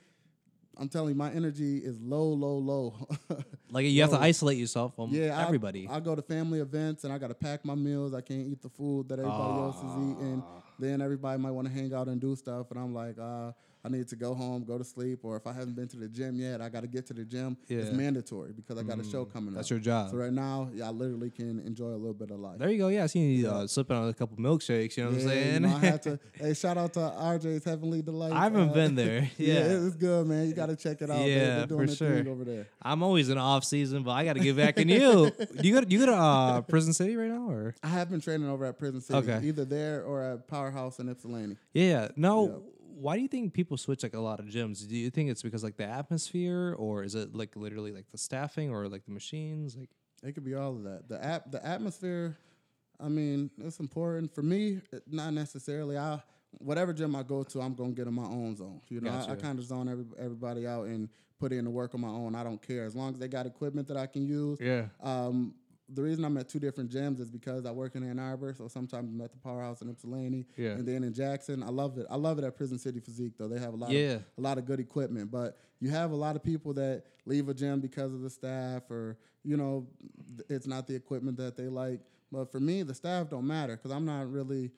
I'm 0.75 0.89
telling 0.89 1.09
you, 1.09 1.15
my 1.15 1.31
energy 1.31 1.77
is 1.77 1.99
low, 2.01 2.27
low, 2.33 2.57
low. 2.57 3.07
Like 3.69 3.85
you 3.85 4.01
have 4.01 4.11
to 4.11 4.19
isolate 4.19 4.57
yourself 4.57 4.95
from 4.95 5.09
yeah, 5.11 5.43
everybody. 5.45 5.89
I, 5.89 5.99
go 5.99 6.15
to 6.15 6.21
family 6.21 6.61
events 6.61 7.03
and 7.03 7.11
I 7.11 7.17
got 7.17 7.27
to 7.27 7.33
pack 7.33 7.65
my 7.65 7.75
meals. 7.75 8.13
I 8.13 8.21
can't 8.21 8.47
eat 8.47 8.61
the 8.61 8.69
food 8.69 9.09
that 9.09 9.19
everybody 9.19 9.59
else 9.59 9.75
is 9.75 9.91
eating. 9.91 10.41
Then 10.79 11.01
everybody 11.01 11.37
might 11.41 11.51
want 11.51 11.67
to 11.67 11.73
hang 11.73 11.93
out 11.93 12.07
and 12.07 12.19
do 12.21 12.33
stuff, 12.35 12.71
and 12.71 12.79
I'm 12.79 12.93
like, 12.93 13.19
uh, 13.19 13.51
I 13.87 13.89
need 13.89 14.07
to 14.09 14.17
go 14.17 14.33
home, 14.35 14.65
go 14.65 14.77
to 14.77 14.83
sleep, 14.83 15.19
or 15.23 15.37
if 15.37 15.47
I 15.47 15.53
haven't 15.53 15.75
been 15.75 15.87
to 15.89 15.97
the 15.97 16.09
gym 16.09 16.37
yet, 16.39 16.59
I 16.61 16.67
got 16.67 16.81
to 16.81 16.87
get 16.87 17.05
to 17.07 17.13
the 17.13 17.23
gym. 17.23 17.55
It's 17.69 17.87
Yeah. 17.87 17.93
Mm, 17.93 17.97
mandatory 17.97 18.51
because 18.51 18.77
I 18.77 18.83
got 18.83 18.99
a 18.99 19.03
show 19.03 19.23
coming 19.23 19.53
That's 19.53 19.55
up. 19.55 19.57
That's 19.59 19.69
your 19.69 19.79
job. 19.79 20.11
So 20.11 20.17
right 20.17 20.33
now, 20.33 20.69
yeah, 20.73 20.87
I 20.87 20.91
literally 20.91 21.29
can 21.29 21.59
enjoy 21.61 21.91
a 21.91 21.95
little 21.95 22.13
bit 22.13 22.31
of 22.31 22.39
life. 22.39 22.59
There 22.59 22.69
you 22.69 22.79
go. 22.79 22.89
Yeah, 22.89 23.05
I 23.05 23.07
seen 23.07 23.31
you 23.31 23.49
uh, 23.49 23.65
slipping 23.65 23.95
on 23.95 24.09
a 24.09 24.13
couple 24.13 24.35
milkshakes. 24.37 24.97
You 24.97 25.05
know 25.05 25.11
what 25.11 25.21
I'm 25.21 25.27
saying? 25.27 25.53
You 25.53 25.59
know, 25.61 25.75
I 25.75 25.79
had 25.79 26.01
to. 26.03 26.19
hey, 26.33 26.53
shout 26.53 26.77
out 26.77 26.93
to 26.95 26.99
RJ's 26.99 27.63
Heavenly 27.63 28.01
Delight. 28.01 28.33
I 28.33 28.43
haven't 28.43 28.69
uh, 28.69 28.73
been 28.73 28.95
there. 28.95 29.31
Yeah. 29.37 29.59
it's 29.85 29.95
good, 29.95 30.27
man. 30.27 30.47
You 30.47 30.53
got 30.53 30.65
to 30.67 30.75
check 30.75 31.01
it 31.01 31.09
out. 31.09 31.19
Yeah, 31.25 31.57
they're 31.59 31.67
doing 31.67 31.87
for 31.87 31.95
sure. 31.95 32.27
over 32.27 32.43
there. 32.43 32.67
I'm 32.81 33.03
always 33.03 33.29
in 33.29 33.37
off 33.37 33.63
season, 33.63 34.03
but 34.03 34.11
I 34.11 34.25
got 34.25 34.33
to 34.33 34.41
get 34.41 34.57
back 34.57 34.77
in 34.77 34.89
you. 34.89 35.31
you 35.61 35.73
go 35.73 35.81
to, 35.81 35.89
you 35.89 35.99
go 35.99 36.05
to 36.07 36.13
uh, 36.15 36.61
Prison 36.61 36.91
City 36.91 37.15
right 37.15 37.29
now, 37.29 37.49
or 37.49 37.73
I 37.83 37.87
have 37.87 38.09
been 38.09 38.19
training 38.19 38.49
over 38.49 38.65
at 38.65 38.77
Prison 38.77 38.99
City, 38.99 39.17
Okay. 39.19 39.47
either 39.47 39.63
there 39.63 40.03
or 40.03 40.21
at 40.23 40.47
Powerhouse 40.49 40.99
in 40.99 41.07
Ypsilanti. 41.07 41.57
yeah? 41.73 42.09
No. 42.17 42.47
Yeah. 42.47 42.53
Why 42.97 43.15
do 43.15 43.21
you 43.21 43.27
think 43.27 43.53
people 43.53 43.77
switch 43.77 44.03
like 44.03 44.15
a 44.15 44.19
lot 44.19 44.39
of 44.39 44.47
gyms? 44.47 44.87
Do 44.87 44.95
you 44.95 45.09
think 45.09 45.29
it's 45.29 45.43
because 45.43 45.63
like 45.63 45.77
the 45.77 45.85
atmosphere, 45.85 46.75
or 46.77 47.03
is 47.03 47.15
it 47.15 47.35
like 47.35 47.55
literally 47.55 47.91
like 47.91 48.09
the 48.11 48.17
staffing, 48.17 48.69
or 48.69 48.87
like 48.87 49.05
the 49.05 49.11
machines? 49.11 49.75
Like 49.75 49.89
It 50.23 50.33
could 50.33 50.43
be 50.43 50.55
all 50.55 50.75
of 50.75 50.83
that. 50.83 51.07
The 51.07 51.23
app, 51.23 51.51
the 51.51 51.65
atmosphere. 51.65 52.37
I 52.99 53.09
mean, 53.09 53.51
it's 53.59 53.79
important 53.79 54.33
for 54.33 54.41
me. 54.41 54.81
Not 55.07 55.33
necessarily. 55.33 55.97
I 55.97 56.21
whatever 56.59 56.93
gym 56.93 57.15
I 57.15 57.23
go 57.23 57.43
to, 57.43 57.61
I'm 57.61 57.75
gonna 57.75 57.91
get 57.91 58.07
in 58.07 58.13
my 58.13 58.23
own 58.23 58.55
zone. 58.55 58.81
You 58.89 59.01
know, 59.01 59.11
I, 59.11 59.33
I 59.33 59.35
kind 59.35 59.59
of 59.59 59.65
zone 59.65 59.87
every, 59.89 60.05
everybody 60.17 60.65
out 60.65 60.87
and 60.87 61.09
put 61.39 61.51
in 61.51 61.65
the 61.65 61.69
work 61.69 61.93
on 61.93 62.01
my 62.01 62.07
own. 62.07 62.33
I 62.35 62.43
don't 62.43 62.61
care 62.61 62.83
as 62.85 62.95
long 62.95 63.13
as 63.13 63.19
they 63.19 63.27
got 63.27 63.45
equipment 63.45 63.87
that 63.89 63.97
I 63.97 64.07
can 64.07 64.25
use. 64.25 64.57
yeah, 64.59 64.85
Um, 65.03 65.53
the 65.89 66.01
reason 66.01 66.25
I'm 66.25 66.37
at 66.37 66.49
two 66.49 66.59
different 66.59 66.91
gyms 66.91 67.19
is 67.19 67.29
because 67.29 67.65
I 67.65 67.71
work 67.71 67.95
in 67.95 68.03
Ann 68.03 68.19
Arbor, 68.19 68.53
so 68.53 68.67
sometimes 68.67 69.09
I'm 69.09 69.21
at 69.21 69.31
the 69.31 69.37
Powerhouse 69.37 69.81
in 69.81 69.89
Ypsilanti, 69.89 70.45
Yeah. 70.57 70.71
and 70.71 70.85
then 70.87 71.03
in 71.03 71.13
Jackson. 71.13 71.63
I 71.63 71.69
love 71.69 71.97
it. 71.97 72.05
I 72.09 72.15
love 72.17 72.37
it 72.39 72.43
at 72.43 72.55
Prison 72.57 72.77
City 72.77 72.99
Physique 72.99 73.33
though. 73.37 73.47
They 73.47 73.59
have 73.59 73.73
a 73.73 73.77
lot, 73.77 73.91
Yeah. 73.91 74.15
of, 74.15 74.23
a 74.37 74.41
lot 74.41 74.57
of 74.57 74.65
good 74.65 74.79
equipment. 74.81 75.31
But 75.31 75.57
you 75.79 75.89
have 75.89 76.11
a 76.11 76.15
lot 76.15 76.35
of 76.35 76.43
people 76.43 76.73
that 76.73 77.03
leave 77.25 77.47
a 77.49 77.53
gym 77.53 77.79
because 77.79 78.13
of 78.13 78.21
the 78.21 78.29
staff, 78.29 78.89
or 78.91 79.17
you 79.43 79.55
know, 79.55 79.87
it's 80.49 80.67
not 80.67 80.87
the 80.87 80.95
equipment 80.95 81.37
that 81.37 81.55
they 81.55 81.67
like. 81.69 82.01
But 82.31 82.51
for 82.51 82.59
me, 82.59 82.83
the 82.83 82.93
staff 82.93 83.29
don't 83.29 83.47
matter 83.47 83.77
because 83.77 83.91
I'm 83.91 84.03
not 84.05 84.29
really 84.29 84.71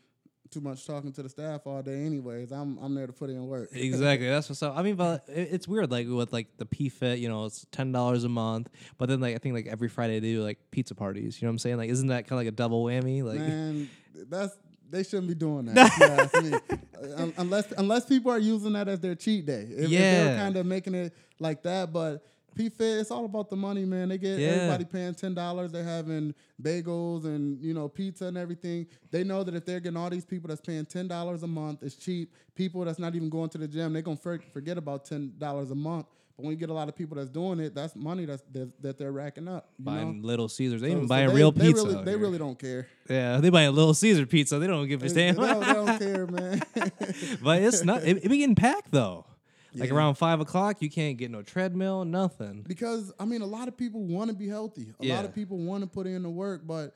too 0.49 0.61
much 0.61 0.85
talking 0.85 1.11
to 1.13 1.23
the 1.23 1.29
staff 1.29 1.61
all 1.65 1.81
day. 1.81 2.05
Anyways, 2.05 2.51
I'm 2.51 2.77
I'm 2.79 2.95
there 2.95 3.07
to 3.07 3.13
put 3.13 3.29
in 3.29 3.45
work. 3.47 3.69
exactly. 3.73 4.27
That's 4.27 4.49
what's 4.49 4.61
up. 4.63 4.77
I 4.77 4.81
mean, 4.83 4.95
but 4.95 5.23
it's 5.27 5.67
weird. 5.67 5.91
Like 5.91 6.07
with 6.07 6.33
like 6.33 6.47
the 6.57 6.65
P 6.65 6.89
Fit, 6.89 7.19
you 7.19 7.29
know, 7.29 7.45
it's 7.45 7.65
ten 7.71 7.91
dollars 7.91 8.23
a 8.23 8.29
month. 8.29 8.69
But 8.97 9.09
then 9.09 9.19
like 9.19 9.35
I 9.35 9.37
think 9.37 9.55
like 9.55 9.67
every 9.67 9.89
Friday 9.89 10.19
they 10.19 10.31
do 10.33 10.43
like 10.43 10.59
pizza 10.71 10.95
parties. 10.95 11.41
You 11.41 11.45
know 11.45 11.49
what 11.49 11.53
I'm 11.53 11.59
saying? 11.59 11.77
Like, 11.77 11.89
isn't 11.89 12.07
that 12.07 12.27
kind 12.27 12.33
of 12.33 12.37
like 12.39 12.47
a 12.47 12.55
double 12.55 12.83
whammy? 12.83 13.23
Like, 13.23 13.39
Man, 13.39 13.89
that's 14.29 14.57
they 14.89 15.03
shouldn't 15.03 15.27
be 15.27 15.35
doing 15.35 15.65
that. 15.65 16.31
if 16.33 16.43
me. 16.43 16.77
Uh, 17.15 17.31
unless 17.37 17.71
unless 17.73 18.05
people 18.05 18.31
are 18.31 18.39
using 18.39 18.73
that 18.73 18.87
as 18.87 18.99
their 18.99 19.15
cheat 19.15 19.45
day. 19.45 19.67
If, 19.69 19.85
if 19.85 19.89
Yeah. 19.91 19.99
they're 20.23 20.37
kind 20.37 20.55
of 20.57 20.65
making 20.65 20.95
it 20.95 21.13
like 21.39 21.63
that, 21.63 21.93
but 21.93 22.25
PFIT, 22.55 22.99
it's 23.01 23.11
all 23.11 23.25
about 23.25 23.49
the 23.49 23.55
money, 23.55 23.85
man. 23.85 24.09
They 24.09 24.17
get 24.17 24.39
Yeah. 24.39 24.47
everybody 24.49 24.85
paying 24.85 25.13
ten 25.15 25.33
dollars. 25.33 25.71
They're 25.71 25.83
having 25.83 26.33
bagels 26.61 27.25
and 27.25 27.61
you 27.63 27.73
know 27.73 27.87
pizza 27.87 28.25
and 28.25 28.37
everything. 28.37 28.87
They 29.11 29.23
know 29.23 29.43
that 29.43 29.55
if 29.55 29.65
they're 29.65 29.79
getting 29.79 29.97
all 29.97 30.09
these 30.09 30.25
people 30.25 30.47
that's 30.49 30.61
paying 30.61 30.85
ten 30.85 31.07
dollars 31.07 31.43
a 31.43 31.47
month, 31.47 31.83
it's 31.83 31.95
cheap. 31.95 32.33
People 32.55 32.83
that's 32.85 32.99
not 32.99 33.15
even 33.15 33.29
going 33.29 33.49
to 33.49 33.57
the 33.57 33.67
gym, 33.67 33.93
they're 33.93 34.01
gonna 34.01 34.17
forget 34.17 34.77
about 34.77 35.05
ten 35.05 35.33
dollars 35.37 35.71
a 35.71 35.75
month. 35.75 36.05
But 36.35 36.43
when 36.45 36.51
you 36.51 36.57
get 36.57 36.69
a 36.69 36.73
lot 36.73 36.87
of 36.87 36.95
people 36.95 37.17
that's 37.17 37.29
doing 37.29 37.59
it, 37.59 37.75
that's 37.75 37.97
money 37.97 38.23
that's 38.25 38.41
that, 38.53 38.81
that 38.81 38.97
they're 38.97 39.11
racking 39.11 39.47
up. 39.49 39.71
Buying 39.77 40.21
know? 40.21 40.27
Little 40.27 40.47
Caesars. 40.47 40.79
They 40.81 40.87
So- 40.89 40.91
even 40.93 41.03
so 41.03 41.07
buying 41.09 41.27
they- 41.29 41.35
real 41.35 41.51
they 41.51 41.67
pizza. 41.67 41.85
Really, 41.85 42.03
they 42.05 42.15
really 42.15 42.37
don't 42.37 42.57
care. 42.57 42.87
Yeah, 43.09 43.37
they 43.41 43.49
buying 43.49 43.73
Little 43.75 43.93
Caesar 43.93 44.25
pizza. 44.25 44.57
They 44.57 44.67
don't 44.67 44.87
give 44.87 45.03
a 45.03 45.09
They, 45.09 45.13
damn. 45.33 45.35
they 45.35 45.47
don't, 45.47 45.59
they 45.59 45.73
don't 45.73 45.99
care, 45.99 46.27
man. 46.27 46.61
but 47.43 47.61
it's 47.61 47.83
not. 47.83 48.03
It, 48.03 48.23
it 48.23 48.29
be 48.29 48.37
getting 48.37 48.55
packed 48.55 48.91
though. 48.91 49.25
Like 49.75 49.89
Yeah. 49.89 49.95
around 49.95 50.15
five 50.15 50.39
o'clock, 50.39 50.81
you 50.81 50.89
can't 50.89 51.17
get 51.17 51.29
no 51.31 51.41
treadmill, 51.43 52.03
nothing. 52.05 52.63
because 52.67 53.11
I 53.19 53.25
mean, 53.25 53.41
a 53.41 53.45
lot 53.45 53.67
of 53.67 53.77
people 53.77 54.01
want 54.03 54.29
to 54.31 54.35
be 54.35 54.47
healthy. 54.47 54.93
A 54.99 55.05
lot 55.05 55.25
of 55.25 55.33
people 55.33 55.57
want 55.57 55.83
to 55.83 55.87
put 55.89 56.07
in 56.07 56.23
the 56.23 56.29
work, 56.29 56.65
but 56.65 56.95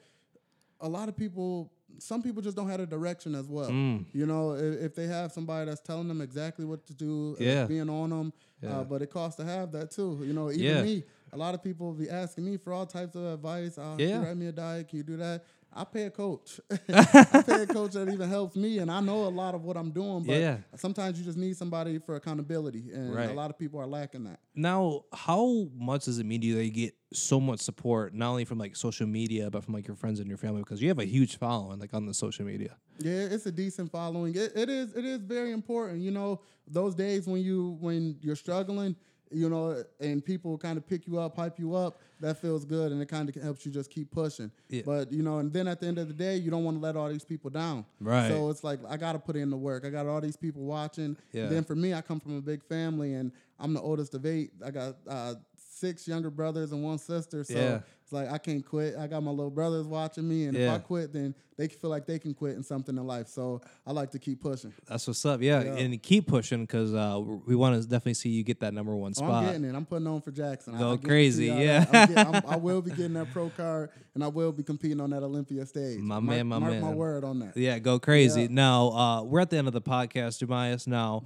a 0.82 0.90
lot 0.90 1.08
of 1.08 1.16
people, 1.16 1.72
some 2.00 2.22
people 2.24 2.42
just 2.42 2.58
don't 2.58 2.70
have 2.70 2.80
a 2.80 2.86
direction 2.86 3.36
as 3.36 3.48
well. 3.48 3.70
Mm. 3.70 4.06
You 4.12 4.26
know, 4.26 4.54
if, 4.54 4.82
if 4.82 4.96
they 4.96 5.06
have 5.08 5.32
somebody 5.32 5.70
that's 5.70 5.82
telling 5.82 6.08
them 6.08 6.20
exactly 6.22 6.66
what 6.66 6.86
to 6.88 6.94
do, 6.94 7.36
uh, 7.40 7.44
Yeah. 7.44 7.66
being 7.66 7.90
on 7.90 8.10
them, 8.10 8.34
Yeah. 8.62 8.80
uh, 8.80 8.84
but 8.84 9.02
it 9.02 9.10
costs 9.12 9.38
to 9.38 9.46
have 9.46 9.72
that 9.74 9.92
too. 9.92 10.22
You 10.26 10.34
know, 10.34 10.50
even 10.52 10.64
Yeah. 10.66 10.82
me, 10.84 11.04
a 11.32 11.38
lot 11.38 11.54
of 11.54 11.64
people 11.64 11.94
be 11.94 12.10
asking 12.10 12.44
me 12.46 12.58
for 12.58 12.74
all 12.74 12.86
types 12.86 13.16
of 13.16 13.24
advice. 13.26 13.78
Uh, 13.78 13.96
Can 13.98 14.00
Yeah. 14.00 14.20
you 14.20 14.26
write 14.26 14.38
me 14.38 14.48
a 14.48 14.52
diet? 14.52 14.88
Can 14.90 14.98
you 14.98 15.04
do 15.04 15.18
that? 15.18 15.44
I 15.76 15.84
pay 15.86 16.04
a 16.04 16.12
coach. 16.12 16.60
I 16.90 17.44
pay 17.46 17.62
a 17.64 17.68
coach 17.68 17.92
that 17.94 18.08
even 18.10 18.30
helps 18.30 18.56
me, 18.56 18.78
and 18.80 18.92
I 18.92 19.00
know 19.00 19.26
a 19.26 19.30
lot 19.30 19.56
of 19.56 19.64
what 19.64 19.76
I'm 19.78 19.92
doing. 19.92 20.24
But 20.24 20.40
Yeah. 20.40 20.58
sometimes 20.76 21.18
you 21.18 21.26
just 21.26 21.38
need 21.38 21.58
somebody 21.58 22.00
for 22.00 22.16
accountability, 22.16 22.92
and 22.94 23.14
Right. 23.14 23.30
a 23.30 23.34
lot 23.34 23.50
of 23.50 23.58
people 23.58 23.80
are 23.80 23.88
lacking 23.88 24.26
that. 24.26 24.40
Now, 24.56 25.06
how 25.12 25.68
much 25.76 26.06
does 26.06 26.20
it 26.20 26.26
mean 26.26 26.42
to 26.42 26.48
you 26.48 26.56
that 26.56 26.66
you 26.66 26.72
get 26.72 26.96
so 27.12 27.40
much 27.40 27.60
support, 27.60 28.14
not 28.14 28.30
only 28.30 28.46
from 28.46 28.58
like 28.60 28.76
social 28.76 29.08
media, 29.08 29.50
but 29.50 29.64
from 29.64 29.74
like 29.74 29.88
your 29.88 29.96
friends 29.96 30.20
and 30.20 30.28
your 30.30 30.38
family? 30.38 30.60
Because 30.62 30.82
you 30.82 30.90
have 30.90 31.00
a 31.00 31.06
huge 31.06 31.38
following, 31.38 31.80
like 31.80 31.94
on 31.94 32.06
the 32.06 32.14
social 32.14 32.46
media. 32.46 32.78
Yeah, 33.00 33.14
it's 33.32 33.46
a 33.48 33.52
decent 33.52 33.92
following. 33.92 34.36
It, 34.36 34.52
it 34.56 34.70
is 34.70 34.94
it 34.94 35.06
is 35.06 35.20
very 35.22 35.52
important. 35.52 36.02
You 36.02 36.12
know, 36.12 36.42
those 36.68 36.94
days 36.94 37.26
when 37.28 37.42
you 37.42 37.78
when 37.82 38.18
you're 38.22 38.36
struggling, 38.36 38.96
you 39.34 39.50
know, 39.50 39.84
and 40.00 40.24
people 40.24 40.58
kind 40.58 40.78
of 40.78 40.88
pick 40.88 41.08
you 41.08 41.20
up, 41.20 41.36
hype 41.36 41.60
you 41.60 41.76
up, 41.76 42.00
that 42.20 42.38
feels 42.38 42.64
good 42.66 42.92
and 42.92 43.02
it 43.02 43.08
kind 43.08 43.28
of 43.28 43.36
helps 43.42 43.66
you 43.66 43.72
just 43.72 43.92
keep 43.92 44.10
pushing. 44.12 44.52
Yeah. 44.70 44.84
But, 44.86 45.12
you 45.12 45.24
know, 45.24 45.40
and 45.40 45.52
then 45.52 45.68
at 45.68 45.80
the 45.80 45.88
end 45.88 45.98
of 45.98 46.08
the 46.08 46.14
day, 46.14 46.38
you 46.38 46.50
don't 46.50 46.64
want 46.64 46.78
to 46.78 46.82
let 46.82 46.96
all 46.96 47.10
these 47.10 47.26
people 47.26 47.50
down. 47.50 47.86
Right. 48.00 48.30
So 48.30 48.50
it's 48.50 48.64
like 48.64 48.80
I 48.88 48.98
got 48.98 49.14
to 49.14 49.20
put 49.20 49.36
in 49.36 49.50
the 49.50 49.58
work. 49.58 49.86
I 49.86 49.90
got 49.90 50.06
all 50.06 50.22
these 50.22 50.38
people 50.38 50.64
watching. 50.64 51.18
Yeah. 51.32 51.48
Then 51.48 51.64
for 51.64 51.76
me, 51.76 51.94
I 51.94 52.02
come 52.02 52.20
from 52.20 52.38
a 52.38 52.42
big 52.42 52.64
family 52.64 53.14
and 53.14 53.32
I'm 53.60 53.74
the 53.74 53.82
oldest 53.82 54.14
of 54.14 54.26
eight. 54.26 54.52
I 54.66 54.72
got 54.72 54.96
uh, 55.08 55.36
six 55.84 56.08
younger 56.08 56.30
brothers 56.30 56.72
and 56.72 56.82
one 56.84 56.98
sister. 56.98 57.44
So 57.44 57.54
Yeah. 57.54 57.80
it's 58.04 58.12
like 58.14 58.32
I 58.32 58.38
can't 58.38 58.66
quit. 58.66 58.96
I 58.98 59.08
got 59.08 59.22
my 59.22 59.32
little 59.32 59.50
brothers 59.52 59.86
watching 59.86 60.28
me 60.28 60.46
and 60.46 60.56
if 60.56 60.70
I 60.70 60.78
quit, 60.78 61.12
then 61.12 61.36
they 61.58 61.68
feel 61.68 61.90
like 61.90 62.06
they 62.06 62.18
can 62.20 62.34
quit 62.34 62.56
in 62.56 62.64
something 62.64 62.98
in 62.98 63.06
life. 63.06 63.28
So 63.28 63.62
I 63.86 63.92
like 63.92 64.12
to 64.12 64.20
keep 64.20 64.42
pushing. 64.42 64.74
That's 64.88 65.06
what's 65.08 65.26
up. 65.26 65.42
Yeah, 65.42 65.62
Yeah. 65.64 65.76
and 65.76 66.02
keep 66.02 66.26
pushing 66.28 66.62
because 66.62 66.94
uh, 66.94 67.20
we 67.46 67.56
want 67.56 67.82
to 67.82 67.88
definitely 67.88 68.14
see 68.16 68.30
you 68.30 68.44
get 68.44 68.60
that 68.62 68.74
number 68.74 68.96
one 68.96 69.14
spot. 69.14 69.30
I'm 69.32 69.46
getting 69.46 69.66
it. 69.66 69.76
I'm 69.76 69.86
putting 69.86 70.08
on 70.08 70.22
for 70.22 70.32
Jackson. 70.32 70.78
Go 70.78 70.98
crazy, 70.98 71.46
yeah. 71.48 71.86
I'm 71.92 72.18
I'm- 72.36 72.44
I 72.48 72.56
will 72.56 72.82
be 72.82 72.92
getting 73.00 73.14
that 73.14 73.32
pro 73.32 73.50
card, 73.50 73.90
and 74.16 74.24
I 74.24 74.28
will 74.28 74.52
be 74.54 74.64
competing 74.64 75.02
on 75.02 75.10
that 75.12 75.22
Olympia 75.24 75.66
stage. 75.66 76.00
My 76.00 76.20
mark, 76.20 76.38
man, 76.38 76.48
my 76.48 76.60
mark 76.60 76.80
my 76.82 76.94
word 76.94 77.24
on 77.24 77.40
that. 77.40 77.58
Yeah, 77.58 77.78
go 77.80 78.00
crazy. 78.00 78.44
Yeah. 78.44 78.48
Now, 78.50 78.88
uh, 78.92 79.24
we're 79.24 79.42
at 79.42 79.50
the 79.50 79.58
end 79.58 79.68
of 79.68 79.74
the 79.74 79.82
podcast, 79.82 80.44
Jemias. 80.44 80.88
Now, 80.88 81.24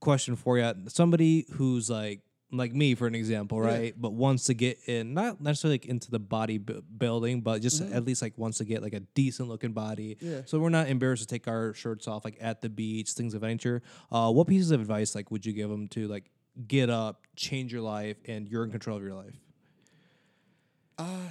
question 0.00 0.34
for 0.36 0.58
you: 0.58 0.72
somebody 0.88 1.46
who's 1.52 1.88
like 1.88 2.20
like 2.52 2.74
me, 2.74 2.94
for 2.94 3.06
an 3.06 3.14
example, 3.14 3.58
Yeah. 3.58 3.70
right? 3.70 3.94
But 4.00 4.12
wants 4.12 4.44
to 4.44 4.54
get 4.54 4.78
in, 4.86 5.14
not 5.14 5.40
necessarily 5.40 5.74
like 5.74 5.86
into 5.86 6.10
the 6.10 6.18
body 6.18 6.58
bu- 6.58 6.82
building, 6.82 7.40
but 7.42 7.62
just 7.62 7.80
at 7.80 8.04
least 8.04 8.22
like 8.22 8.36
wants 8.36 8.58
to 8.58 8.64
get 8.64 8.82
like 8.82 8.92
a 8.94 9.00
decent 9.00 9.48
looking 9.48 9.72
body. 9.72 10.16
Mm-hmm. 10.16 10.30
Yeah. 10.30 10.40
So 10.46 10.58
we're 10.58 10.68
not 10.70 10.88
embarrassed 10.88 11.22
to 11.22 11.28
take 11.28 11.46
our 11.48 11.72
shirts 11.74 12.08
off 12.08 12.24
like 12.24 12.38
at 12.40 12.60
the 12.60 12.68
beach, 12.68 13.12
things 13.12 13.34
of 13.34 13.40
that 13.42 13.46
nature. 13.46 13.82
Uh, 14.10 14.32
what 14.32 14.46
pieces 14.48 14.70
of 14.72 14.80
advice 14.80 15.14
like 15.14 15.30
would 15.30 15.46
you 15.46 15.52
give 15.52 15.70
them 15.70 15.86
to 15.88 16.08
like 16.08 16.30
get 16.66 16.90
up, 16.90 17.26
change 17.36 17.72
your 17.72 17.82
life, 17.82 18.16
and 18.26 18.48
you're 18.48 18.64
in 18.64 18.70
control 18.70 18.96
of 18.96 19.02
your 19.02 19.14
life? 19.14 19.34
Uh, 20.98 21.28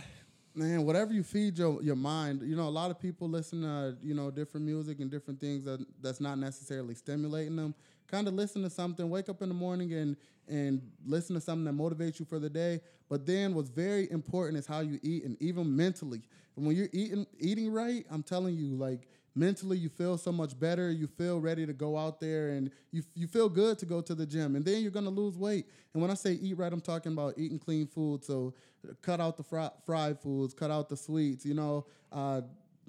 man, 0.56 0.84
whatever 0.86 1.14
you 1.14 1.24
feed 1.24 1.58
your 1.58 1.82
your 1.84 1.96
mind. 1.96 2.42
You 2.44 2.56
know, 2.56 2.68
a 2.68 2.70
lot 2.70 2.92
of 2.92 3.00
people 3.00 3.30
listen 3.30 3.62
to 3.62 3.98
you 4.02 4.14
know 4.14 4.32
different 4.32 4.66
music 4.66 5.00
and 5.00 5.12
different 5.12 5.40
things 5.40 5.66
that 5.66 5.86
that's 6.02 6.20
not 6.20 6.38
necessarily 6.38 6.96
stimulating 6.96 7.56
them. 7.56 7.76
Kind 8.08 8.28
of 8.28 8.34
listen 8.34 8.64
to 8.64 8.70
something, 8.72 9.08
wake 9.10 9.30
up 9.30 9.42
in 9.44 9.50
the 9.50 9.56
morning 9.56 9.94
and 9.94 10.18
and 10.50 10.82
listen 11.06 11.36
to 11.36 11.42
something 11.42 11.66
that 11.66 11.82
motivates 11.82 12.20
you 12.20 12.26
for 12.26 12.40
the 12.40 12.50
day. 12.50 12.82
But 13.08 13.26
then, 13.26 13.54
what's 13.54 13.70
very 13.70 14.10
important 14.12 14.58
is 14.58 14.68
how 14.68 14.82
you 14.82 15.00
eat, 15.02 15.24
and 15.24 15.38
even 15.42 15.76
mentally. 15.76 16.22
And 16.56 16.66
when 16.66 16.76
you're 16.76 16.90
eating 16.92 17.26
eating 17.40 17.72
right, 17.72 18.06
I'm 18.12 18.24
telling 18.24 18.56
you, 18.56 18.76
like 18.76 19.08
mentally 19.36 19.78
you 19.78 19.90
feel 19.90 20.18
so 20.18 20.32
much 20.32 20.60
better. 20.60 20.92
You 20.92 21.08
feel 21.08 21.40
ready 21.40 21.66
to 21.66 21.74
go 21.74 21.98
out 21.98 22.20
there 22.20 22.50
and 22.50 22.72
you, 22.92 23.04
you 23.16 23.28
feel 23.28 23.48
good 23.48 23.80
to 23.80 23.86
go 23.86 24.02
to 24.02 24.14
the 24.14 24.26
gym. 24.26 24.56
And 24.56 24.66
then 24.66 24.82
you're 24.82 24.92
to 24.92 25.02
lose 25.02 25.38
weight. 25.38 25.66
And 25.94 26.02
when 26.02 26.12
i 26.12 26.14
say 26.14 26.34
eat 26.34 26.58
right 26.58 26.72
i'm 26.72 26.82
talking 26.82 27.14
about 27.14 27.36
eating 27.38 27.60
clean 27.60 27.88
food. 27.88 28.24
So 28.26 28.54
cut 29.02 29.20
out 29.22 29.38
the 29.38 29.44
fri- 29.44 29.70
fried 29.86 30.20
foods 30.20 30.54
cut 30.54 30.72
out 30.72 30.88
the 30.88 30.96
sweets 30.96 31.46
you 31.46 31.54
know 31.54 31.86
uh, 32.14 32.42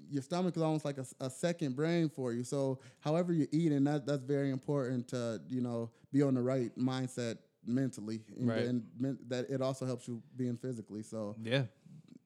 your 0.09 0.23
stomach 0.23 0.57
is 0.57 0.63
almost 0.63 0.85
like 0.85 0.99
a, 0.99 1.07
a, 1.21 1.31
second 1.31 1.77
brain 1.77 2.09
for 2.09 2.33
you. 2.33 2.43
So 2.43 2.81
however 3.01 3.33
you 3.33 3.47
eat, 3.53 3.71
and 3.73 3.87
that, 3.87 4.07
that's 4.07 4.23
very 4.23 4.51
important 4.51 5.09
to 5.09 5.41
you 5.49 5.61
know 5.61 5.91
be 6.13 6.23
on 6.23 6.35
the 6.35 6.43
right 6.43 6.77
mindset 6.79 7.39
mentally 7.67 8.21
and, 8.39 8.49
Right. 8.49 8.65
and 8.67 8.83
men- 8.99 9.19
that 9.29 9.51
it 9.51 9.61
also 9.61 9.87
helps 9.87 10.09
you 10.09 10.23
being 10.37 10.57
physically 10.57 11.03
so 11.03 11.37
Yeah. 11.43 11.65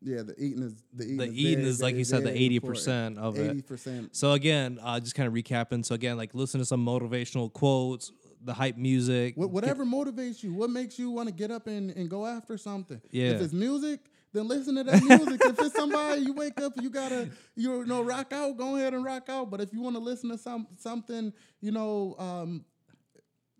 yeah 0.03 0.23
the 0.23 0.35
eating 0.38 0.62
is 0.62 0.75
the 0.92 1.05
eating 1.05 1.16
The 1.16 1.25
is 1.27 1.35
eating 1.35 1.64
is 1.64 1.83
like 1.83 1.97
you 1.97 2.05
said, 2.05 2.25
the 2.25 2.37
eighty 2.37 2.61
percent 2.61 3.18
of 3.18 3.37
it. 3.38 3.66
80% 3.66 4.14
So 4.14 4.33
again, 4.33 4.79
uh, 4.83 5.01
just 5.01 5.14
kind 5.14 5.27
of 5.27 5.35
recapping. 5.35 5.85
So 5.85 5.94
again, 5.94 6.16
like 6.16 6.35
listen 6.35 6.61
to 6.61 6.64
some 6.66 6.85
motivational 6.85 7.53
quotes, 7.53 8.12
the 8.42 8.53
hype 8.55 8.77
music. 8.77 9.35
Wh- 9.35 9.51
whatever 9.53 9.85
motivates 9.85 10.42
you, 10.42 10.53
what 10.55 10.70
makes 10.70 10.99
you 10.99 11.11
want 11.11 11.29
to 11.29 11.35
get 11.35 11.51
up 11.51 11.66
and, 11.66 11.90
and 11.90 12.09
go 12.11 12.27
after 12.27 12.57
something. 12.59 13.01
Yeah. 13.11 13.31
If 13.31 13.40
it's 13.42 13.53
music, 13.55 14.01
then 14.35 14.47
listen 14.49 14.75
to 14.77 14.85
that 14.85 15.03
music. 15.03 15.40
if 15.44 15.59
it's 15.59 15.75
somebody 15.75 16.23
you 16.23 16.33
wake 16.35 16.61
up, 16.61 16.73
you 16.81 16.90
gotta 16.90 17.31
you 17.57 17.85
know 17.87 18.03
rock 18.03 18.33
out. 18.33 18.57
Go 18.59 18.77
ahead 18.77 18.92
and 18.94 19.03
rock 19.05 19.29
out. 19.29 19.51
But 19.51 19.61
if 19.62 19.73
you 19.73 19.81
want 19.81 19.97
to 19.97 20.03
listen 20.03 20.29
to 20.31 20.37
some 20.38 20.66
something, 20.77 21.33
you 21.61 21.73
know, 21.73 22.14
um, 22.18 22.64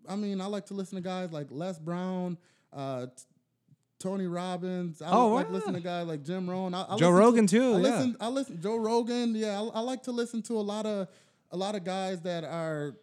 I 0.09 0.15
mean, 0.15 0.41
I 0.41 0.45
like 0.45 0.65
to 0.67 0.73
listen 0.73 0.95
to 0.95 1.01
guys 1.01 1.31
like 1.31 1.47
Les 1.49 1.77
Brown, 1.79 2.37
uh, 2.73 3.07
t- 3.07 3.11
Tony 3.99 4.27
Robbins. 4.27 5.01
I 5.01 5.11
Oh, 5.11 5.29
like 5.29 5.47
wow. 5.47 5.53
listen 5.53 5.73
to 5.73 5.79
guys 5.79 6.05
like 6.07 6.23
Jim 6.23 6.49
Rohn. 6.49 6.73
I, 6.73 6.85
I 6.89 6.97
Joe 6.97 7.09
Rogan, 7.11 7.47
to, 7.47 7.57
too, 7.57 7.63
I 7.63 7.71
yeah. 7.77 7.77
listen. 7.77 8.17
I 8.19 8.27
listen. 8.29 8.61
Joe 8.61 8.75
Rogan. 8.77 9.35
Yeah, 9.35 9.59
I, 9.61 9.79
I 9.79 9.79
like 9.81 10.03
to 10.03 10.11
listen 10.11 10.41
to 10.43 10.53
a 10.57 10.61
lot 10.61 10.85
of 10.85 11.07
a 11.51 11.57
lot 11.57 11.75
of 11.75 11.83
guys 11.83 12.21
that 12.21 12.43
are. 12.43 12.95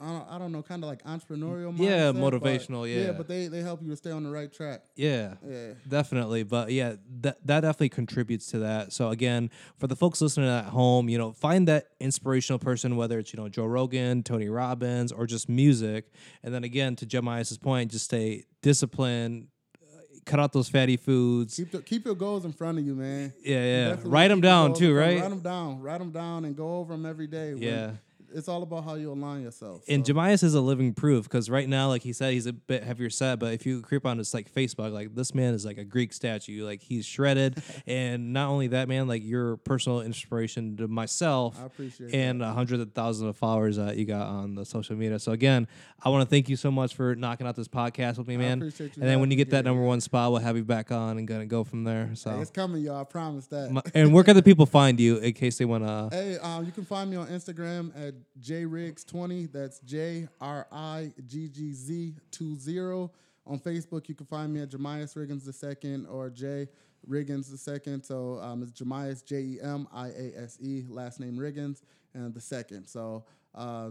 I 0.00 0.06
don't, 0.06 0.28
I 0.30 0.38
don't 0.38 0.52
know, 0.52 0.62
kind 0.62 0.84
of 0.84 0.88
like 0.88 1.02
entrepreneurial. 1.02 1.76
Yeah, 1.76 2.12
mindset, 2.12 2.20
but- 2.20 2.42
motivational, 2.42 2.88
yeah. 2.94 3.06
yeah, 3.06 3.12
but 3.12 3.26
they 3.26 3.48
they 3.48 3.62
help 3.62 3.82
you 3.82 3.88
to 3.90 3.96
stay 3.96 4.12
on 4.12 4.22
the 4.22 4.30
right 4.30 4.52
track. 4.52 4.82
Yeah. 4.94 5.34
Yeah. 5.44 5.72
Definitely, 5.88 6.44
but 6.44 6.70
yeah, 6.70 6.94
that 7.22 7.44
that 7.46 7.60
definitely 7.62 7.88
contributes 7.88 8.46
to 8.52 8.60
that. 8.60 8.92
So 8.92 9.08
again, 9.08 9.50
for 9.76 9.88
the 9.88 9.96
folks 9.96 10.20
listening 10.20 10.48
at 10.48 10.66
home, 10.66 11.08
you 11.08 11.18
know, 11.18 11.32
find 11.32 11.66
that 11.66 11.88
inspirational 11.98 12.60
person, 12.60 12.96
whether 12.96 13.18
it's 13.18 13.32
you 13.32 13.38
know 13.40 13.48
Joe 13.48 13.64
Rogan, 13.66 14.22
Tony 14.22 14.48
Robbins, 14.48 15.10
or 15.10 15.26
just 15.26 15.48
music. 15.48 16.12
And 16.44 16.54
then 16.54 16.62
again, 16.62 16.94
to 16.96 17.06
Jemias's 17.06 17.58
point, 17.58 17.90
just 17.90 18.04
stay 18.04 18.44
disciplined, 18.62 19.48
uh, 19.82 19.98
cut 20.26 20.38
out 20.38 20.52
those 20.52 20.68
fatty 20.68 20.96
foods. 20.96 21.56
Keep 21.56 21.72
the, 21.72 21.82
keep 21.82 22.04
your 22.04 22.14
goals 22.14 22.44
in 22.44 22.52
front 22.52 22.78
of 22.78 22.86
you, 22.86 22.94
man. 22.94 23.32
yeah, 23.42 23.64
yeah. 23.64 23.88
Definitely 23.88 24.10
Write 24.12 24.28
them 24.28 24.40
down 24.42 24.74
too, 24.74 24.94
right? 24.94 25.20
Write 25.20 25.30
them 25.30 25.40
down. 25.40 25.80
Write 25.82 25.98
them 25.98 26.12
down 26.12 26.44
and 26.44 26.56
go 26.56 26.76
over 26.78 26.92
them 26.92 27.04
every 27.04 27.26
day. 27.26 27.52
when- 27.54 27.62
Yeah. 27.64 27.90
It's 28.34 28.48
all 28.48 28.62
about 28.62 28.84
how 28.84 28.94
you 28.94 29.12
align 29.12 29.42
yourself. 29.42 29.82
And 29.88 30.06
so. 30.06 30.12
Jemias 30.12 30.42
is 30.42 30.54
a 30.54 30.60
living 30.60 30.94
proof 30.94 31.24
because 31.24 31.48
right 31.48 31.68
now, 31.68 31.88
like 31.88 32.02
he 32.02 32.12
said, 32.12 32.32
he's 32.32 32.46
a 32.46 32.52
bit 32.52 32.84
heavier 32.84 33.10
set. 33.10 33.38
But 33.38 33.54
if 33.54 33.66
you 33.66 33.82
creep 33.82 34.06
on 34.06 34.18
his 34.18 34.34
like 34.34 34.52
Facebook, 34.52 34.92
like 34.92 35.14
this 35.14 35.34
man 35.34 35.54
is 35.54 35.64
like 35.64 35.78
a 35.78 35.84
Greek 35.84 36.12
statue. 36.12 36.64
Like 36.64 36.82
he's 36.82 37.06
shredded, 37.06 37.62
and 37.86 38.32
not 38.32 38.48
only 38.48 38.68
that, 38.68 38.88
man, 38.88 39.08
like 39.08 39.22
you're 39.24 39.56
personal 39.58 40.00
inspiration 40.00 40.76
to 40.76 40.88
myself 40.88 41.58
I 41.60 41.66
appreciate 41.66 42.14
and 42.14 42.42
a 42.42 42.52
hundred 42.52 42.80
of 42.80 42.92
thousands 42.92 43.28
of 43.28 43.36
followers 43.36 43.76
that 43.76 43.96
you 43.96 44.04
got 44.04 44.26
on 44.26 44.54
the 44.54 44.64
social 44.64 44.96
media. 44.96 45.18
So 45.18 45.32
again, 45.32 45.66
I 46.02 46.10
want 46.10 46.22
to 46.22 46.30
thank 46.30 46.48
you 46.48 46.56
so 46.56 46.70
much 46.70 46.94
for 46.94 47.14
knocking 47.14 47.46
out 47.46 47.56
this 47.56 47.68
podcast 47.68 48.18
with 48.18 48.28
me, 48.28 48.36
man. 48.36 48.62
and 48.62 48.90
then 48.96 49.20
when 49.20 49.30
you 49.30 49.36
get 49.36 49.50
that 49.50 49.64
number 49.64 49.82
one 49.82 50.00
spot, 50.00 50.30
we'll 50.32 50.40
have 50.40 50.56
you 50.56 50.64
back 50.64 50.92
on 50.92 51.18
and 51.18 51.26
gonna 51.26 51.46
go 51.46 51.64
from 51.64 51.84
there. 51.84 52.10
So. 52.14 52.30
Hey, 52.30 52.40
it's 52.40 52.50
coming, 52.50 52.82
y'all. 52.82 53.00
I 53.00 53.04
promise 53.04 53.46
that. 53.48 53.82
And 53.94 54.12
where 54.12 54.24
can 54.24 54.36
the 54.36 54.42
people 54.42 54.66
find 54.66 54.98
you 55.00 55.18
in 55.18 55.32
case 55.32 55.58
they 55.58 55.64
want 55.64 55.84
to? 55.84 56.08
Hey, 56.14 56.38
um, 56.38 56.64
you 56.64 56.72
can 56.72 56.84
find 56.84 57.10
me 57.10 57.16
on 57.16 57.26
Instagram 57.28 57.92
at 57.96 58.14
jriggz20. 58.40 59.52
That's 59.52 59.80
J 59.80 60.28
R 60.40 60.66
I 60.70 61.12
G 61.26 61.48
G 61.48 61.72
Z 61.72 62.14
20. 62.30 63.10
On 63.46 63.58
Facebook, 63.58 64.08
you 64.08 64.14
can 64.14 64.26
find 64.26 64.52
me 64.52 64.60
at 64.60 64.68
Jemias 64.68 65.16
Riggins 65.16 65.44
the 65.44 65.52
second 65.52 66.06
or 66.06 66.28
J 66.28 66.68
Riggins 67.08 67.50
the 67.50 67.56
second. 67.56 68.02
So 68.02 68.38
um, 68.42 68.62
it's 68.62 68.72
Jemias, 68.72 69.24
J 69.24 69.36
E 69.36 69.58
M 69.62 69.88
I 69.92 70.08
A 70.08 70.32
S 70.36 70.58
E, 70.60 70.84
last 70.88 71.18
name 71.20 71.36
Riggins, 71.36 71.82
and 72.14 72.34
the 72.34 72.40
second. 72.40 72.86
So 72.86 73.24
uh, 73.54 73.90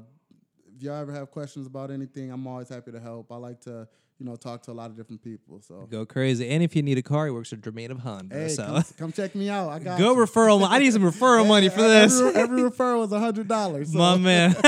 if 0.76 0.84
y'all 0.84 1.02
ever 1.02 1.12
have 1.12 1.32
questions 1.32 1.66
about 1.66 1.90
anything, 1.90 2.32
I'm 2.32 2.46
always 2.46 2.70
happy 2.70 2.92
to 2.92 3.00
help. 3.00 3.32
I 3.32 3.38
like 3.38 3.62
to, 3.62 3.88
you 4.20 4.26
know, 4.26 4.36
talk 4.36 4.64
to 4.64 4.72
a 4.72 4.74
lot 4.74 4.90
of 4.90 4.98
different 4.98 5.24
people. 5.24 5.62
So 5.62 5.88
Go 5.90 6.06
crazy. 6.06 6.50
And 6.50 6.64
if 6.64 6.76
you 6.76 6.82
need 6.82 6.98
a 6.98 7.02
car, 7.04 7.26
he 7.26 7.32
works 7.32 7.54
at 7.54 7.62
Germain 7.62 7.92
of 7.92 8.00
Honda. 8.00 8.36
hey, 8.36 8.50
so 8.50 8.66
come, 8.66 8.84
come 8.98 9.12
check 9.12 9.36
me 9.36 9.50
out. 9.50 9.70
I 9.70 9.80
got 9.80 10.00
go 10.00 10.14
you. 10.16 10.20
referral. 10.26 10.68
I 10.68 10.80
need 10.80 10.92
some 10.94 11.04
referral 11.04 11.48
money 11.56 11.70
for 11.70 11.82
Every- 11.82 11.88
this. 11.90 12.20
Every, 12.36 12.62
referral 12.64 13.06
is 13.06 13.12
a 13.12 13.20
hundred 13.20 13.48
dollars. 13.48 13.92
So. 13.92 13.98
My 14.00 14.18
man. 14.18 14.56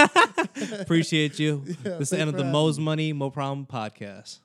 Appreciate 0.80 1.40
you. 1.40 1.64
this 1.84 2.00
is 2.02 2.10
the 2.12 2.20
end 2.20 2.30
of 2.30 2.38
the 2.38 2.44
Mo's 2.44 2.78
Money, 2.80 3.12
Mo 3.14 3.30
Problem 3.30 3.66
podcast. 3.66 4.40